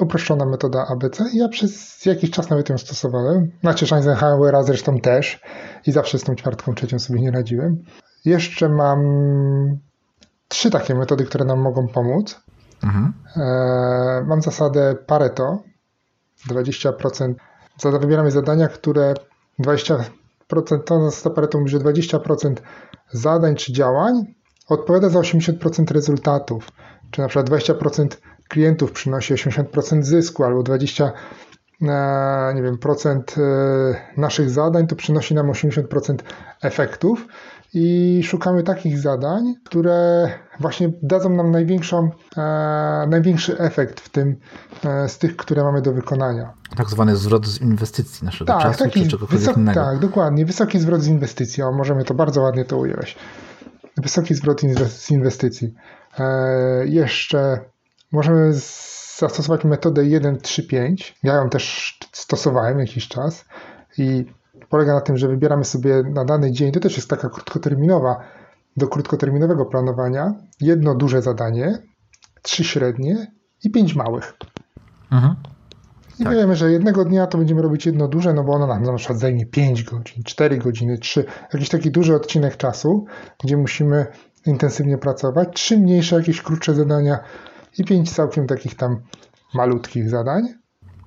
uproszczona 0.00 0.44
metoda 0.44 0.86
ABC 0.86 1.24
ja 1.34 1.48
przez 1.48 2.04
jakiś 2.06 2.30
czas 2.30 2.50
nawet 2.50 2.68
ją 2.68 2.78
stosowałem. 2.78 3.50
Macierz 3.62 3.92
Eisenhowera 3.92 4.62
zresztą 4.62 5.00
też 5.00 5.40
i 5.86 5.92
zawsze 5.92 6.18
z 6.18 6.24
tą 6.24 6.34
czwartką, 6.34 6.74
trzecią 6.74 6.98
sobie 6.98 7.20
nie 7.20 7.30
radziłem. 7.30 7.84
Jeszcze 8.24 8.68
mam 8.68 9.00
trzy 10.52 10.70
takie 10.70 10.94
metody, 10.94 11.24
które 11.24 11.44
nam 11.44 11.60
mogą 11.60 11.88
pomóc. 11.88 12.40
Mhm. 12.84 13.12
E, 13.36 14.24
mam 14.26 14.42
zasadę 14.42 14.94
Pareto. 15.06 15.62
20%. 16.50 17.34
Wybieramy 18.00 18.30
zadania, 18.30 18.68
które 18.68 19.14
20%, 19.60 20.04
to 20.84 21.10
zasada 21.10 21.34
Pareto 21.34 21.58
mówi, 21.58 21.70
że 21.70 21.78
20% 21.78 22.54
zadań 23.12 23.54
czy 23.54 23.72
działań 23.72 24.34
odpowiada 24.68 25.08
za 25.08 25.20
80% 25.20 25.92
rezultatów. 25.92 26.68
Czy 27.10 27.20
na 27.20 27.28
przykład 27.28 27.50
20% 27.50 28.06
klientów 28.48 28.92
przynosi 28.92 29.34
80% 29.34 30.02
zysku 30.02 30.44
albo 30.44 30.62
20 30.62 31.12
e, 31.82 32.52
nie 32.54 32.62
wiem, 32.62 32.78
procent 32.78 33.34
e, 33.38 34.20
naszych 34.20 34.50
zadań 34.50 34.86
to 34.86 34.96
przynosi 34.96 35.34
nam 35.34 35.50
80% 35.50 36.16
efektów 36.62 37.26
i 37.74 38.20
szukamy 38.24 38.62
takich 38.62 38.98
zadań, 38.98 39.54
które 39.64 40.28
właśnie 40.60 40.92
dadzą 41.02 41.28
nam 41.28 41.50
największą, 41.50 42.10
e, 42.36 43.06
największy 43.10 43.58
efekt 43.58 44.00
w 44.00 44.08
tym 44.08 44.36
e, 44.84 45.08
z 45.08 45.18
tych, 45.18 45.36
które 45.36 45.64
mamy 45.64 45.82
do 45.82 45.92
wykonania. 45.92 46.52
Tak 46.76 46.90
zwany 46.90 47.16
zwrot 47.16 47.46
z 47.46 47.60
inwestycji 47.60 48.24
naszego 48.24 48.52
tak, 48.52 48.62
czasu 48.62 48.84
taki 48.84 49.02
czy 49.02 49.08
czegokolwiek 49.08 49.40
wysok, 49.40 49.56
innego. 49.56 49.80
Tak, 49.80 49.98
dokładnie. 49.98 50.46
Wysoki 50.46 50.78
zwrot 50.78 51.02
z 51.02 51.06
inwestycji. 51.06 51.62
O, 51.62 51.72
możemy 51.72 52.04
to 52.04 52.14
bardzo 52.14 52.42
ładnie 52.42 52.64
to 52.64 52.76
ująć. 52.76 53.16
Wysoki 53.96 54.34
zwrot 54.34 54.60
z 54.88 55.10
inwestycji. 55.10 55.74
E, 56.18 56.86
jeszcze 56.86 57.60
możemy 58.12 58.52
zastosować 58.52 59.64
metodę 59.64 60.02
1.3.5. 60.02 61.12
Ja 61.22 61.34
ją 61.34 61.50
też 61.50 61.98
stosowałem 62.12 62.78
jakiś 62.78 63.08
czas 63.08 63.44
i 63.98 64.26
polega 64.68 64.94
na 64.94 65.00
tym, 65.00 65.16
że 65.16 65.28
wybieramy 65.28 65.64
sobie 65.64 66.02
na 66.02 66.24
dany 66.24 66.52
dzień, 66.52 66.72
to 66.72 66.80
też 66.80 66.96
jest 66.96 67.10
taka 67.10 67.28
krótkoterminowa, 67.28 68.16
do 68.76 68.88
krótkoterminowego 68.88 69.66
planowania, 69.66 70.34
jedno 70.60 70.94
duże 70.94 71.22
zadanie, 71.22 71.78
trzy 72.42 72.64
średnie 72.64 73.26
i 73.64 73.70
pięć 73.70 73.94
małych. 73.94 74.34
Mhm. 75.12 75.36
I 76.18 76.24
tak. 76.24 76.32
wiemy, 76.34 76.56
że 76.56 76.72
jednego 76.72 77.04
dnia 77.04 77.26
to 77.26 77.38
będziemy 77.38 77.62
robić 77.62 77.86
jedno 77.86 78.08
duże, 78.08 78.32
no 78.32 78.44
bo 78.44 78.52
ono 78.52 78.66
nam 78.66 78.82
na 78.82 78.94
przykład 78.94 79.18
zajmie 79.18 79.46
5 79.46 79.84
godzin, 79.84 80.22
4 80.24 80.58
godziny, 80.58 80.98
3, 80.98 81.24
jakiś 81.52 81.68
taki 81.68 81.90
duży 81.90 82.14
odcinek 82.14 82.56
czasu, 82.56 83.06
gdzie 83.44 83.56
musimy 83.56 84.06
intensywnie 84.46 84.98
pracować, 84.98 85.48
trzy 85.54 85.78
mniejsze, 85.78 86.16
jakieś 86.16 86.42
krótsze 86.42 86.74
zadania 86.74 87.18
i 87.78 87.84
pięć 87.84 88.12
całkiem 88.12 88.46
takich 88.46 88.74
tam 88.74 89.02
malutkich 89.54 90.10
zadań. 90.10 90.61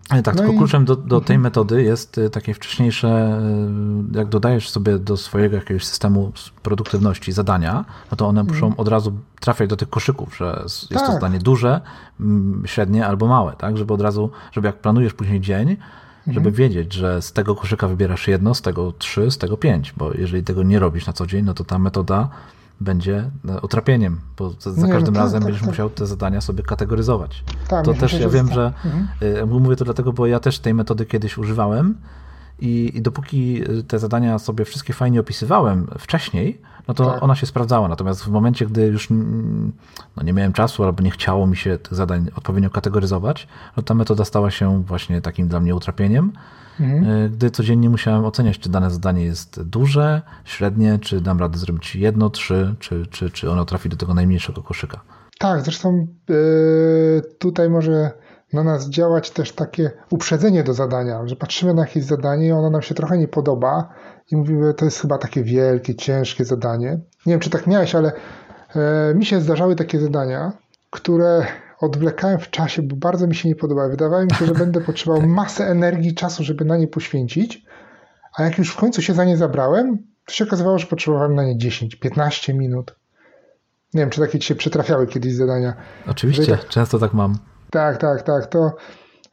Tak, 0.09 0.25
no 0.25 0.33
tylko 0.33 0.53
i... 0.53 0.57
kluczem 0.57 0.85
do, 0.85 0.95
do 0.95 1.21
tej 1.21 1.35
mhm. 1.35 1.41
metody 1.41 1.83
jest 1.83 2.17
y, 2.17 2.29
takie 2.29 2.53
wcześniejsze, 2.53 3.39
y, 4.13 4.17
jak 4.17 4.27
dodajesz 4.27 4.69
sobie 4.69 4.99
do 4.99 5.17
swojego 5.17 5.55
jakiegoś 5.55 5.85
systemu 5.85 6.31
produktywności 6.63 7.31
zadania, 7.31 7.85
no 8.11 8.17
to 8.17 8.27
one 8.27 8.41
mhm. 8.41 8.55
muszą 8.55 8.77
od 8.77 8.87
razu 8.87 9.13
trafiać 9.39 9.69
do 9.69 9.75
tych 9.75 9.89
koszyków, 9.89 10.37
że 10.37 10.59
jest 10.63 10.89
tak. 10.89 11.05
to 11.07 11.11
zadanie 11.11 11.39
duże, 11.39 11.81
średnie 12.65 13.07
albo 13.07 13.27
małe, 13.27 13.53
tak, 13.57 13.77
żeby 13.77 13.93
od 13.93 14.01
razu, 14.01 14.29
żeby 14.51 14.67
jak 14.67 14.79
planujesz 14.79 15.13
później 15.13 15.41
dzień, 15.41 15.77
żeby 16.27 16.49
mhm. 16.49 16.55
wiedzieć, 16.55 16.93
że 16.93 17.21
z 17.21 17.33
tego 17.33 17.55
koszyka 17.55 17.87
wybierasz 17.87 18.27
jedno, 18.27 18.53
z 18.53 18.61
tego 18.61 18.91
trzy, 18.91 19.31
z 19.31 19.37
tego 19.37 19.57
pięć, 19.57 19.93
bo 19.97 20.13
jeżeli 20.13 20.43
tego 20.43 20.63
nie 20.63 20.79
robisz 20.79 21.07
na 21.07 21.13
co 21.13 21.27
dzień, 21.27 21.45
no 21.45 21.53
to 21.53 21.63
ta 21.63 21.79
metoda 21.79 22.29
będzie 22.81 23.31
e, 23.49 23.61
utrapieniem, 23.61 24.19
bo 24.37 24.51
za 24.59 24.87
nie, 24.87 24.93
każdym 24.93 25.13
no, 25.13 25.19
razem 25.19 25.39
tak, 25.39 25.43
będziesz 25.43 25.61
tak. 25.61 25.69
musiał 25.69 25.89
te 25.89 26.05
zadania 26.05 26.41
sobie 26.41 26.63
kategoryzować. 26.63 27.43
Tak, 27.67 27.85
to 27.85 27.93
też 27.93 28.13
ja 28.19 28.29
wiem, 28.29 28.53
że 28.53 28.73
mhm. 28.85 29.07
E, 29.41 29.45
mówię 29.45 29.75
to 29.75 29.85
dlatego, 29.85 30.13
bo 30.13 30.27
ja 30.27 30.39
też 30.39 30.59
tej 30.59 30.73
metody 30.73 31.05
kiedyś 31.05 31.37
używałem 31.37 31.97
i, 32.59 32.91
i 32.95 33.01
dopóki 33.01 33.61
e, 33.79 33.83
te 33.83 33.99
zadania 33.99 34.39
sobie 34.39 34.65
wszystkie 34.65 34.93
fajnie 34.93 35.19
opisywałem 35.19 35.87
wcześniej, 35.99 36.61
no 36.87 36.93
to 36.93 37.11
tak. 37.11 37.23
ona 37.23 37.35
się 37.35 37.45
sprawdzała. 37.45 37.87
Natomiast 37.87 38.23
w 38.23 38.27
momencie, 38.27 38.65
gdy 38.65 38.85
już 38.85 39.07
no, 40.17 40.23
nie 40.23 40.33
miałem 40.33 40.53
czasu 40.53 40.83
albo 40.83 41.03
nie 41.03 41.11
chciało 41.11 41.47
mi 41.47 41.57
się 41.57 41.77
tych 41.77 41.93
zadań 41.93 42.27
odpowiednio 42.35 42.69
kategoryzować, 42.69 43.47
no 43.77 43.83
ta 43.83 43.93
metoda 43.93 44.25
stała 44.25 44.51
się 44.51 44.83
właśnie 44.83 45.21
takim 45.21 45.47
dla 45.47 45.59
mnie 45.59 45.75
utrapieniem 45.75 46.31
mhm. 46.79 47.25
E, 47.25 47.29
gdy 47.29 47.51
codziennie 47.51 47.89
musiałem 47.89 48.25
oceniać, 48.25 48.59
czy 48.59 48.69
dane 48.69 48.91
zadanie 48.91 49.23
jest 49.23 49.63
duże, 49.63 50.21
średnie, 50.43 50.99
czy 50.99 51.21
dam 51.21 51.39
radę 51.39 51.57
zrobić 51.57 51.95
jedno, 51.95 52.29
trzy, 52.29 52.75
czy, 52.79 53.07
czy, 53.07 53.29
czy 53.29 53.51
ono 53.51 53.65
trafi 53.65 53.89
do 53.89 53.97
tego 53.97 54.13
najmniejszego 54.13 54.63
koszyka. 54.63 55.01
Tak, 55.39 55.61
zresztą 55.61 56.07
yy, 56.29 57.21
tutaj 57.39 57.69
może 57.69 58.11
na 58.55 58.63
nas 58.63 58.89
działać 58.89 59.31
też 59.31 59.51
takie 59.51 59.91
uprzedzenie 60.09 60.63
do 60.63 60.73
zadania, 60.73 61.27
że 61.27 61.35
patrzymy 61.35 61.73
na 61.73 61.81
jakieś 61.81 62.03
zadanie 62.03 62.47
i 62.47 62.51
ono 62.51 62.69
nam 62.69 62.81
się 62.81 62.95
trochę 62.95 63.17
nie 63.17 63.27
podoba 63.27 63.89
i 64.31 64.35
mówimy, 64.35 64.73
to 64.73 64.85
jest 64.85 65.01
chyba 65.01 65.17
takie 65.17 65.43
wielkie, 65.43 65.95
ciężkie 65.95 66.45
zadanie. 66.45 66.99
Nie 67.25 67.33
wiem, 67.33 67.39
czy 67.39 67.49
tak 67.49 67.67
miałeś, 67.67 67.95
ale 67.95 68.11
yy, 68.75 69.15
mi 69.15 69.25
się 69.25 69.41
zdarzały 69.41 69.75
takie 69.75 69.99
zadania, 69.99 70.51
które 70.89 71.45
odwlekałem 71.79 72.39
w 72.39 72.49
czasie, 72.49 72.81
bo 72.81 72.95
bardzo 72.95 73.27
mi 73.27 73.35
się 73.35 73.49
nie 73.49 73.55
podobały. 73.55 73.89
Wydawało 73.89 74.23
mi 74.23 74.31
się, 74.31 74.45
że 74.45 74.53
będę 74.65 74.81
potrzebował 74.81 75.21
tak. 75.21 75.29
masę 75.29 75.67
energii, 75.67 76.13
czasu, 76.13 76.43
żeby 76.43 76.65
na 76.65 76.77
nie 76.77 76.87
poświęcić, 76.87 77.65
a 78.37 78.43
jak 78.43 78.57
już 78.57 78.71
w 78.71 78.77
końcu 78.77 79.01
się 79.01 79.13
za 79.13 79.25
nie 79.25 79.37
zabrałem, 79.37 79.97
to 80.25 80.33
się 80.33 80.43
okazywało, 80.43 80.79
że 80.79 80.87
potrzebowałem 80.87 81.35
na 81.35 81.43
nie 81.43 81.55
10-15 81.55 82.53
minut. 82.53 82.95
Nie 83.93 84.01
wiem, 84.01 84.09
czy 84.09 84.21
takie 84.21 84.39
ci 84.39 84.47
się 84.47 84.55
przytrafiały 84.55 85.07
kiedyś 85.07 85.33
zadania. 85.33 85.73
Oczywiście, 86.07 86.57
tak, 86.57 86.67
często 86.67 86.99
tak 86.99 87.13
mam. 87.13 87.37
Tak, 87.75 87.97
tak, 87.97 88.21
tak. 88.21 88.45
To, 88.45 88.75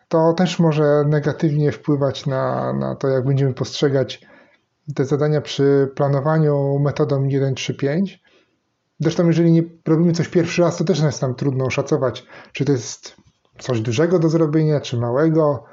to 0.09 0.32
też 0.32 0.59
może 0.59 1.05
negatywnie 1.09 1.72
wpływać 1.72 2.26
na, 2.26 2.72
na 2.72 2.95
to, 2.95 3.09
jak 3.09 3.24
będziemy 3.24 3.55
postrzegać 3.55 4.26
te 4.95 5.05
zadania 5.05 5.40
przy 5.40 5.90
planowaniu 5.95 6.78
metodą 6.78 7.26
1-3-5. 7.26 8.18
Zresztą, 9.01 9.26
jeżeli 9.26 9.53
nie 9.53 9.62
robimy 9.86 10.12
coś 10.12 10.28
pierwszy 10.28 10.62
raz, 10.62 10.76
to 10.76 10.84
też 10.84 11.01
jest 11.01 11.22
nam 11.22 11.34
trudno 11.34 11.64
oszacować, 11.64 12.26
czy 12.53 12.64
to 12.64 12.72
jest 12.72 13.16
coś 13.59 13.80
dużego 13.80 14.18
do 14.18 14.28
zrobienia, 14.28 14.80
czy 14.80 14.97
małego. 14.97 15.64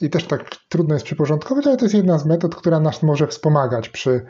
I 0.00 0.10
też 0.10 0.26
tak 0.26 0.50
trudno 0.68 0.94
jest 0.94 1.06
przyporządkować, 1.06 1.66
ale 1.66 1.76
to 1.76 1.84
jest 1.84 1.94
jedna 1.94 2.18
z 2.18 2.26
metod, 2.26 2.54
która 2.54 2.80
nas 2.80 3.02
może 3.02 3.26
wspomagać 3.26 3.88
przy 3.88 4.26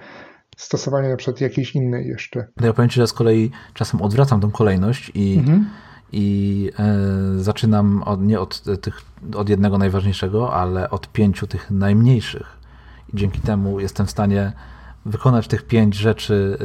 stosowaniu 0.57 1.09
na 1.09 1.17
przykład 1.17 1.41
jakiejś 1.41 1.75
innej 1.75 2.07
jeszcze. 2.07 2.47
No 2.61 2.67
ja 2.67 2.73
powiem 2.73 2.89
Ci, 2.89 3.01
że 3.01 3.07
z 3.07 3.13
kolei 3.13 3.51
czasem 3.75 4.03
odwracam 4.03 4.41
tą 4.41 4.51
kolejność 4.51 5.13
i, 5.15 5.39
mhm. 5.39 5.67
I 6.15 6.71
e, 6.79 7.43
zaczynam 7.43 8.03
od, 8.03 8.23
nie 8.23 8.41
od, 8.41 8.63
tych, 8.81 9.03
od 9.37 9.49
jednego 9.49 9.79
najważniejszego, 9.79 10.55
ale 10.55 10.91
od 10.91 11.13
pięciu 11.13 11.47
tych 11.47 11.71
najmniejszych. 11.71 12.57
I 13.13 13.17
dzięki 13.17 13.41
temu 13.41 13.81
jestem 13.81 14.07
w 14.07 14.11
stanie 14.11 14.53
wykonać 15.07 15.49
tych 15.49 15.67
pięć 15.67 15.95
rzeczy, 15.95 16.59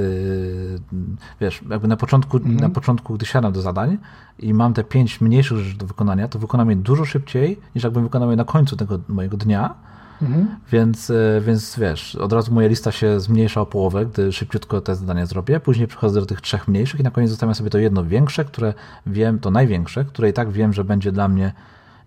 yy, 0.91 1.00
wiesz, 1.41 1.62
jakby 1.70 1.88
na 1.88 1.97
początku, 1.97 2.38
mhm. 2.38 2.56
na 2.56 2.70
początku, 2.70 3.14
gdy 3.14 3.26
siadam 3.26 3.54
do 3.54 3.62
zadań 3.62 3.97
i 4.39 4.54
mam 4.54 4.74
te 4.74 4.84
pięć 4.84 5.22
mniejszych 5.22 5.58
rzeczy 5.58 5.78
do 5.78 5.86
wykonania, 5.86 6.28
to 6.28 6.39
wykonam 6.39 6.70
je 6.70 6.76
dużo 6.76 7.06
szybciej, 7.06 7.60
niż 7.76 7.84
jakbym 7.84 8.04
wykonał 8.04 8.32
je 8.32 8.38
na 8.38 8.45
końcu 8.45 8.76
tego 8.76 9.00
mojego 9.08 9.38
dnia, 9.38 9.76
mhm. 10.22 10.48
więc, 10.72 11.10
yy, 11.10 11.42
więc 11.42 11.80
wiesz, 11.80 12.16
od 12.16 12.34
razu 12.34 12.54
moja 12.54 12.68
lista 12.68 12.92
się 12.92 13.20
zmniejsza 13.20 13.62
o 13.62 13.66
połowę, 13.66 14.06
gdy 14.06 14.32
szybciutko 14.32 14.82
te 14.82 14.96
zadania 14.96 15.26
zrobię, 15.26 15.60
później 15.60 15.88
przechodzę 15.88 16.20
do 16.20 16.26
tych 16.26 16.42
trzech 16.42 16.68
mniejszych 16.68 17.00
i 17.00 17.04
na 17.04 17.12
koniec 17.12 17.30
zostawiam 17.30 17.56
sobie 17.56 17.70
to 17.70 17.78
jedno 17.78 18.06
większe, 18.06 18.46
które 18.46 18.74
wiem, 19.06 19.40
to 19.40 19.52
największe, 19.52 20.06
które 20.06 20.30
i 20.30 20.34
tak 20.34 20.52
wiem, 20.52 20.74
że 20.74 20.84
będzie 20.84 21.12
dla 21.12 21.28
mnie 21.28 21.54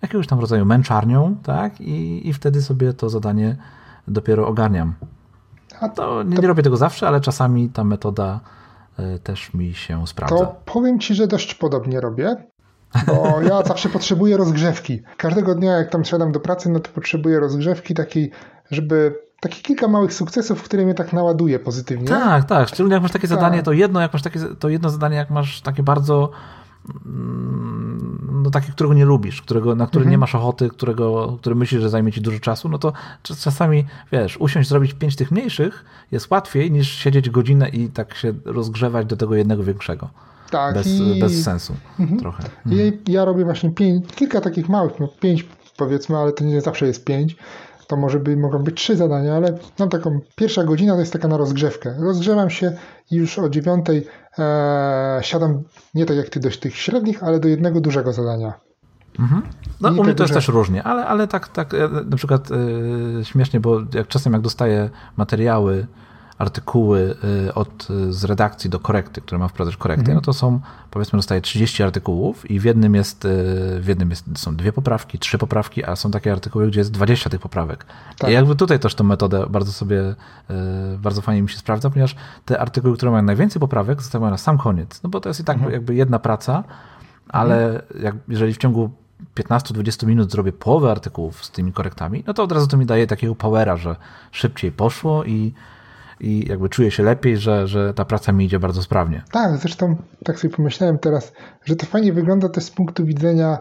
jakiegoś 0.02 0.26
tam 0.26 0.40
rodzaju 0.40 0.64
męczarnią, 0.64 1.36
tak, 1.42 1.80
i, 1.80 2.28
i 2.28 2.32
wtedy 2.32 2.62
sobie 2.62 2.92
to 2.92 3.10
zadanie 3.10 3.56
dopiero 4.08 4.46
ogarniam. 4.46 4.94
A 5.80 5.88
to 5.88 6.22
nie, 6.22 6.36
to... 6.36 6.42
nie 6.42 6.48
robię 6.48 6.62
tego 6.62 6.76
zawsze, 6.76 7.08
ale 7.08 7.20
czasami 7.20 7.68
ta 7.68 7.84
metoda 7.84 8.40
e, 8.98 9.18
też 9.18 9.54
mi 9.54 9.74
się 9.74 10.06
sprawdza. 10.06 10.36
To 10.36 10.56
powiem 10.64 10.98
Ci, 10.98 11.14
że 11.14 11.26
dość 11.26 11.54
podobnie 11.54 12.00
robię, 12.00 12.36
bo 13.06 13.42
ja 13.42 13.62
zawsze 13.62 13.88
potrzebuję 13.88 14.36
rozgrzewki. 14.36 15.02
Każdego 15.16 15.54
dnia, 15.54 15.72
jak 15.72 15.90
tam 15.90 16.04
siadam 16.04 16.32
do 16.32 16.40
pracy, 16.40 16.70
no 16.70 16.80
to 16.80 16.90
potrzebuję 16.90 17.40
rozgrzewki 17.40 17.94
takiej, 17.94 18.30
żeby 18.70 19.14
takie 19.40 19.62
kilka 19.62 19.88
małych 19.88 20.14
sukcesów, 20.14 20.62
które 20.62 20.84
mnie 20.84 20.94
tak 20.94 21.12
naładuje 21.12 21.58
pozytywnie. 21.58 22.08
Tak, 22.08 22.44
tak. 22.44 22.68
Szczególnie 22.68 22.94
jak 22.94 23.02
masz 23.02 23.12
takie 23.12 23.28
tak. 23.28 23.38
zadanie, 23.38 23.62
to 23.62 23.72
jedno, 23.72 24.00
jak 24.00 24.12
masz 24.12 24.22
takie, 24.22 24.40
to 24.58 24.68
jedno 24.68 24.90
zadanie, 24.90 25.16
jak 25.16 25.30
masz 25.30 25.60
takie 25.60 25.82
bardzo 25.82 26.30
no 28.42 28.50
taki, 28.50 28.72
którego 28.72 28.94
nie 28.94 29.04
lubisz, 29.04 29.42
którego, 29.42 29.74
na 29.74 29.86
który 29.86 30.02
mhm. 30.02 30.10
nie 30.10 30.18
masz 30.18 30.34
ochoty, 30.34 30.68
którego, 30.68 31.36
który 31.40 31.54
myślisz, 31.54 31.80
że 31.80 31.90
zajmie 31.90 32.12
ci 32.12 32.20
dużo 32.20 32.40
czasu, 32.40 32.68
no 32.68 32.78
to 32.78 32.92
czasami, 33.22 33.86
wiesz, 34.12 34.36
usiąść, 34.36 34.68
zrobić 34.68 34.94
pięć 34.94 35.16
tych 35.16 35.30
mniejszych 35.30 35.84
jest 36.12 36.30
łatwiej 36.30 36.70
niż 36.70 36.88
siedzieć 36.88 37.30
godzinę 37.30 37.68
i 37.68 37.88
tak 37.88 38.14
się 38.14 38.34
rozgrzewać 38.44 39.06
do 39.06 39.16
tego 39.16 39.34
jednego 39.34 39.64
większego. 39.64 40.10
Tak. 40.52 40.74
Bez, 40.74 40.86
i... 40.86 41.20
bez 41.20 41.44
sensu 41.44 41.74
mhm. 42.00 42.20
trochę. 42.20 42.42
Mhm. 42.66 42.92
Ja, 43.06 43.12
ja 43.12 43.24
robię 43.24 43.44
właśnie 43.44 43.70
pięć, 43.70 44.14
kilka 44.14 44.40
takich 44.40 44.68
małych, 44.68 45.00
no 45.00 45.08
pięć 45.20 45.48
powiedzmy, 45.76 46.16
ale 46.16 46.32
to 46.32 46.44
nie 46.44 46.60
zawsze 46.60 46.86
jest 46.86 47.04
pięć 47.04 47.36
to 47.92 47.96
może 47.96 48.20
by, 48.20 48.36
mogą 48.36 48.58
być 48.58 48.76
trzy 48.76 48.96
zadania, 48.96 49.34
ale 49.34 49.58
mam 49.78 49.88
taką, 49.88 50.20
pierwsza 50.36 50.64
godzina 50.64 50.94
to 50.94 51.00
jest 51.00 51.12
taka 51.12 51.28
na 51.28 51.36
rozgrzewkę. 51.36 51.94
Rozgrzewam 52.00 52.50
się 52.50 52.72
i 53.10 53.16
już 53.16 53.38
o 53.38 53.48
dziewiątej 53.48 54.06
e, 54.38 55.18
siadam 55.22 55.62
nie 55.94 56.06
tak 56.06 56.16
jak 56.16 56.28
ty 56.28 56.40
do 56.40 56.50
tych 56.50 56.76
średnich, 56.76 57.22
ale 57.22 57.40
do 57.40 57.48
jednego 57.48 57.80
dużego 57.80 58.12
zadania. 58.12 58.52
Mhm. 59.18 59.42
No 59.80 59.90
I 59.90 59.98
u 59.98 60.04
mnie 60.04 60.14
to 60.14 60.22
jest 60.22 60.34
też 60.34 60.48
różnie, 60.48 60.82
ale, 60.82 61.06
ale 61.06 61.28
tak, 61.28 61.48
tak 61.48 61.74
e, 61.74 61.88
na 62.06 62.16
przykład 62.16 62.48
e, 62.50 63.24
śmiesznie, 63.24 63.60
bo 63.60 63.80
jak 63.94 64.08
czasem 64.08 64.32
jak 64.32 64.42
dostaję 64.42 64.90
materiały 65.16 65.86
artykuły 66.42 67.16
y, 67.48 67.54
od, 67.54 67.90
y, 67.90 68.12
z 68.12 68.24
redakcji 68.24 68.70
do 68.70 68.80
korekty, 68.80 69.20
które 69.20 69.38
ma 69.38 69.48
wprowadzać 69.48 69.76
korekty, 69.76 70.00
mhm. 70.00 70.16
no 70.16 70.20
to 70.20 70.32
są, 70.32 70.60
powiedzmy, 70.90 71.16
dostaje 71.16 71.40
30 71.40 71.82
artykułów 71.82 72.50
i 72.50 72.60
w 72.60 72.64
jednym, 72.64 72.94
jest, 72.94 73.24
y, 73.24 73.28
w 73.80 73.84
jednym 73.86 74.10
jest, 74.10 74.24
są 74.34 74.56
dwie 74.56 74.72
poprawki, 74.72 75.18
trzy 75.18 75.38
poprawki, 75.38 75.84
a 75.84 75.96
są 75.96 76.10
takie 76.10 76.32
artykuły, 76.32 76.68
gdzie 76.68 76.80
jest 76.80 76.90
20 76.90 77.30
tych 77.30 77.40
poprawek. 77.40 77.86
Tak. 78.18 78.30
I 78.30 78.32
jakby 78.32 78.56
tutaj 78.56 78.78
też 78.78 78.94
tę 78.94 79.04
metodę 79.04 79.46
bardzo 79.50 79.72
sobie, 79.72 80.14
bardzo 80.98 81.22
fajnie 81.22 81.42
mi 81.42 81.48
się 81.48 81.58
sprawdza, 81.58 81.90
ponieważ 81.90 82.16
te 82.44 82.60
artykuły, 82.60 82.96
które 82.96 83.12
mają 83.12 83.22
najwięcej 83.22 83.60
poprawek, 83.60 84.02
zostają 84.02 84.30
na 84.30 84.38
sam 84.38 84.58
koniec, 84.58 85.02
no 85.02 85.10
bo 85.10 85.20
to 85.20 85.28
jest 85.28 85.40
i 85.40 85.44
tak 85.44 85.56
mhm. 85.56 85.72
jakby 85.72 85.94
jedna 85.94 86.18
praca, 86.18 86.64
ale 87.28 87.66
mhm. 87.66 88.02
jak, 88.02 88.14
jeżeli 88.28 88.54
w 88.54 88.58
ciągu 88.58 88.90
15-20 89.34 90.06
minut 90.06 90.30
zrobię 90.30 90.52
połowę 90.52 90.90
artykułów 90.90 91.44
z 91.44 91.50
tymi 91.50 91.72
korektami, 91.72 92.24
no 92.26 92.34
to 92.34 92.42
od 92.42 92.52
razu 92.52 92.66
to 92.66 92.76
mi 92.76 92.86
daje 92.86 93.06
takiego 93.06 93.34
powera, 93.34 93.76
że 93.76 93.96
szybciej 94.30 94.72
poszło 94.72 95.24
i 95.24 95.54
i 96.20 96.48
jakby 96.48 96.68
czuję 96.68 96.90
się 96.90 97.02
lepiej, 97.02 97.36
że, 97.36 97.66
że 97.66 97.94
ta 97.94 98.04
praca 98.04 98.32
mi 98.32 98.44
idzie 98.44 98.58
bardzo 98.58 98.82
sprawnie. 98.82 99.22
Tak, 99.32 99.56
zresztą 99.56 99.96
tak 100.24 100.38
sobie 100.38 100.54
pomyślałem 100.54 100.98
teraz, 100.98 101.32
że 101.64 101.76
to 101.76 101.86
fajnie 101.86 102.12
wygląda 102.12 102.48
też 102.48 102.64
z 102.64 102.70
punktu 102.70 103.04
widzenia 103.04 103.58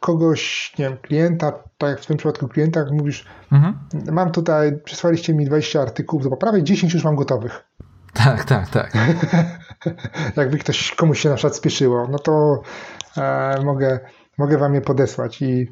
kogoś, 0.00 0.72
nie 0.78 0.84
wiem, 0.84 0.98
klienta, 1.02 1.52
tak 1.78 1.90
jak 1.90 2.00
w 2.00 2.06
tym 2.06 2.16
przypadku 2.16 2.48
klienta, 2.48 2.80
jak 2.80 2.90
mówisz, 2.90 3.26
mhm. 3.52 3.78
mam 4.12 4.32
tutaj, 4.32 4.78
przysłaliście 4.84 5.34
mi 5.34 5.46
20 5.46 5.82
artykułów 5.82 6.24
do 6.24 6.30
poprawy, 6.30 6.62
10 6.62 6.94
już 6.94 7.04
mam 7.04 7.16
gotowych. 7.16 7.64
Tak, 8.24 8.44
tak, 8.44 8.68
tak. 8.68 8.92
Jakby 10.36 10.58
ktoś, 10.58 10.94
komuś 10.94 11.20
się 11.20 11.28
na 11.28 11.34
przykład 11.34 11.56
spieszyło, 11.56 12.08
no 12.10 12.18
to 12.18 12.62
e, 13.16 13.62
mogę, 13.64 14.00
mogę 14.38 14.58
wam 14.58 14.74
je 14.74 14.80
podesłać 14.80 15.42
i 15.42 15.66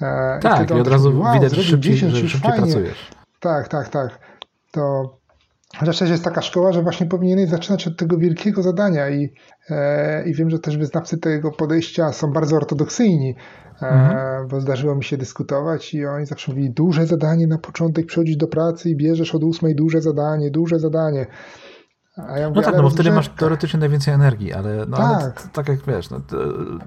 e, 0.00 0.38
tak, 0.42 0.70
i, 0.70 0.74
i 0.74 0.80
od 0.80 0.88
razu 0.88 1.10
mówi, 1.10 1.22
wow, 1.22 1.34
widać, 1.34 1.52
że 1.52 1.62
szybciej, 1.62 1.94
10, 1.94 2.14
że 2.14 2.28
szybciej 2.28 2.52
pracujesz. 2.52 3.10
Tak, 3.40 3.68
tak, 3.68 3.88
tak. 3.88 4.18
To 4.70 5.16
Chociaż 5.78 5.98
też 5.98 6.10
jest 6.10 6.24
taka 6.24 6.42
szkoła, 6.42 6.72
że 6.72 6.82
właśnie 6.82 7.06
powinieneś 7.06 7.48
zaczynać 7.48 7.86
od 7.86 7.96
tego 7.96 8.18
wielkiego 8.18 8.62
zadania 8.62 9.10
i, 9.10 9.32
e, 9.70 10.28
i 10.28 10.34
wiem, 10.34 10.50
że 10.50 10.58
też 10.58 10.78
wyznawcy 10.78 11.18
tego 11.18 11.50
podejścia 11.52 12.12
są 12.12 12.32
bardzo 12.32 12.56
ortodoksyjni, 12.56 13.36
e, 13.82 13.88
mhm. 13.88 14.48
bo 14.48 14.60
zdarzyło 14.60 14.94
mi 14.94 15.04
się 15.04 15.16
dyskutować 15.16 15.94
i 15.94 16.06
oni 16.06 16.26
zawsze 16.26 16.52
mówili 16.52 16.70
duże 16.70 17.06
zadanie 17.06 17.46
na 17.46 17.58
początek, 17.58 18.06
przychodzić 18.06 18.36
do 18.36 18.46
pracy 18.46 18.90
i 18.90 18.96
bierzesz 18.96 19.34
od 19.34 19.44
ósmej 19.44 19.74
duże 19.74 20.00
zadanie, 20.00 20.50
duże 20.50 20.78
zadanie. 20.78 21.26
Ja 22.16 22.48
mówię, 22.48 22.60
no 22.60 22.62
tak, 22.62 22.76
no 22.76 22.82
bo 22.82 22.90
wtedy 22.90 23.10
masz 23.10 23.28
teoretycznie 23.28 23.80
najwięcej 23.80 24.14
energii, 24.14 24.52
ale, 24.52 24.86
no, 24.88 24.96
tak. 24.96 25.22
ale 25.22 25.32
tak 25.52 25.68
jak 25.68 25.78
wiesz, 25.86 26.10
no, 26.10 26.20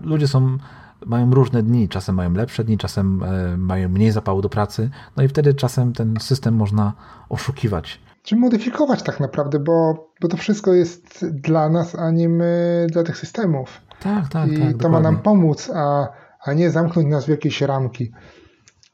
ludzie 0.02 0.28
są 0.28 0.58
mają 1.06 1.32
różne 1.32 1.64
dni, 1.64 1.90
czasem 1.90 2.16
mają 2.16 2.34
lepsze 2.34 2.64
dni, 2.64 2.78
czasem 2.78 3.24
e, 3.24 3.58
mają 3.58 3.90
mniej 3.90 4.12
zapału 4.12 4.42
do 4.42 4.50
pracy, 4.50 4.90
no 5.18 5.24
i 5.24 5.28
wtedy 5.28 5.54
czasem 5.54 5.94
ten 5.94 6.20
system 6.20 6.56
można 6.56 6.94
oszukiwać 7.30 8.00
czy 8.28 8.36
modyfikować 8.36 9.04
tak 9.04 9.20
naprawdę, 9.20 9.60
bo, 9.60 10.08
bo 10.22 10.28
to 10.28 10.38
wszystko 10.38 10.74
jest 10.74 11.26
dla 11.26 11.70
nas, 11.70 11.96
a 11.96 12.12
nie 12.12 12.30
my 12.30 12.88
dla 12.92 13.04
tych 13.04 13.18
systemów. 13.18 13.82
Tak, 14.00 14.30
tak, 14.30 14.50
I 14.50 14.52
tak. 14.52 14.60
to 14.60 14.72
dokładnie. 14.72 14.90
ma 14.90 15.00
nam 15.00 15.22
pomóc, 15.22 15.72
a, 15.76 16.08
a 16.44 16.54
nie 16.54 16.72
zamknąć 16.72 17.08
nas 17.08 17.26
w 17.26 17.30
jakieś 17.30 17.62
ramki. 17.62 18.12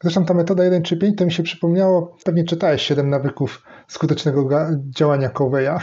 Zresztą 0.01 0.25
ta 0.25 0.33
metoda 0.33 0.63
1-3-5 0.63 1.15
to 1.15 1.25
mi 1.25 1.31
się 1.31 1.43
przypomniało, 1.43 2.17
pewnie 2.25 2.43
czytałeś 2.43 2.81
7 2.81 3.09
nawyków 3.09 3.63
skutecznego 3.87 4.49
działania 4.89 5.29
Coveya. 5.29 5.79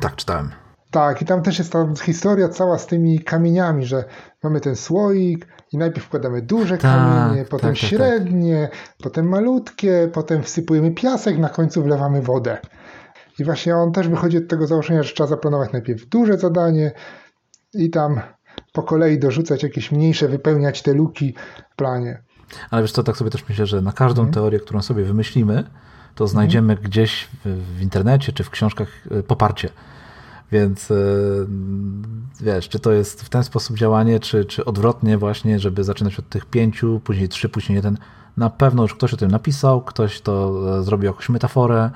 Tak, 0.00 0.16
czytałem. 0.16 0.50
Tak, 0.90 1.22
i 1.22 1.24
tam 1.24 1.42
też 1.42 1.58
jest 1.58 1.72
ta 1.72 1.86
historia 2.02 2.48
cała 2.48 2.78
z 2.78 2.86
tymi 2.86 3.20
kamieniami, 3.20 3.86
że 3.86 4.04
mamy 4.42 4.60
ten 4.60 4.76
słoik, 4.76 5.46
i 5.72 5.78
najpierw 5.78 6.06
wkładamy 6.06 6.42
duże 6.42 6.78
tak, 6.78 6.80
kamienie, 6.80 7.40
tak, 7.40 7.48
potem 7.48 7.70
tak, 7.70 7.80
tak, 7.80 7.90
średnie, 7.90 8.68
potem 9.02 9.28
malutkie, 9.28 10.10
potem 10.12 10.42
wsypujemy 10.42 10.90
piasek, 10.90 11.38
na 11.38 11.48
końcu 11.48 11.82
wlewamy 11.82 12.22
wodę. 12.22 12.58
I 13.38 13.44
właśnie 13.44 13.76
on 13.76 13.92
też 13.92 14.08
wychodzi 14.08 14.38
od 14.38 14.48
tego 14.48 14.66
założenia, 14.66 15.02
że 15.02 15.14
trzeba 15.14 15.28
zaplanować 15.28 15.72
najpierw 15.72 16.08
duże 16.08 16.38
zadanie 16.38 16.92
i 17.74 17.90
tam 17.90 18.20
po 18.72 18.82
kolei 18.82 19.18
dorzucać 19.18 19.62
jakieś 19.62 19.92
mniejsze, 19.92 20.28
wypełniać 20.28 20.82
te 20.82 20.94
luki 20.94 21.34
w 21.72 21.76
planie. 21.76 22.22
Ale 22.70 22.82
wiesz 22.82 22.92
co, 22.92 23.02
tak 23.02 23.16
sobie 23.16 23.30
też 23.30 23.48
myślę, 23.48 23.66
że 23.66 23.82
na 23.82 23.92
każdą 23.92 24.22
mhm. 24.22 24.34
teorię, 24.34 24.60
którą 24.60 24.82
sobie 24.82 25.04
wymyślimy, 25.04 25.64
to 26.14 26.26
znajdziemy 26.26 26.72
mhm. 26.72 26.90
gdzieś 26.90 27.28
w, 27.44 27.48
w 27.78 27.82
internecie 27.82 28.32
czy 28.32 28.44
w 28.44 28.50
książkach 28.50 28.88
e, 29.10 29.22
poparcie. 29.22 29.68
Więc 30.52 30.90
e, 30.90 30.94
wiesz, 32.40 32.68
czy 32.68 32.78
to 32.78 32.92
jest 32.92 33.22
w 33.22 33.28
ten 33.28 33.44
sposób 33.44 33.76
działanie, 33.76 34.20
czy, 34.20 34.44
czy 34.44 34.64
odwrotnie 34.64 35.18
właśnie, 35.18 35.58
żeby 35.58 35.84
zaczynać 35.84 36.18
od 36.18 36.28
tych 36.28 36.46
pięciu, 36.46 37.00
później 37.04 37.28
trzy, 37.28 37.48
później 37.48 37.76
jeden. 37.76 37.98
Na 38.36 38.50
pewno 38.50 38.82
już 38.82 38.94
ktoś 38.94 39.14
o 39.14 39.16
tym 39.16 39.30
napisał, 39.30 39.80
ktoś 39.80 40.20
to 40.20 40.62
e, 40.78 40.82
zrobił 40.82 41.06
jakąś 41.06 41.28
metaforę, 41.28 41.90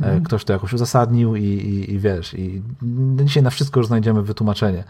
e, 0.00 0.04
mhm. 0.04 0.22
ktoś 0.22 0.44
to 0.44 0.52
jakoś 0.52 0.72
uzasadnił 0.72 1.36
i, 1.36 1.42
i, 1.42 1.94
i, 1.94 1.98
wiesz, 1.98 2.34
i 2.34 2.62
dzisiaj 3.24 3.42
na 3.42 3.50
wszystko 3.50 3.80
już 3.80 3.86
znajdziemy 3.86 4.22
wytłumaczenie. 4.22 4.84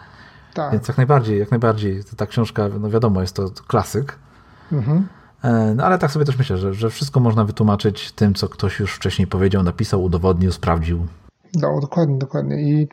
Tak. 0.54 0.72
Więc 0.72 0.88
jak 0.88 0.96
najbardziej, 0.96 1.38
jak 1.38 1.50
najbardziej 1.50 2.04
ta 2.16 2.26
książka, 2.26 2.68
no 2.80 2.90
wiadomo, 2.90 3.20
jest 3.20 3.36
to 3.36 3.50
klasyk, 3.66 4.18
mhm. 4.72 5.06
no 5.76 5.84
ale 5.84 5.98
tak 5.98 6.10
sobie 6.10 6.24
też 6.24 6.38
myślę, 6.38 6.56
że, 6.56 6.74
że 6.74 6.90
wszystko 6.90 7.20
można 7.20 7.44
wytłumaczyć 7.44 8.12
tym, 8.12 8.34
co 8.34 8.48
ktoś 8.48 8.80
już 8.80 8.94
wcześniej 8.94 9.28
powiedział, 9.28 9.62
napisał, 9.62 10.02
udowodnił, 10.02 10.52
sprawdził. 10.52 11.06
No, 11.54 11.80
dokładnie, 11.80 12.18
dokładnie. 12.18 12.62
I 12.62 12.88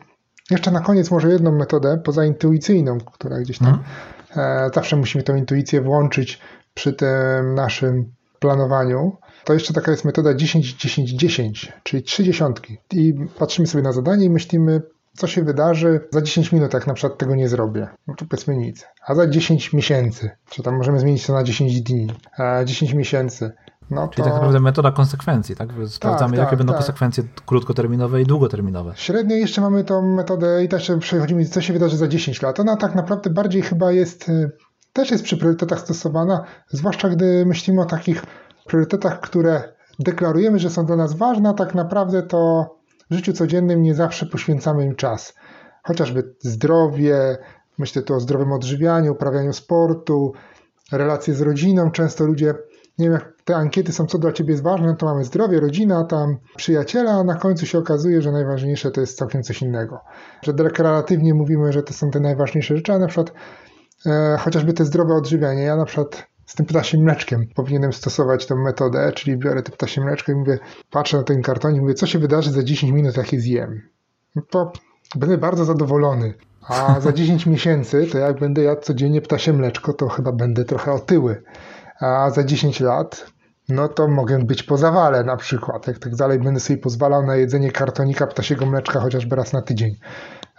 jeszcze 0.50 0.70
na 0.70 0.80
koniec 0.80 1.10
może 1.10 1.28
jedną 1.28 1.52
metodę, 1.52 2.00
poza 2.04 2.24
intuicyjną, 2.24 2.98
która 3.00 3.38
gdzieś 3.38 3.58
tam 3.58 3.84
hmm. 4.34 4.70
zawsze 4.74 4.96
musimy 4.96 5.24
tą 5.24 5.36
intuicję 5.36 5.80
włączyć 5.80 6.40
przy 6.74 6.92
tym 6.92 7.54
naszym 7.54 8.12
planowaniu. 8.38 9.16
To 9.44 9.54
jeszcze 9.54 9.74
taka 9.74 9.90
jest 9.90 10.04
metoda 10.04 10.34
10-10-10, 10.34 11.72
czyli 11.82 12.02
trzy 12.02 12.24
dziesiątki. 12.24 12.78
I 12.92 13.14
patrzymy 13.38 13.66
sobie 13.66 13.84
na 13.84 13.92
zadanie 13.92 14.24
i 14.24 14.30
myślimy, 14.30 14.82
co 15.16 15.26
się 15.26 15.44
wydarzy 15.44 16.00
za 16.10 16.22
10 16.22 16.52
minut, 16.52 16.74
jak 16.74 16.86
na 16.86 16.94
przykład 16.94 17.18
tego 17.18 17.34
nie 17.34 17.48
zrobię. 17.48 17.88
No 18.06 18.14
to 18.14 18.24
powiedzmy 18.24 18.56
nic. 18.56 18.86
A 19.06 19.14
za 19.14 19.26
10 19.26 19.72
miesięcy, 19.72 20.30
czy 20.50 20.62
tam 20.62 20.76
możemy 20.76 21.00
zmienić 21.00 21.26
to 21.26 21.32
na 21.32 21.44
10 21.44 21.80
dni, 21.80 22.06
10 22.64 22.94
miesięcy. 22.94 23.52
No 23.90 24.08
Czyli 24.08 24.24
tak 24.24 24.34
naprawdę 24.34 24.60
metoda 24.60 24.92
konsekwencji, 24.92 25.56
tak? 25.56 25.68
Sprawdzamy, 25.86 26.30
tak, 26.30 26.38
jakie 26.38 26.50
tak, 26.50 26.58
będą 26.58 26.72
tak. 26.72 26.78
konsekwencje 26.78 27.24
krótkoterminowe 27.46 28.22
i 28.22 28.26
długoterminowe. 28.26 28.92
Średnio 28.96 29.36
jeszcze 29.36 29.60
mamy 29.60 29.84
tą 29.84 30.02
metodę 30.02 30.64
i 30.64 30.68
też 30.68 30.92
przechodzimy, 31.00 31.44
co 31.44 31.60
się 31.60 31.72
wydarzy 31.72 31.96
za 31.96 32.08
10 32.08 32.42
lat. 32.42 32.60
Ona 32.60 32.76
tak 32.76 32.94
naprawdę 32.94 33.30
bardziej 33.30 33.62
chyba 33.62 33.92
jest, 33.92 34.28
y, 34.28 34.50
też 34.92 35.10
jest 35.10 35.24
przy 35.24 35.36
priorytetach 35.36 35.80
stosowana, 35.80 36.44
zwłaszcza 36.68 37.08
gdy 37.08 37.46
myślimy 37.46 37.82
o 37.82 37.84
takich 37.84 38.22
priorytetach, 38.66 39.20
które 39.20 39.72
deklarujemy, 39.98 40.58
że 40.58 40.70
są 40.70 40.86
dla 40.86 40.96
nas 40.96 41.14
ważne, 41.14 41.48
a 41.48 41.54
tak 41.54 41.74
naprawdę 41.74 42.22
to 42.22 42.70
w 43.10 43.14
życiu 43.14 43.32
codziennym 43.32 43.82
nie 43.82 43.94
zawsze 43.94 44.26
poświęcamy 44.26 44.84
im 44.84 44.96
czas. 44.96 45.34
Chociażby 45.82 46.34
zdrowie, 46.40 47.38
myślę 47.78 48.02
tu 48.02 48.14
o 48.14 48.20
zdrowym 48.20 48.52
odżywianiu, 48.52 49.12
uprawianiu 49.12 49.52
sportu, 49.52 50.32
relacje 50.92 51.34
z 51.34 51.40
rodziną. 51.40 51.90
Często 51.90 52.24
ludzie, 52.24 52.54
nie 52.98 53.04
wiem 53.04 53.12
jak 53.12 53.32
te 53.48 53.56
ankiety 53.56 53.92
są, 53.92 54.06
co 54.06 54.18
dla 54.18 54.32
ciebie 54.32 54.50
jest 54.50 54.62
ważne, 54.62 54.96
to 54.96 55.06
mamy 55.06 55.24
zdrowie, 55.24 55.60
rodzina, 55.60 56.04
tam 56.04 56.36
przyjaciela, 56.56 57.12
a 57.12 57.24
na 57.24 57.34
końcu 57.34 57.66
się 57.66 57.78
okazuje, 57.78 58.22
że 58.22 58.32
najważniejsze 58.32 58.90
to 58.90 59.00
jest 59.00 59.18
całkiem 59.18 59.42
coś 59.42 59.62
innego. 59.62 60.00
Że 60.42 60.52
deklaratywnie 60.52 61.34
mówimy, 61.34 61.72
że 61.72 61.82
to 61.82 61.92
są 61.92 62.10
te 62.10 62.20
najważniejsze 62.20 62.76
rzeczy, 62.76 62.92
a 62.92 62.98
na 62.98 63.06
przykład 63.06 63.32
e, 64.06 64.36
chociażby 64.40 64.72
te 64.72 64.84
zdrowe 64.84 65.14
odżywianie. 65.14 65.62
Ja 65.62 65.76
na 65.76 65.84
przykład 65.84 66.26
z 66.46 66.54
tym 66.54 66.66
ptasim 66.66 67.02
mleczkiem 67.02 67.46
powinienem 67.54 67.92
stosować 67.92 68.46
tę 68.46 68.54
metodę, 68.54 69.12
czyli 69.12 69.36
biorę 69.36 69.62
te 69.62 69.72
ptasie 69.72 70.00
mleczko 70.00 70.32
i 70.32 70.34
mówię, 70.34 70.58
patrzę 70.90 71.16
na 71.16 71.22
ten 71.22 71.42
kartonik, 71.42 71.80
mówię, 71.80 71.94
co 71.94 72.06
się 72.06 72.18
wydarzy 72.18 72.50
za 72.50 72.62
10 72.62 72.92
minut, 72.92 73.16
jak 73.16 73.32
je 73.32 73.40
zjem. 73.40 73.82
No 74.36 74.42
to 74.50 74.72
będę 75.16 75.38
bardzo 75.38 75.64
zadowolony. 75.64 76.34
A 76.68 76.96
za 77.00 77.12
10 77.12 77.46
miesięcy, 77.46 78.06
to 78.12 78.18
jak 78.18 78.38
będę 78.38 78.62
jadł 78.62 78.80
codziennie 78.82 79.20
ptasie 79.20 79.52
mleczko, 79.52 79.92
to 79.92 80.08
chyba 80.08 80.32
będę 80.32 80.64
trochę 80.64 80.92
otyły. 80.92 81.42
A 82.00 82.30
za 82.30 82.44
10 82.44 82.80
lat, 82.80 83.37
no 83.68 83.88
to 83.88 84.08
mogę 84.08 84.38
być 84.38 84.62
po 84.62 84.76
zawale 84.76 85.24
na 85.24 85.36
przykład. 85.36 85.86
Jak 85.86 85.98
tak 85.98 86.16
dalej 86.16 86.38
będę 86.38 86.60
sobie 86.60 86.78
pozwalał 86.78 87.26
na 87.26 87.36
jedzenie 87.36 87.70
kartonika 87.70 88.26
ptasiego 88.26 88.66
mleczka 88.66 89.00
chociażby 89.00 89.36
raz 89.36 89.52
na 89.52 89.62
tydzień. 89.62 89.96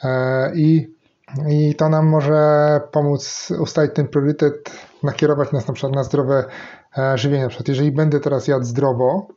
E, 0.03 0.51
I, 0.55 0.95
i 1.49 1.76
to 1.76 1.89
nam 1.89 2.07
może 2.07 2.82
pomóc 2.91 3.51
ustalić 3.60 3.93
ten 3.93 4.07
priorytet, 4.07 4.72
nakierować 5.03 5.51
nas 5.51 5.68
na 5.68 5.74
przykład 5.74 5.95
na 5.95 6.03
zdrowe 6.03 6.45
e, 6.97 7.18
żywienie. 7.18 7.43
Na 7.43 7.49
przykład 7.49 7.68
jeżeli 7.68 7.91
będę 7.91 8.20
teraz 8.20 8.47
jadł 8.47 8.66
zdrowo, 8.66 9.28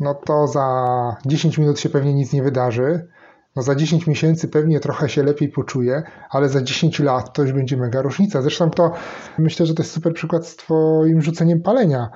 no 0.00 0.14
to 0.14 0.46
za 0.46 1.16
10 1.26 1.58
minut 1.58 1.80
się 1.80 1.88
pewnie 1.88 2.14
nic 2.14 2.32
nie 2.32 2.42
wydarzy 2.42 3.08
no 3.56 3.62
za 3.62 3.74
10 3.74 4.06
miesięcy 4.06 4.48
pewnie 4.48 4.80
trochę 4.80 5.08
się 5.08 5.22
lepiej 5.22 5.48
poczuje, 5.48 6.02
ale 6.30 6.48
za 6.48 6.62
10 6.62 6.98
lat 7.00 7.32
to 7.32 7.42
już 7.42 7.52
będzie 7.52 7.76
mega 7.76 8.02
różnica. 8.02 8.42
Zresztą 8.42 8.70
to 8.70 8.92
myślę, 9.38 9.66
że 9.66 9.74
to 9.74 9.82
jest 9.82 9.92
super 9.92 10.14
przykład 10.14 10.46
z 10.46 10.56
twoim 10.56 11.22
rzuceniem 11.22 11.62
palenia, 11.62 12.10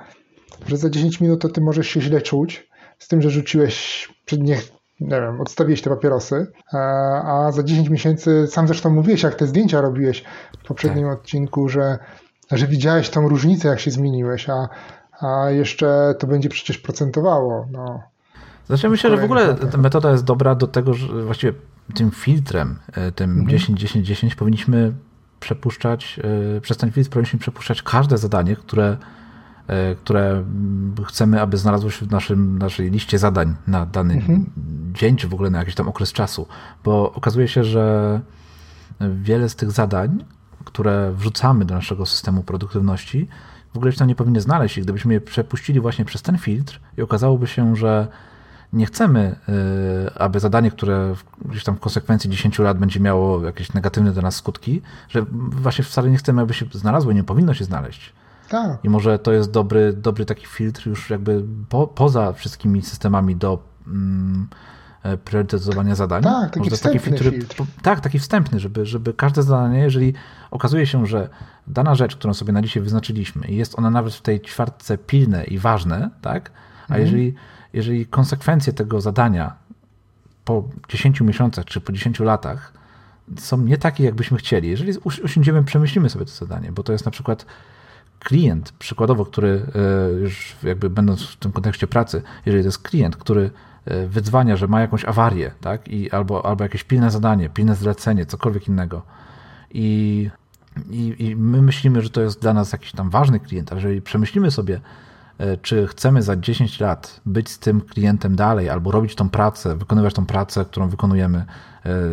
że 0.67 0.77
za 0.77 0.89
10 0.89 1.21
minut 1.21 1.41
to 1.41 1.49
ty 1.49 1.61
możesz 1.61 1.87
się 1.87 2.01
źle 2.01 2.21
czuć, 2.21 2.69
z 2.99 3.07
tym, 3.07 3.21
że 3.21 3.29
rzuciłeś 3.29 4.07
przed 4.25 4.41
nie, 4.41 4.57
nie 4.99 5.21
wiem, 5.21 5.41
odstawiłeś 5.41 5.81
te 5.81 5.89
papierosy, 5.89 6.47
a 7.23 7.49
za 7.53 7.63
10 7.63 7.89
miesięcy, 7.89 8.47
sam 8.47 8.67
zresztą 8.67 8.89
mówiłeś, 8.89 9.23
jak 9.23 9.35
te 9.35 9.47
zdjęcia 9.47 9.81
robiłeś 9.81 10.23
w 10.63 10.67
poprzednim 10.67 11.05
tak. 11.05 11.19
odcinku, 11.19 11.69
że, 11.69 11.97
że 12.51 12.67
widziałeś 12.67 13.09
tą 13.09 13.29
różnicę, 13.29 13.67
jak 13.67 13.79
się 13.79 13.91
zmieniłeś, 13.91 14.49
a, 14.49 14.69
a 15.19 15.49
jeszcze 15.49 16.15
to 16.19 16.27
będzie 16.27 16.49
przecież 16.49 16.77
procentowało. 16.77 17.67
No. 17.71 18.03
Znaczy 18.67 18.89
myślę, 18.89 19.09
że 19.09 19.17
w 19.17 19.23
ogóle 19.23 19.55
ta 19.55 19.77
metoda 19.77 20.11
jest 20.11 20.23
dobra 20.23 20.55
do 20.55 20.67
tego, 20.67 20.93
że 20.93 21.23
właściwie 21.23 21.53
tym 21.95 22.11
filtrem, 22.11 22.79
e, 22.93 23.11
tym 23.11 23.47
10-10-10 23.47 24.09
mhm. 24.11 24.31
powinniśmy 24.37 24.93
przepuszczać, 25.39 26.19
e, 26.57 26.61
przez 26.61 26.77
ten 26.77 26.91
filtr 26.91 27.09
powinniśmy 27.09 27.39
przepuszczać 27.39 27.81
każde 27.81 28.17
zadanie, 28.17 28.55
które, 28.55 28.97
które 29.97 30.43
chcemy, 31.05 31.41
aby 31.41 31.57
znalazło 31.57 31.89
się 31.89 32.05
w 32.05 32.11
naszym, 32.11 32.57
naszej 32.57 32.91
liście 32.91 33.19
zadań 33.19 33.55
na 33.67 33.85
dany 33.85 34.13
mhm. 34.13 34.45
dzień, 34.93 35.15
czy 35.15 35.27
w 35.27 35.33
ogóle 35.33 35.49
na 35.49 35.59
jakiś 35.59 35.75
tam 35.75 35.87
okres 35.87 36.13
czasu. 36.13 36.47
Bo 36.83 37.13
okazuje 37.13 37.47
się, 37.47 37.63
że 37.63 38.21
wiele 39.01 39.49
z 39.49 39.55
tych 39.55 39.71
zadań, 39.71 40.25
które 40.65 41.11
wrzucamy 41.15 41.65
do 41.65 41.75
naszego 41.75 42.05
systemu 42.05 42.43
produktywności, 42.43 43.27
w 43.73 43.77
ogóle 43.77 43.91
się 43.91 43.97
tam 43.97 44.07
nie 44.07 44.15
powinny 44.15 44.41
znaleźć. 44.41 44.77
I 44.77 44.81
gdybyśmy 44.81 45.13
je 45.13 45.21
przepuścili 45.21 45.79
właśnie 45.79 46.05
przez 46.05 46.21
ten 46.21 46.37
filtr 46.37 46.79
i 46.97 47.01
okazałoby 47.01 47.47
się, 47.47 47.75
że 47.75 48.07
nie 48.73 48.85
chcemy, 48.85 49.35
y, 50.07 50.13
aby 50.13 50.39
zadanie, 50.39 50.71
które 50.71 51.15
gdzieś 51.45 51.63
tam 51.63 51.75
w 51.75 51.79
konsekwencji 51.79 52.29
10 52.29 52.59
lat 52.59 52.79
będzie 52.79 52.99
miało 52.99 53.45
jakieś 53.45 53.73
negatywne 53.73 54.11
dla 54.11 54.21
nas 54.21 54.35
skutki, 54.35 54.81
że 55.09 55.25
właśnie 55.31 55.83
wcale 55.83 56.09
nie 56.09 56.17
chcemy, 56.17 56.41
aby 56.41 56.53
się 56.53 56.65
znalazło 56.71 57.11
i 57.11 57.15
nie 57.15 57.23
powinno 57.23 57.53
się 57.53 57.65
znaleźć. 57.65 58.13
Tak. 58.53 58.85
I 58.85 58.89
może 58.89 59.19
to 59.19 59.31
jest 59.31 59.51
dobry, 59.51 59.93
dobry 59.93 60.25
taki 60.25 60.45
filtr 60.45 60.87
już 60.87 61.09
jakby 61.09 61.43
po, 61.69 61.87
poza 61.87 62.33
wszystkimi 62.33 62.81
systemami 62.81 63.35
do 63.35 63.63
mm, 63.87 64.47
e, 65.03 65.17
priorytetyzowania 65.17 65.95
zadań. 65.95 66.23
Tak, 66.23 66.53
taki 66.53 66.59
może 66.59 66.77
taki 66.77 66.99
filtr, 66.99 67.29
filtr. 67.29 67.63
Tak, 67.81 67.99
taki 67.99 68.19
wstępny, 68.19 68.59
żeby, 68.59 68.85
żeby 68.85 69.13
każde 69.13 69.43
zadanie, 69.43 69.79
jeżeli 69.79 70.13
okazuje 70.51 70.87
się, 70.87 71.05
że 71.05 71.29
dana 71.67 71.95
rzecz, 71.95 72.15
którą 72.15 72.33
sobie 72.33 72.53
na 72.53 72.61
dzisiaj 72.61 72.83
wyznaczyliśmy 72.83 73.47
i 73.47 73.55
jest 73.55 73.79
ona 73.79 73.89
nawet 73.89 74.13
w 74.13 74.21
tej 74.21 74.41
ćwiartce 74.41 74.97
pilne 74.97 75.43
i 75.43 75.59
ważne, 75.59 76.09
tak? 76.21 76.51
A 76.81 76.83
mhm. 76.83 77.01
jeżeli 77.01 77.33
jeżeli 77.73 78.05
konsekwencje 78.05 78.73
tego 78.73 79.01
zadania 79.01 79.55
po 80.45 80.63
10 80.89 81.21
miesiącach 81.21 81.65
czy 81.65 81.81
po 81.81 81.91
10 81.91 82.19
latach 82.19 82.73
są 83.37 83.57
nie 83.57 83.77
takie, 83.77 84.03
jakbyśmy 84.03 84.37
chcieli, 84.37 84.69
jeżeli 84.69 84.93
usiądziemy, 85.23 85.63
przemyślimy 85.63 86.09
sobie 86.09 86.25
to 86.25 86.31
zadanie, 86.31 86.71
bo 86.71 86.83
to 86.83 86.91
jest 86.91 87.05
na 87.05 87.11
przykład 87.11 87.45
klient, 88.19 88.71
przykładowo, 88.79 89.25
który 89.25 89.65
e, 89.75 90.11
już 90.11 90.55
jakby 90.63 90.89
będąc 90.89 91.21
w 91.21 91.35
tym 91.35 91.51
kontekście 91.51 91.87
pracy, 91.87 92.21
jeżeli 92.45 92.63
to 92.63 92.67
jest 92.67 92.79
klient, 92.79 93.15
który 93.15 93.51
e, 93.85 94.07
wydzwania, 94.07 94.55
że 94.55 94.67
ma 94.67 94.81
jakąś 94.81 95.05
awarię, 95.05 95.51
tak, 95.61 95.87
i 95.87 96.11
albo, 96.11 96.45
albo 96.45 96.63
jakieś 96.63 96.83
pilne 96.83 97.11
zadanie, 97.11 97.49
pilne 97.49 97.75
zlecenie, 97.75 98.25
cokolwiek 98.25 98.67
innego 98.67 99.01
i, 99.71 100.29
i, 100.89 101.15
i 101.19 101.35
my 101.35 101.61
myślimy, 101.61 102.01
że 102.01 102.09
to 102.09 102.21
jest 102.21 102.41
dla 102.41 102.53
nas 102.53 102.71
jakiś 102.71 102.91
tam 102.91 103.09
ważny 103.09 103.39
klient, 103.39 103.71
a 103.71 103.75
jeżeli 103.75 104.01
przemyślimy 104.01 104.51
sobie, 104.51 104.81
E, 105.37 105.57
czy 105.57 105.87
chcemy 105.87 106.23
za 106.23 106.35
10 106.35 106.79
lat 106.79 107.21
być 107.25 107.49
z 107.49 107.59
tym 107.59 107.81
klientem 107.81 108.35
dalej, 108.35 108.69
albo 108.69 108.91
robić 108.91 109.15
tą 109.15 109.29
pracę, 109.29 109.75
wykonywać 109.75 110.13
tą 110.13 110.25
pracę, 110.25 110.65
którą 110.65 110.89
wykonujemy, 110.89 111.45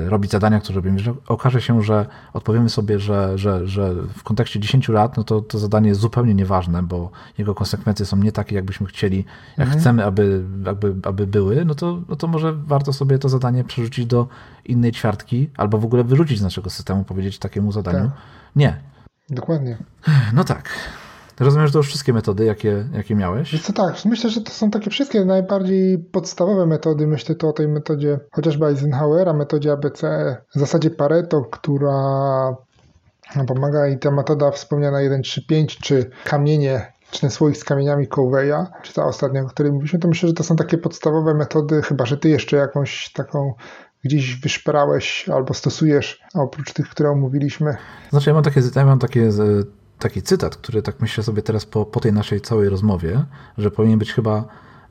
robić 0.07 0.31
zadania, 0.31 0.61
które 0.61 0.77
robimy, 0.77 0.99
że 0.99 1.15
okaże 1.27 1.61
się, 1.61 1.83
że 1.83 2.07
odpowiemy 2.33 2.69
sobie, 2.69 2.99
że, 2.99 3.39
że, 3.39 3.67
że 3.67 3.95
w 3.95 4.23
kontekście 4.23 4.61
10 4.61 4.89
lat, 4.89 5.17
no 5.17 5.25
to 5.25 5.41
to 5.41 5.59
zadanie 5.59 5.89
jest 5.89 6.01
zupełnie 6.01 6.35
nieważne, 6.35 6.83
bo 6.83 7.11
jego 7.39 7.55
konsekwencje 7.55 8.07
są 8.07 8.17
nie 8.17 8.33
takie, 8.33 8.57
jakbyśmy 8.57 8.87
chcieli, 8.87 9.25
jak 9.57 9.67
mhm. 9.67 9.81
chcemy, 9.81 10.05
aby, 10.05 10.45
aby, 10.67 10.95
aby 11.03 11.27
były, 11.27 11.65
no 11.65 11.75
to, 11.75 12.03
no 12.09 12.17
to 12.17 12.27
może 12.27 12.53
warto 12.53 12.93
sobie 12.93 13.19
to 13.19 13.29
zadanie 13.29 13.65
przerzucić 13.65 14.07
do 14.07 14.29
innej 14.65 14.93
ćwiartki, 14.93 15.51
albo 15.57 15.79
w 15.79 15.85
ogóle 15.85 16.05
wyrzucić 16.05 16.39
z 16.39 16.43
naszego 16.43 16.71
systemu, 16.71 17.05
powiedzieć 17.05 17.39
takiemu 17.39 17.73
zadaniu 17.73 18.05
tak. 18.05 18.19
nie. 18.57 18.77
Dokładnie. 19.31 19.77
No 20.33 20.45
tak. 20.45 20.71
Rozumiem, 21.41 21.67
że 21.67 21.73
to 21.73 21.79
już 21.79 21.89
wszystkie 21.89 22.13
metody, 22.13 22.45
jakie, 22.45 22.85
jakie 22.95 23.15
miałeś? 23.15 23.53
Wiesz 23.53 23.63
co, 23.63 23.73
tak, 23.73 24.05
myślę, 24.05 24.31
że 24.31 24.41
to 24.41 24.51
są 24.51 24.71
takie 24.71 24.91
wszystkie 24.91 25.25
najbardziej 25.25 25.99
podstawowe 25.99 26.67
metody. 26.67 27.07
Myślę 27.07 27.35
tu 27.35 27.49
o 27.49 27.53
tej 27.53 27.69
metodzie 27.69 28.21
chociażby 28.33 28.67
Eisenhowera, 28.67 29.33
metodzie 29.33 29.73
ABC, 29.73 30.37
w 30.55 30.59
zasadzie 30.59 30.91
Pareto, 30.91 31.43
która 31.43 31.93
pomaga 33.47 33.89
i 33.89 33.99
ta 33.99 34.11
metoda 34.11 34.51
wspomniana 34.51 34.99
135, 34.99 35.79
czy 35.79 36.11
kamienie 36.25 36.93
czy 37.11 37.21
ten 37.21 37.31
słoik 37.31 37.57
z 37.57 37.65
kamieniami 37.65 38.09
Coveya, 38.09 38.67
czy 38.83 38.95
ta 38.95 39.05
ostatnia, 39.05 39.43
o 39.43 39.47
której 39.47 39.73
mówiliśmy, 39.73 39.99
to 39.99 40.09
myślę, 40.09 40.29
że 40.29 40.35
to 40.35 40.45
są 40.45 40.57
takie 40.57 40.79
podstawowe 40.79 41.35
metody, 41.35 41.83
chyba 41.83 42.07
że 42.07 42.17
ty 42.17 42.29
jeszcze 42.29 42.57
jakąś 42.57 43.13
taką 43.13 43.55
gdzieś 44.05 44.41
wyszperałeś 44.41 45.29
albo 45.29 45.55
stosujesz, 45.55 46.23
oprócz 46.35 46.73
tych, 46.73 46.89
które 46.89 47.11
omówiliśmy. 47.11 47.77
Znaczy 48.11 48.31
ja 48.31 48.35
mam 48.35 48.45
takie, 48.45 48.61
ja 48.77 48.85
mam 48.85 48.99
takie 48.99 49.31
taki 50.01 50.23
cytat, 50.23 50.57
który 50.57 50.83
tak 50.83 51.01
myślę 51.01 51.25
sobie 51.25 51.43
teraz 51.43 51.67
po, 51.67 51.85
po 51.85 52.01
tej 52.01 52.13
naszej 52.13 52.41
całej 52.41 52.69
rozmowie, 52.69 53.25
że 53.59 53.71
powinien 53.71 53.99
być 53.99 54.13
chyba 54.13 54.45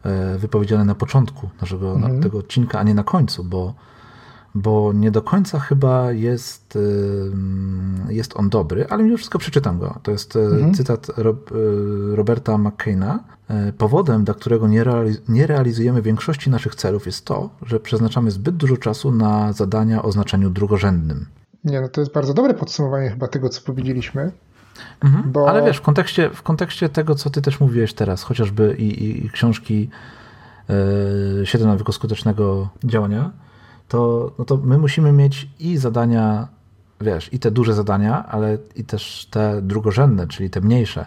e, 0.03 0.37
wypowiedziany 0.37 0.85
na 0.85 0.95
początku 0.95 1.49
naszego 1.61 1.91
mhm. 1.91 2.21
tego 2.21 2.37
odcinka, 2.37 2.79
a 2.79 2.83
nie 2.83 2.93
na 2.93 3.03
końcu, 3.03 3.43
bo, 3.43 3.73
bo 4.55 4.93
nie 4.93 5.11
do 5.11 5.21
końca 5.21 5.59
chyba 5.59 6.11
jest, 6.11 6.77
jest 8.09 8.37
on 8.37 8.49
dobry, 8.49 8.85
ale 8.89 9.03
mimo 9.03 9.17
wszystko 9.17 9.39
przeczytam 9.39 9.79
go. 9.79 9.99
To 10.03 10.11
jest 10.11 10.35
e, 10.35 10.39
mhm. 10.39 10.73
cytat 10.73 11.07
Rob, 11.17 11.51
e, 11.51 11.55
Roberta 12.15 12.57
McCaina. 12.57 13.23
Powodem, 13.77 14.23
dla 14.23 14.33
którego 14.33 14.67
nie, 14.67 14.83
realiz 14.83 15.21
nie 15.29 15.47
realizujemy 15.47 16.01
większości 16.01 16.49
naszych 16.49 16.75
celów 16.75 17.05
jest 17.05 17.25
to, 17.25 17.49
że 17.61 17.79
przeznaczamy 17.79 18.31
zbyt 18.31 18.55
dużo 18.55 18.77
czasu 18.77 19.11
na 19.11 19.53
zadania 19.53 20.03
o 20.03 20.11
znaczeniu 20.11 20.49
drugorzędnym. 20.49 21.25
Nie, 21.63 21.81
no 21.81 21.87
to 21.87 22.01
jest 22.01 22.13
bardzo 22.13 22.33
dobre 22.33 22.53
podsumowanie 22.53 23.09
chyba 23.09 23.27
tego, 23.27 23.49
co 23.49 23.61
powiedzieliśmy. 23.61 24.31
Mhm. 25.03 25.31
Bo... 25.31 25.49
Ale 25.49 25.65
wiesz, 25.65 25.77
w 25.77 25.81
kontekście, 25.81 26.29
w 26.29 26.43
kontekście 26.43 26.89
tego, 26.89 27.15
co 27.15 27.29
ty 27.29 27.41
też 27.41 27.59
mówiłeś 27.59 27.93
teraz, 27.93 28.23
chociażby 28.23 28.75
i, 28.79 29.03
i, 29.03 29.25
i 29.25 29.29
książki 29.29 29.89
yy, 31.39 31.45
7 31.45 31.67
nawyków 31.67 31.95
skutecznego 31.95 32.69
działania, 32.83 33.31
to, 33.87 34.31
no 34.39 34.45
to 34.45 34.57
my 34.57 34.77
musimy 34.77 35.11
mieć 35.11 35.49
i 35.59 35.77
zadania, 35.77 36.47
wiesz, 37.01 37.33
i 37.33 37.39
te 37.39 37.51
duże 37.51 37.73
zadania, 37.73 38.25
ale 38.25 38.57
i 38.75 38.83
też 38.83 39.27
te 39.31 39.61
drugorzędne, 39.61 40.27
czyli 40.27 40.49
te 40.49 40.61
mniejsze. 40.61 41.05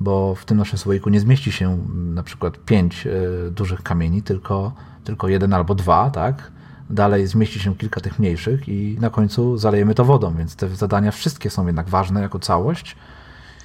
bo 0.00 0.34
w 0.34 0.44
tym 0.44 0.58
naszym 0.58 0.78
słoiku 0.78 1.10
nie 1.10 1.20
zmieści 1.20 1.52
się 1.52 1.78
na 1.94 2.22
przykład 2.22 2.58
pięć 2.58 3.08
dużych 3.50 3.82
kamieni, 3.82 4.22
tylko, 4.22 4.72
tylko 5.04 5.28
jeden 5.28 5.52
albo 5.52 5.74
dwa, 5.74 6.10
tak? 6.10 6.52
Dalej 6.90 7.26
zmieści 7.26 7.60
się 7.60 7.76
kilka 7.76 8.00
tych 8.00 8.18
mniejszych 8.18 8.68
i 8.68 8.96
na 9.00 9.10
końcu 9.10 9.56
zalejemy 9.56 9.94
to 9.94 10.04
wodą, 10.04 10.34
więc 10.34 10.56
te 10.56 10.68
zadania 10.68 11.10
wszystkie 11.10 11.50
są 11.50 11.66
jednak 11.66 11.88
ważne 11.88 12.20
jako 12.20 12.38
całość. 12.38 12.96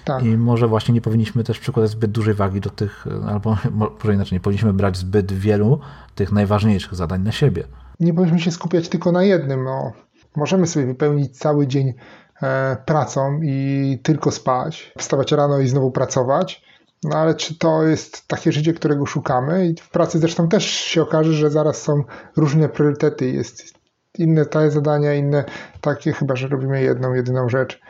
Tak. 0.10 0.24
I 0.24 0.38
może 0.38 0.68
właśnie 0.68 0.94
nie 0.94 1.02
powinniśmy 1.02 1.44
też 1.44 1.60
przykładać 1.60 1.92
zbyt 1.92 2.12
dużej 2.12 2.34
wagi 2.34 2.62
do 2.62 2.70
tych, 2.70 3.06
albo 3.28 3.58
może 4.04 4.14
inaczej, 4.14 4.36
nie 4.36 4.40
powinniśmy 4.40 4.74
brać 4.74 4.98
zbyt 4.98 5.32
wielu 5.32 5.80
tych 6.16 6.32
najważniejszych 6.32 6.96
zadań 6.96 7.22
na 7.22 7.32
siebie. 7.32 7.64
Nie 8.00 8.14
powinniśmy 8.14 8.40
się 8.40 8.52
skupiać 8.52 8.90
tylko 8.90 9.12
na 9.12 9.24
jednym. 9.24 9.64
No, 9.64 9.92
możemy 10.36 10.68
sobie 10.68 10.86
wypełnić 10.86 11.38
cały 11.38 11.68
dzień 11.68 11.94
e, 12.42 12.78
pracą 12.86 13.40
i 13.44 14.00
tylko 14.04 14.32
spać, 14.32 14.94
wstawać 14.98 15.32
rano 15.32 15.60
i 15.60 15.68
znowu 15.68 15.92
pracować. 15.92 16.70
No 17.04 17.18
ale 17.18 17.36
czy 17.36 17.58
to 17.58 17.84
jest 17.84 18.28
takie 18.28 18.52
życie, 18.52 18.74
którego 18.74 19.06
szukamy? 19.06 19.68
I 19.68 19.76
w 19.82 19.90
pracy 19.90 20.20
zresztą 20.20 20.48
też 20.48 20.66
się 20.66 21.02
okaże, 21.02 21.34
że 21.34 21.50
zaraz 21.50 21.82
są 21.82 22.04
różne 22.38 22.70
priorytety. 22.70 23.30
Jest 23.30 23.74
inne 24.18 24.46
te 24.46 24.72
zadania, 24.72 25.14
inne 25.14 25.44
takie, 25.82 26.14
chyba 26.14 26.36
że 26.36 26.48
robimy 26.48 26.82
jedną, 26.82 27.14
jedyną 27.14 27.50
rzecz. 27.50 27.82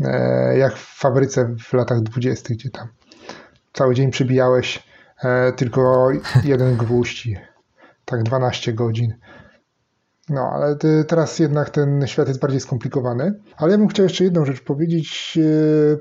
E, 0.00 0.58
jak 0.58 0.76
w 0.76 0.98
fabryce 0.98 1.56
w 1.58 1.72
latach 1.72 2.00
dwudziestych, 2.00 2.56
gdzie 2.56 2.70
tam 2.70 2.88
cały 3.72 3.94
dzień 3.94 4.10
przybijałeś 4.10 4.86
e, 5.24 5.52
tylko 5.52 6.08
jeden 6.44 6.76
gwóźdź 6.82 7.28
tak 8.04 8.22
12 8.22 8.72
godzin. 8.72 9.14
No, 10.28 10.40
ale 10.40 10.76
teraz 11.08 11.38
jednak 11.38 11.70
ten 11.70 12.06
świat 12.06 12.28
jest 12.28 12.40
bardziej 12.40 12.60
skomplikowany. 12.60 13.40
Ale 13.56 13.72
ja 13.72 13.78
bym 13.78 13.88
chciał 13.88 14.04
jeszcze 14.04 14.24
jedną 14.24 14.44
rzecz 14.44 14.60
powiedzieć, 14.64 15.38
e, 15.42 15.96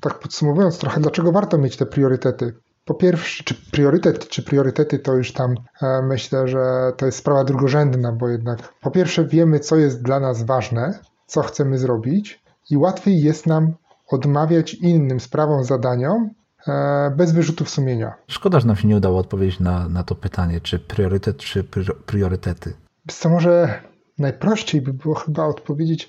tak 0.00 0.18
podsumowując 0.18 0.78
trochę, 0.78 1.00
dlaczego 1.00 1.32
warto 1.32 1.58
mieć 1.58 1.76
te 1.76 1.86
priorytety. 1.86 2.54
Po 2.84 2.94
pierwsze, 2.94 3.44
czy 3.44 3.54
priorytet, 3.54 4.28
czy 4.28 4.42
priorytety 4.42 4.98
to 4.98 5.16
już 5.16 5.32
tam 5.32 5.54
myślę, 6.02 6.48
że 6.48 6.92
to 6.96 7.06
jest 7.06 7.18
sprawa 7.18 7.44
drugorzędna, 7.44 8.12
bo 8.12 8.28
jednak 8.28 8.58
po 8.80 8.90
pierwsze 8.90 9.24
wiemy, 9.24 9.60
co 9.60 9.76
jest 9.76 10.02
dla 10.02 10.20
nas 10.20 10.42
ważne, 10.42 10.98
co 11.26 11.42
chcemy 11.42 11.78
zrobić, 11.78 12.41
i 12.72 12.76
łatwiej 12.76 13.22
jest 13.22 13.46
nam 13.46 13.72
odmawiać 14.08 14.74
innym 14.74 15.20
sprawom, 15.20 15.64
zadaniom 15.64 16.30
e, 16.66 17.14
bez 17.16 17.32
wyrzutów 17.32 17.70
sumienia. 17.70 18.14
Szkoda, 18.26 18.60
że 18.60 18.66
nam 18.66 18.76
się 18.76 18.88
nie 18.88 18.96
udało 18.96 19.18
odpowiedzieć 19.18 19.60
na, 19.60 19.88
na 19.88 20.02
to 20.02 20.14
pytanie, 20.14 20.60
czy 20.60 20.78
priorytet, 20.78 21.36
czy 21.36 21.64
priorytety. 22.06 22.74
Co 23.08 23.28
może 23.28 23.82
najprościej 24.18 24.82
by 24.82 24.92
było 24.92 25.14
chyba 25.14 25.44
odpowiedzieć, 25.44 26.08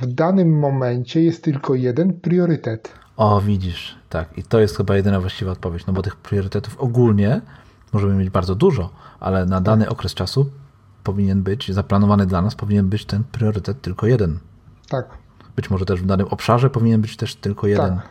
w 0.00 0.06
danym 0.06 0.58
momencie 0.58 1.22
jest 1.22 1.44
tylko 1.44 1.74
jeden 1.74 2.20
priorytet. 2.20 2.92
O, 3.16 3.40
widzisz, 3.40 3.98
tak. 4.08 4.38
I 4.38 4.42
to 4.42 4.60
jest 4.60 4.76
chyba 4.76 4.96
jedyna 4.96 5.20
właściwa 5.20 5.52
odpowiedź, 5.52 5.86
no 5.86 5.92
bo 5.92 6.02
tych 6.02 6.16
priorytetów 6.16 6.80
ogólnie 6.80 7.40
możemy 7.92 8.14
mieć 8.14 8.30
bardzo 8.30 8.54
dużo, 8.54 8.90
ale 9.20 9.46
na 9.46 9.60
dany 9.60 9.88
okres 9.88 10.14
czasu 10.14 10.50
powinien 11.04 11.42
być, 11.42 11.72
zaplanowany 11.72 12.26
dla 12.26 12.42
nas, 12.42 12.54
powinien 12.54 12.88
być 12.88 13.04
ten 13.04 13.24
priorytet 13.24 13.82
tylko 13.82 14.06
jeden. 14.06 14.38
Tak. 14.88 15.25
Być 15.56 15.70
może 15.70 15.84
też 15.84 16.02
w 16.02 16.06
danym 16.06 16.26
obszarze 16.30 16.70
powinien 16.70 17.00
być 17.00 17.16
też 17.16 17.34
tylko 17.34 17.66
jeden. 17.66 17.96
Tak. 17.96 18.08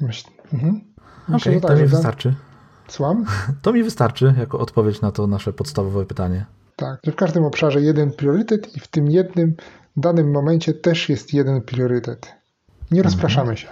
Myśl, 0.00 0.28
mhm. 0.52 0.80
Okej, 1.28 1.36
okay, 1.36 1.60
to 1.60 1.68
tak, 1.68 1.80
mi 1.80 1.86
wystarczy. 1.86 2.34
Słucham? 2.88 3.24
To 3.62 3.72
mi 3.72 3.82
wystarczy 3.82 4.34
jako 4.38 4.58
odpowiedź 4.58 5.00
na 5.00 5.12
to 5.12 5.26
nasze 5.26 5.52
podstawowe 5.52 6.06
pytanie. 6.06 6.46
Tak, 6.76 7.00
że 7.04 7.12
w 7.12 7.16
każdym 7.16 7.44
obszarze 7.44 7.80
jeden 7.80 8.12
priorytet 8.12 8.76
i 8.76 8.80
w 8.80 8.88
tym 8.88 9.10
jednym 9.10 9.54
danym 9.96 10.30
momencie 10.30 10.74
też 10.74 11.08
jest 11.08 11.34
jeden 11.34 11.62
priorytet. 11.62 12.32
Nie 12.90 13.02
rozpraszamy 13.02 13.50
mhm. 13.50 13.56
się. 13.56 13.68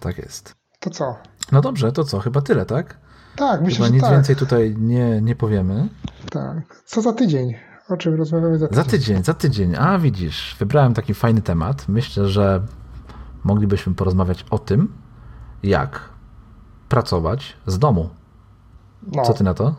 Tak 0.00 0.18
jest. 0.18 0.54
To 0.80 0.90
co? 0.90 1.16
No 1.52 1.60
dobrze, 1.60 1.92
to 1.92 2.04
co? 2.04 2.20
Chyba 2.20 2.40
tyle, 2.40 2.66
tak? 2.66 2.98
Tak, 3.36 3.62
myślę, 3.62 3.76
Chyba 3.76 3.86
że 3.86 3.92
nic 3.92 4.02
tak. 4.02 4.12
więcej 4.12 4.36
tutaj 4.36 4.74
nie, 4.78 5.20
nie 5.22 5.36
powiemy. 5.36 5.88
Tak. 6.30 6.82
Co 6.84 7.02
za 7.02 7.12
tydzień? 7.12 7.54
O 7.88 7.96
czym 7.96 8.14
rozmawiamy 8.14 8.58
za 8.58 8.68
tydzień? 8.68 8.84
Za 8.84 8.90
tydzień, 8.90 9.24
za 9.24 9.34
tydzień. 9.34 9.76
A 9.78 9.98
widzisz, 9.98 10.56
wybrałem 10.58 10.94
taki 10.94 11.14
fajny 11.14 11.42
temat. 11.42 11.88
Myślę, 11.88 12.28
że 12.28 12.62
moglibyśmy 13.44 13.94
porozmawiać 13.94 14.44
o 14.50 14.58
tym, 14.58 14.92
jak 15.62 16.00
pracować 16.88 17.56
z 17.66 17.78
domu. 17.78 18.08
No. 19.12 19.22
Co 19.22 19.32
ty 19.32 19.44
na 19.44 19.54
to? 19.54 19.74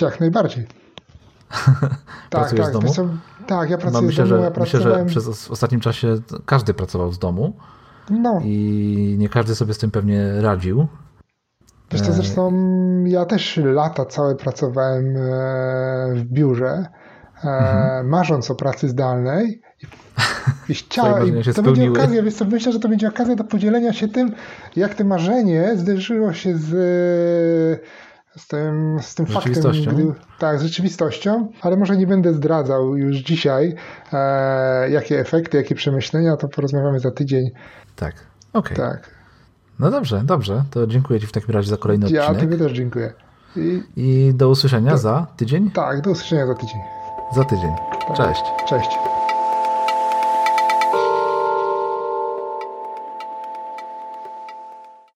Jak 0.00 0.20
najbardziej. 0.20 0.66
Pracujesz 2.30 2.66
tak, 2.66 2.74
z 2.74 2.96
domu? 2.96 3.08
Tak, 3.46 3.70
ja 3.70 3.78
pracuję 3.78 4.02
no, 4.02 4.06
myślę, 4.06 4.26
z 4.26 4.28
domu. 4.28 4.42
Ja 4.42 4.50
że, 4.54 4.60
myślę, 4.60 4.80
że 4.80 5.04
przez 5.04 5.50
ostatnim 5.50 5.80
czasie 5.80 6.16
każdy 6.46 6.74
pracował 6.74 7.12
z 7.12 7.18
domu. 7.18 7.56
No. 8.10 8.40
I 8.44 9.16
nie 9.18 9.28
każdy 9.28 9.54
sobie 9.54 9.74
z 9.74 9.78
tym 9.78 9.90
pewnie 9.90 10.42
radził. 10.42 10.86
Wiesz 11.90 12.02
to 12.02 12.08
e, 12.08 12.12
zresztą 12.12 12.52
ja 13.04 13.24
też 13.24 13.60
lata 13.64 14.04
całe 14.04 14.34
pracowałem 14.34 15.16
e, 15.16 15.20
w 16.14 16.24
biurze 16.24 16.86
mhm. 17.44 18.08
marząc 18.08 18.50
o 18.50 18.54
pracy 18.54 18.88
zdalnej. 18.88 19.62
I, 20.68 20.74
chciałem, 20.84 21.40
i 21.40 21.54
to 21.54 21.62
będzie 21.62 21.90
okazja, 21.90 22.22
więc 22.22 22.40
myślę, 22.40 22.72
że 22.72 22.80
to 22.80 22.88
będzie 22.88 23.08
okazja 23.08 23.36
do 23.36 23.44
podzielenia 23.44 23.92
się 23.92 24.08
tym, 24.08 24.32
jak 24.76 24.94
to 24.94 25.04
marzenie 25.04 25.72
zderzyło 25.76 26.32
się 26.32 26.56
z, 26.56 26.70
z 28.36 28.46
tym, 28.48 28.98
z 29.02 29.14
tym 29.14 29.26
faktem, 29.26 29.72
gdy, 29.92 30.12
tak, 30.38 30.58
z 30.58 30.62
rzeczywistością, 30.62 31.48
ale 31.60 31.76
może 31.76 31.96
nie 31.96 32.06
będę 32.06 32.34
zdradzał 32.34 32.96
już 32.96 33.16
dzisiaj, 33.16 33.74
e, 34.12 34.90
jakie 34.90 35.20
efekty, 35.20 35.56
jakie 35.56 35.74
przemyślenia, 35.74 36.36
to 36.36 36.48
porozmawiamy 36.48 37.00
za 37.00 37.10
tydzień. 37.10 37.50
Tak, 37.96 38.14
okej. 38.52 38.76
Okay. 38.76 38.90
Tak. 38.90 39.10
No 39.78 39.90
dobrze, 39.90 40.22
dobrze, 40.24 40.64
to 40.70 40.86
dziękuję 40.86 41.20
Ci 41.20 41.26
w 41.26 41.32
takim 41.32 41.54
razie 41.54 41.70
za 41.70 41.76
kolejny 41.76 42.06
odcinek. 42.06 42.28
Ja 42.28 42.34
Tobie 42.34 42.58
też 42.58 42.72
dziękuję. 42.72 43.12
I, 43.56 43.82
I 43.96 44.34
do 44.34 44.48
usłyszenia 44.48 44.90
do, 44.90 44.98
za 44.98 45.26
tydzień? 45.36 45.70
Tak, 45.70 46.00
do 46.00 46.10
usłyszenia 46.10 46.46
za 46.46 46.54
tydzień 46.54 46.80
za 47.34 47.44
tydzień. 47.44 47.76
Cześć. 48.16 48.42
Cześć. 48.68 48.90